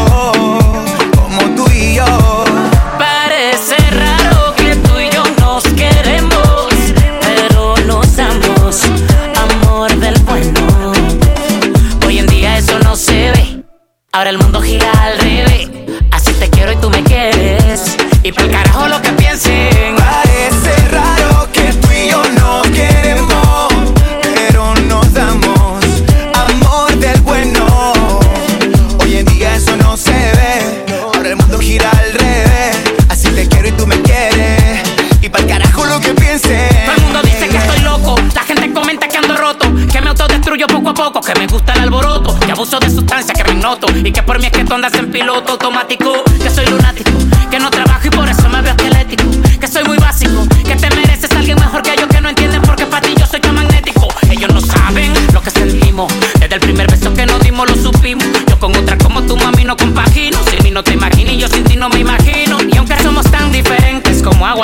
como 1.14 1.40
tú 1.54 1.70
y 1.74 1.96
yo. 1.96 2.44
Parece 2.98 3.76
raro 3.90 4.54
que 4.56 4.76
tú 4.76 4.98
y 4.98 5.10
yo 5.10 5.22
nos 5.40 5.62
queremos, 5.74 6.68
pero 7.20 7.74
nos 7.86 8.16
damos 8.16 8.80
amor 9.36 9.94
del 9.94 10.18
bueno. 10.20 10.92
Hoy 12.06 12.18
en 12.18 12.26
día 12.28 12.56
eso 12.56 12.78
no 12.78 12.96
se 12.96 13.30
ve, 13.32 13.62
ahora 14.12 14.30
el 14.30 14.38
mundo 14.38 14.62
gira 14.62 14.90
al 15.02 15.17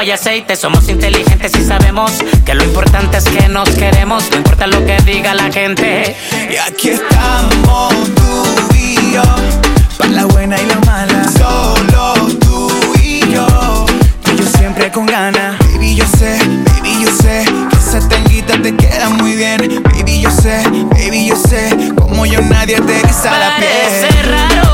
y 0.04 0.10
aceite, 0.10 0.54
somos 0.54 0.88
inteligentes 0.90 1.52
y 1.58 1.64
sabemos 1.64 2.12
que 2.44 2.54
lo 2.54 2.62
importante 2.62 3.16
es 3.16 3.24
que 3.24 3.48
nos 3.48 3.70
queremos, 3.70 4.30
no 4.30 4.36
importa 4.36 4.66
lo 4.66 4.84
que 4.84 4.98
diga 4.98 5.32
la 5.34 5.50
gente. 5.50 6.14
Y 6.50 6.56
aquí 6.56 6.90
estamos 6.90 7.94
tú 8.14 8.74
y 8.74 9.12
yo, 9.12 9.22
para 9.96 10.10
la 10.10 10.24
buena 10.26 10.60
y 10.60 10.66
la 10.66 10.78
mala, 10.80 11.24
solo 11.38 12.28
tú 12.38 12.70
y 13.02 13.20
yo, 13.32 13.86
y 14.30 14.36
yo 14.36 14.44
siempre 14.58 14.90
con 14.92 15.06
ganas. 15.06 15.58
Baby 15.72 15.94
yo 15.94 16.04
sé, 16.06 16.38
baby 16.66 17.04
yo 17.04 17.10
sé, 17.10 17.44
que 17.70 17.76
esa 17.78 18.06
tanguita 18.06 18.60
te 18.60 18.76
queda 18.76 19.08
muy 19.08 19.36
bien. 19.36 19.82
Baby 19.84 20.20
yo 20.20 20.30
sé, 20.30 20.62
baby 20.90 21.28
yo 21.28 21.36
sé, 21.36 21.70
como 21.96 22.26
yo 22.26 22.42
nadie 22.42 22.78
te 22.80 23.06
guisa 23.06 23.38
la 23.38 23.56
piel. 23.56 24.10
Parece 24.10 24.22
raro 24.24 24.73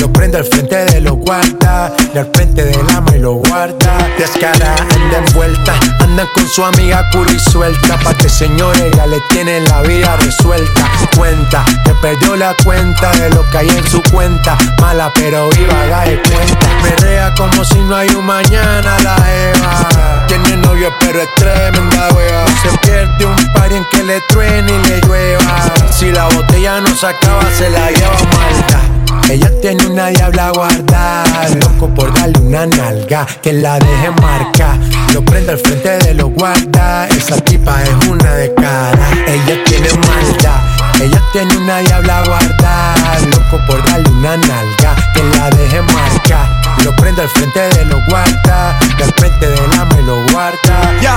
lo 0.00 0.12
prendo 0.12 0.38
al 0.38 0.44
frente 0.44 0.76
de 0.86 1.00
los 1.00 1.16
guarda, 1.16 1.92
y 2.14 2.18
al 2.18 2.30
frente 2.34 2.64
del 2.64 2.86
ama 2.94 3.14
y 3.14 3.18
lo 3.18 3.32
guarda, 3.34 4.08
descara, 4.18 4.74
anda 4.94 5.18
envuelta, 5.18 5.74
anda 6.00 6.26
con 6.34 6.48
su 6.48 6.64
amiga 6.64 7.08
cura 7.12 7.32
y 7.32 7.38
suelta, 7.38 7.98
pa' 7.98 8.14
que 8.14 8.28
señores 8.28 8.90
ya 8.96 9.06
le 9.06 9.20
tienen 9.30 9.64
la 9.64 9.82
vida 9.82 10.16
resuelta, 10.16 10.90
cuenta, 11.16 11.64
te 11.84 11.94
perdió 11.96 12.36
la 12.36 12.54
cuenta 12.64 13.10
de 13.12 13.30
lo 13.30 13.48
que 13.50 13.58
hay 13.58 13.68
en 13.68 13.86
su 13.86 14.02
cuenta, 14.12 14.56
mala 14.80 15.10
pero 15.14 15.48
viva, 15.50 15.82
haga 15.82 16.04
de 16.04 16.20
cuenta, 16.22 16.68
perrea 16.82 17.34
como 17.34 17.64
si 17.64 17.78
no 17.80 17.96
hay 17.96 18.08
un 18.10 18.26
mañana 18.26 18.96
la 19.02 19.16
Eva, 19.32 20.26
tiene 20.26 20.56
novio 20.56 20.92
pero 21.00 21.20
es 21.20 21.34
tremenda 21.34 22.08
wea, 22.14 22.44
se 22.62 22.78
pierde 22.78 23.26
un 23.26 23.52
par 23.52 23.72
en 23.72 23.84
que 23.90 24.02
le 24.02 24.20
truene 24.22 24.72
y 24.72 24.88
le 24.88 25.00
llueva, 25.00 25.64
si 25.90 26.10
la 26.10 26.24
botella 26.26 26.80
no 26.80 26.94
se 26.94 27.06
acaba 27.06 27.42
se 27.56 27.70
la 27.70 27.90
lleva 27.90 28.16
malta. 28.36 28.97
Ella 29.30 29.50
tiene 29.60 29.86
una 29.86 30.06
diabla 30.06 30.52
guarda, 30.52 31.22
loco 31.60 31.86
por 31.94 32.14
darle 32.14 32.38
una 32.38 32.64
nalga, 32.64 33.26
que 33.42 33.52
la 33.52 33.78
deje 33.78 34.10
marca, 34.22 34.78
lo 35.12 35.22
prende 35.22 35.52
al 35.52 35.58
frente 35.58 35.98
de 35.98 36.14
los 36.14 36.30
guarda, 36.30 37.06
esa 37.08 37.36
tipa 37.36 37.82
es 37.82 38.06
una 38.08 38.34
de 38.34 38.54
cara, 38.54 39.10
ella 39.26 39.62
tiene 39.66 39.88
maldad, 40.06 40.60
ella 41.02 41.22
tiene 41.32 41.56
una 41.58 41.78
diabla 41.80 42.24
guarda, 42.24 42.94
loco 43.30 43.60
por 43.66 43.84
darle 43.84 44.08
una 44.08 44.36
nalga, 44.38 44.96
que 45.14 45.22
la 45.22 45.50
deje 45.50 45.82
marca, 45.82 46.60
lo 46.82 46.96
prende 46.96 47.20
al 47.20 47.28
frente 47.28 47.60
de 47.60 47.84
los 47.84 48.00
guarda, 48.06 48.78
al 48.78 49.12
frente 49.14 49.46
del 49.46 49.72
ama 49.78 49.96
y 50.00 50.04
lo 50.04 50.22
guarda. 50.32 51.00
Ya. 51.02 51.16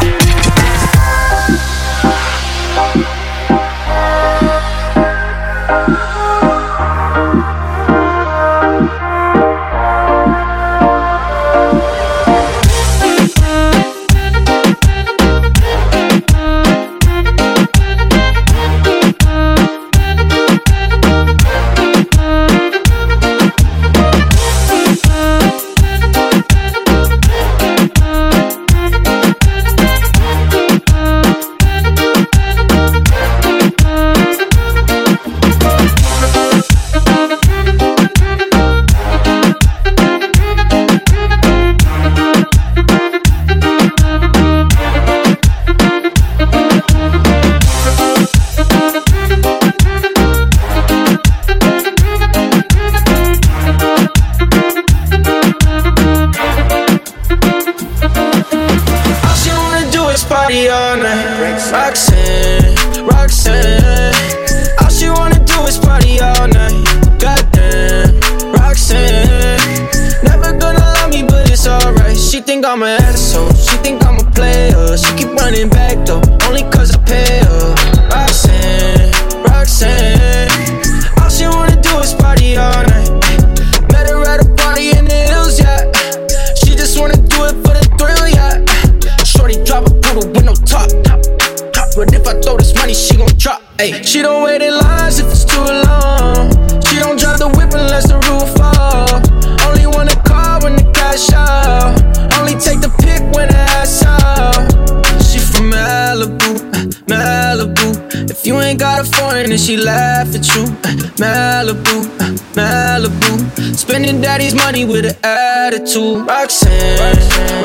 Ain't 108.63 108.79
got 108.79 108.99
a 109.01 109.03
foreign, 109.03 109.49
then 109.49 109.57
she 109.57 109.77
laugh 109.77 110.33
at 110.35 110.47
you. 110.55 110.63
Uh, 110.63 110.91
Malibu, 111.21 112.05
uh, 112.19 112.33
Malibu. 112.55 113.75
Spending 113.75 114.21
daddy's 114.21 114.53
money 114.53 114.85
with 114.85 115.05
an 115.05 115.15
attitude. 115.23 116.25
Roxanne, 116.27 116.97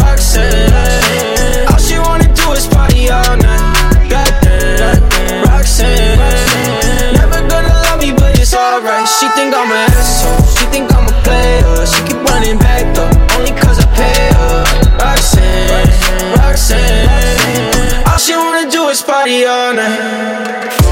Roxanne. 0.00 1.66
All 1.68 1.78
she 1.78 1.98
wanna 1.98 2.32
do 2.34 2.52
is 2.52 2.66
party 2.66 3.10
all 3.10 3.36
night. 3.36 4.08
Goddamn, 4.08 5.44
Roxanne. 5.44 6.18
Never 7.14 7.40
gonna 7.48 7.72
love 7.86 8.00
me, 8.00 8.12
but 8.12 8.38
it's 8.38 8.54
alright. 8.54 9.08
She 9.08 9.28
think 9.36 9.54
I'm 9.54 9.70
an 9.70 9.90
asshole. 9.90 10.46
She 10.56 10.64
think 10.72 10.92
I'm 10.94 11.06
a 11.06 11.14
player. 11.22 11.86
She 11.86 12.00
keep 12.06 12.22
running 12.30 12.58
back 12.58 12.94
though, 12.94 13.10
only 13.36 13.52
cause 13.52 13.78
I 13.80 13.86
pay 13.94 14.30
her. 14.38 14.64
Roxanne, 15.02 16.38
Roxanne. 16.38 18.06
All 18.06 18.18
she 18.18 18.34
wanna 18.34 18.70
do 18.70 18.88
is 18.88 19.02
party 19.02 19.44
all 19.44 19.74
night. 19.74 20.85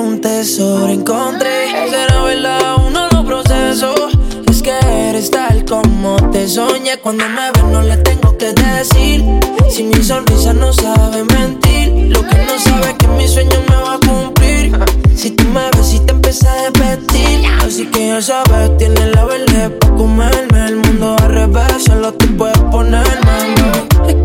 Un 0.00 0.20
tesoro 0.20 0.88
encontré. 0.88 1.70
Será 1.90 2.22
verdad 2.22 2.76
uno 2.86 3.08
de 3.08 3.14
los 3.14 3.24
procesos. 3.24 4.18
Es 4.48 4.62
que 4.62 4.72
eres 5.08 5.30
tal 5.30 5.64
como 5.64 6.16
te 6.30 6.48
soñé. 6.48 6.98
Cuando 7.00 7.24
me 7.28 7.50
ves 7.52 7.64
no 7.64 7.82
le 7.82 7.96
tengo 7.98 8.36
que 8.36 8.52
decir. 8.52 9.24
Si 9.70 9.84
mi 9.84 10.02
sonrisa 10.02 10.52
no 10.52 10.72
sabe 10.72 11.24
mentir. 11.24 12.12
Lo 12.12 12.20
que 12.26 12.36
no 12.36 12.58
sabe 12.58 12.90
es 12.90 12.94
que 12.94 13.08
mi 13.08 13.28
sueño 13.28 13.56
me 13.68 13.76
va 13.76 13.94
a 13.94 13.98
cumplir. 13.98 14.78
Si 15.14 15.30
tú 15.30 15.44
me 15.48 15.70
ves 15.76 15.94
y 15.94 16.00
te 16.00 16.12
empiezas 16.12 16.48
a 16.48 16.64
repetir. 16.66 17.46
Así 17.64 17.86
que 17.86 18.08
ya 18.08 18.22
sabes, 18.22 18.76
tienes 18.78 19.14
la 19.14 19.24
verde 19.24 19.70
para 19.70 19.94
comerme. 19.94 20.66
El 20.66 20.76
mundo 20.76 21.16
al 21.20 21.30
revés, 21.30 21.84
solo 21.84 22.12
tú 22.14 22.26
puedes 22.36 22.60
mami. 22.62 24.19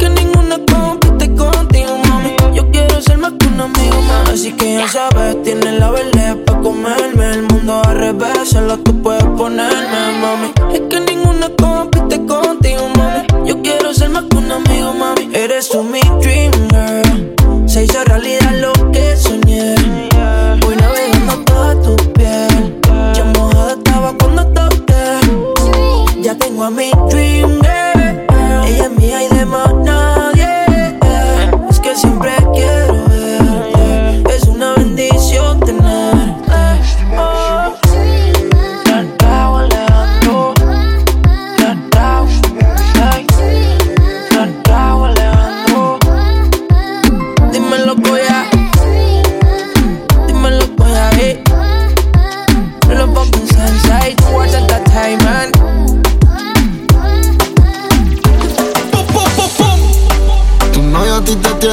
Más 3.55 3.67
un. 3.67 4.31
Así 4.33 4.51
que 4.53 4.75
ya 4.75 4.87
sabes, 4.87 5.41
tienes 5.43 5.79
la 5.79 5.91
verde 5.91 6.35
para 6.45 6.59
comerme. 6.61 7.31
El 7.31 7.43
mundo 7.43 7.81
al 7.85 7.95
revés, 7.97 8.49
solo 8.49 8.77
tú 8.79 9.01
puedes 9.01 9.23
ponerme, 9.23 10.19
mami. 10.21 10.51
Es 10.73 10.81
que 10.89 10.99
ninguna 10.99 11.49
compite 11.57 12.25
contigo, 12.25 12.89
mami. 12.97 13.47
Yo 13.47 13.61
quiero 13.61 13.93
ser 13.93 14.09
más 14.09 14.25
que 14.25 14.37
un 14.37 14.51
amigo, 14.51 14.93
mami. 14.93 15.29
Eres 15.33 15.69
tú 15.69 15.83
mi 15.83 16.01
dream 16.21 16.44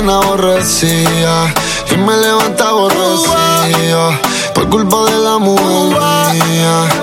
bien 0.03 0.11
aborrecida 0.11 1.55
y 1.91 1.97
me 1.97 2.17
levanta 2.17 2.73
borrosía 2.73 4.21
por 4.55 4.69
culpa 4.69 5.05
de 5.05 5.19
la 5.19 5.39
mujer. 5.39 7.02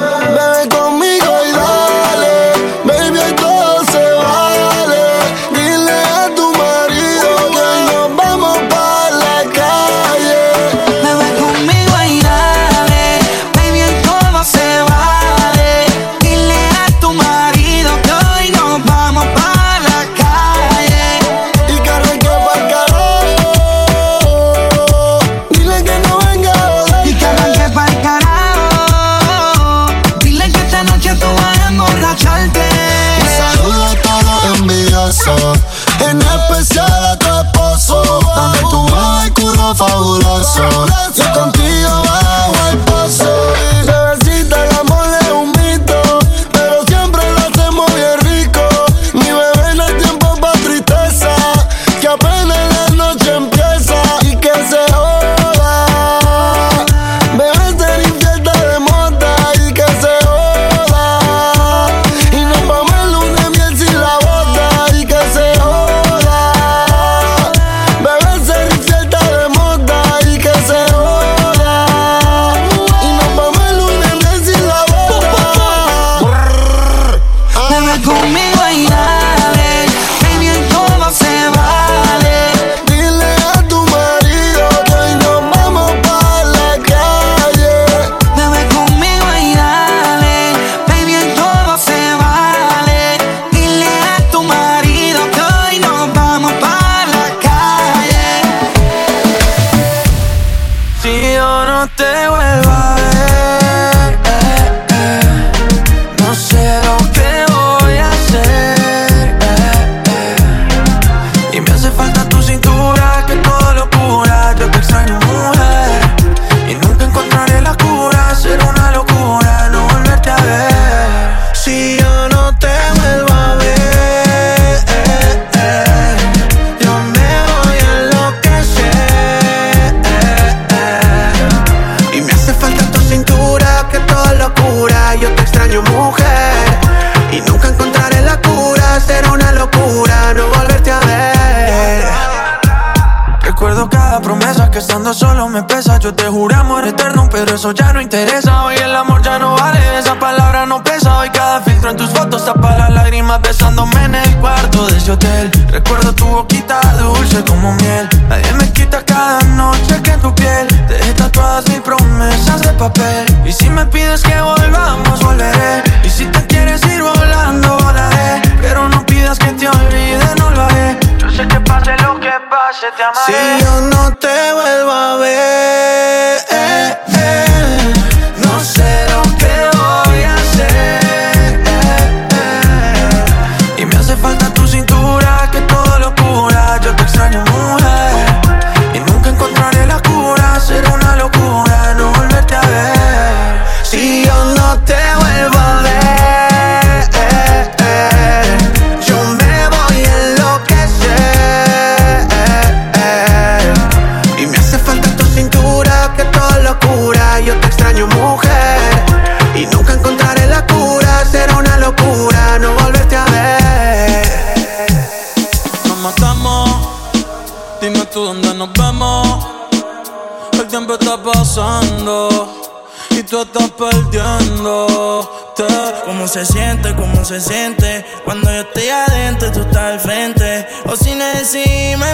está 229.69 229.87
al 229.87 229.99
frente. 229.99 230.67
O 230.85 230.95
si 230.95 231.15
no 231.15 231.25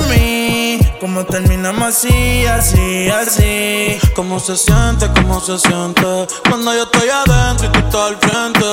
mí. 0.10 0.80
Como 1.00 1.26
terminamos 1.26 1.90
así, 1.90 2.46
así, 2.46 3.10
así. 3.10 3.98
Cómo 4.16 4.40
se 4.40 4.56
siente, 4.56 5.10
cómo 5.16 5.40
se 5.40 5.58
siente. 5.58 6.28
Cuando 6.50 6.74
yo 6.74 6.84
estoy 6.84 7.10
adentro 7.10 7.68
y 7.68 7.70
tú 7.70 7.80
estás 7.80 8.02
al 8.02 8.18
frente. 8.18 8.66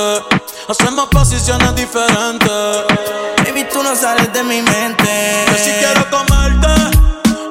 Hacemos 0.67 1.07
posiciones 1.07 1.75
diferentes. 1.75 2.49
Baby, 3.45 3.65
tú 3.71 3.83
no 3.83 3.95
sales 3.95 4.31
de 4.33 4.43
mi 4.43 4.61
mente. 4.61 5.45
Yo 5.47 5.57
sí 5.57 5.71
quiero 5.79 6.09
comerte, 6.09 6.97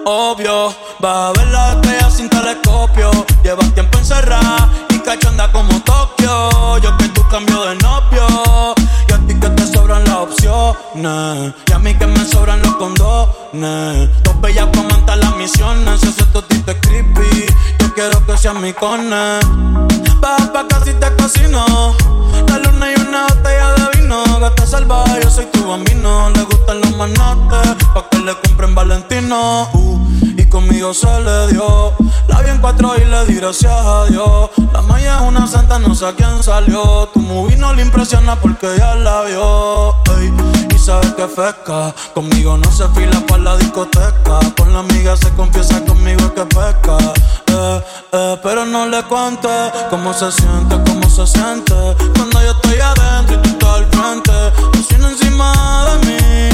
obvio. 0.05 0.75
Va 1.05 1.29
a 1.29 1.33
ver 1.33 1.47
la 1.49 1.73
estrella 1.73 2.11
sin 2.11 2.29
telescopio. 2.29 3.11
Llevas 3.43 3.73
tiempo 3.75 3.99
encerrada 3.99 4.69
y 4.91 4.99
cachonda 4.99 5.51
como 5.53 5.81
Tokio. 5.83 6.79
Yo 6.79 6.97
que 6.97 7.09
tú 7.09 7.27
cambio 7.29 7.65
de 7.65 7.75
novio 7.77 8.75
opciones. 10.23 11.55
Y 11.67 11.73
a 11.73 11.79
mí 11.79 11.95
que 11.95 12.07
me 12.07 12.25
sobran 12.25 12.61
los 12.63 12.75
condones. 12.77 14.11
Dos 14.23 14.41
bellas 14.41 14.69
pa' 15.07 15.17
las 15.17 15.37
misiones. 15.37 16.03
Ese 16.03 16.25
totito 16.33 16.71
es 16.71 16.79
creepy. 16.81 17.47
Yo 17.79 17.95
quiero 17.95 18.25
que 18.27 18.37
seas 18.37 18.55
mi 18.55 18.73
cone. 18.73 19.41
Baja 20.21 20.53
pa' 20.53 20.67
casa 20.69 20.91
y 20.91 20.95
te 20.95 21.15
cocino. 21.17 21.95
La 22.49 22.59
luna 22.59 22.93
y 22.93 23.01
una 23.01 23.27
botella 23.27 23.73
de 23.75 24.01
vino. 24.01 24.23
Gata 24.41 24.67
salvaje, 24.67 25.21
yo 25.23 25.31
soy 25.31 25.47
tu 25.47 25.67
bambino. 25.67 26.31
Le 26.31 26.43
gustan 26.45 26.81
los 26.81 26.97
manotes. 26.97 27.85
Pa' 27.95 28.09
que 28.11 28.19
le 28.19 28.35
compren 28.41 28.75
Valentino. 28.75 29.69
Uh 29.75 30.12
y 30.37 30.49
conmigo 30.49 30.95
se 30.95 31.09
le 31.21 31.49
dio. 31.49 31.93
La 32.29 32.41
vi 32.43 32.51
en 32.51 32.59
cuatro 32.59 32.95
y 32.97 33.05
le 33.05 33.27
di 33.27 33.35
gracias 33.35 33.73
a 33.73 34.07
Dios. 34.07 34.51
La 34.73 34.83
maya 34.83 35.17
es 35.17 35.29
una 35.29 35.47
santa, 35.47 35.79
no 35.79 35.95
sé 35.95 36.07
a 36.07 36.15
quién 36.15 36.43
salió. 36.43 37.09
Tu 37.13 37.21
movie 37.21 37.57
no 37.57 37.75
le 37.75 37.83
impresiona 37.83 38.37
porque 38.37 38.69
ya 38.79 38.95
la 38.95 39.23
vio. 39.23 39.95
Y 40.75 40.79
sabes 40.79 41.13
que 41.15 41.27
pesca, 41.27 41.95
conmigo 42.15 42.57
no 42.57 42.71
se 42.71 42.89
fila 42.89 43.21
para 43.27 43.43
la 43.43 43.57
discoteca. 43.57 44.41
Con 44.57 44.73
la 44.73 44.81
amiga 44.81 45.17
se 45.17 45.31
confiesa 45.31 45.85
conmigo 45.85 46.33
que 46.35 46.45
pesca. 46.47 46.99
Eh, 47.47 47.81
eh, 48.13 48.37
pero 48.43 48.65
no 48.65 48.87
le 48.87 49.03
cuente 49.05 49.49
cómo 49.91 50.13
se 50.15 50.31
siente, 50.33 50.77
cómo 50.87 51.09
se 51.09 51.27
siente. 51.27 51.75
Cuando 52.17 52.43
yo 52.43 52.51
estoy 52.53 52.79
adentro 52.81 53.37
y 53.37 53.43
tú 53.43 53.49
estás 53.51 53.69
al 53.69 53.87
frente, 53.87 54.33
tú 54.73 55.07
encima 55.07 55.87
de 55.87 56.07
mí. 56.07 56.49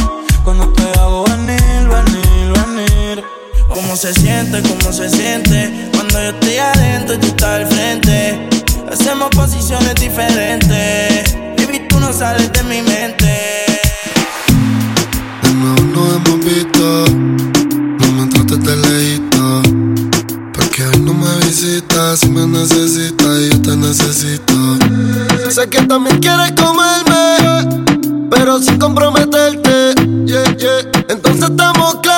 Cuando 0.45 0.69
te 0.73 0.99
hago 0.99 1.25
venir, 1.25 1.89
venir, 1.89 2.53
venir. 2.53 3.25
¿Cómo 3.69 3.97
se 3.97 4.13
siente? 4.15 4.63
¿Cómo 4.63 4.93
se 4.93 5.09
siente? 5.09 5.91
Cuando 5.93 6.21
yo 6.23 6.31
estoy 6.31 6.57
adentro 6.57 7.15
y 7.15 7.19
tú 7.19 7.27
estás 7.29 7.61
al 7.61 7.67
frente. 7.67 8.49
Hacemos 8.91 9.29
posiciones 9.31 9.95
diferentes. 9.97 11.35
Baby, 11.57 11.87
tú 11.89 12.01
no 12.01 12.13
sales 12.13 12.51
de 12.53 12.63
mi 12.65 12.83
mente. 12.83 13.67
De 15.43 15.53
nuevo 15.55 15.83
nos 15.83 16.17
hemos 16.17 16.45
visto. 16.45 17.05
No 17.99 18.13
me 18.13 18.27
trates 18.31 18.65
de 18.65 18.77
lejito. 18.77 19.63
Porque 20.55 20.87
hoy 20.87 21.01
no 21.01 21.13
me 21.13 21.47
visitas. 21.47 22.21
Si 22.21 22.29
me 22.29 22.47
necesitas, 22.47 23.39
y 23.39 23.51
yo 23.51 23.63
te 23.63 23.77
necesito. 23.77 24.79
Sé 25.51 25.69
que 25.69 25.83
también 25.83 26.19
quieres 26.21 26.53
comerme. 26.53 27.87
Pero 28.31 28.63
sin 28.63 28.79
comprometerte. 28.79 29.95
Yeah, 30.25 30.57
yeah. 30.57 30.91
Entonces 31.09 31.51
estamos 31.51 31.97
claros. 32.03 32.18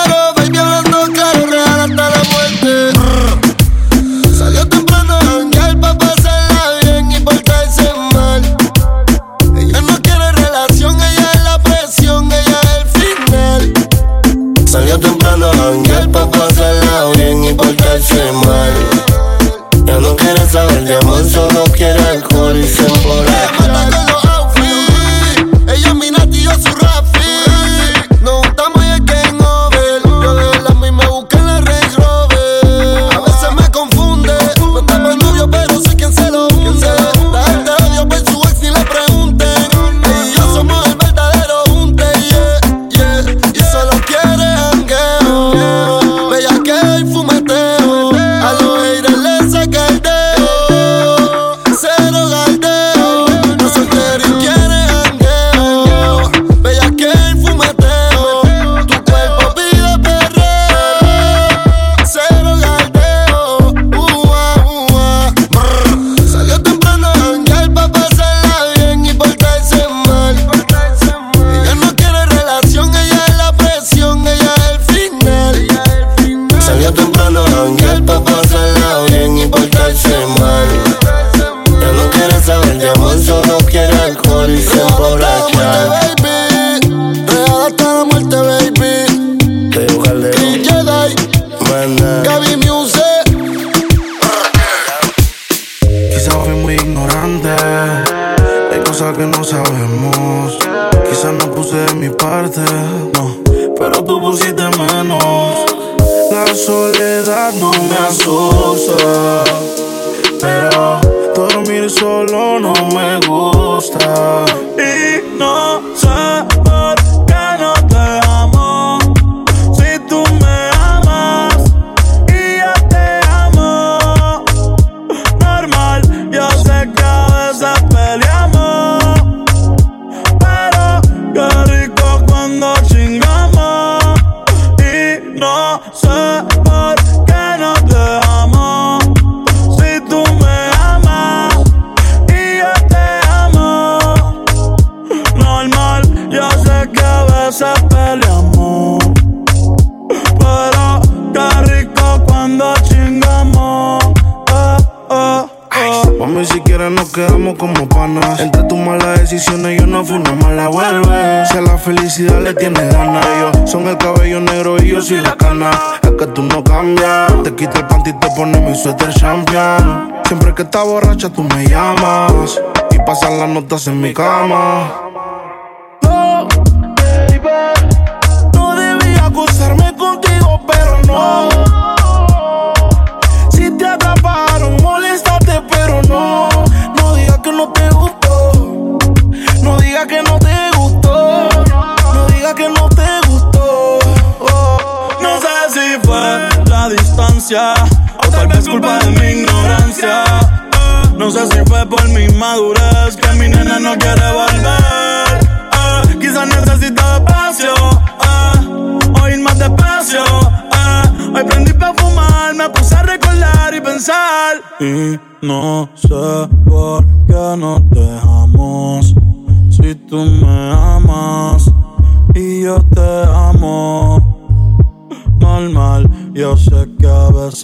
Cambiamos 20.91 21.31
solo 21.31 21.50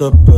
up 0.00 0.35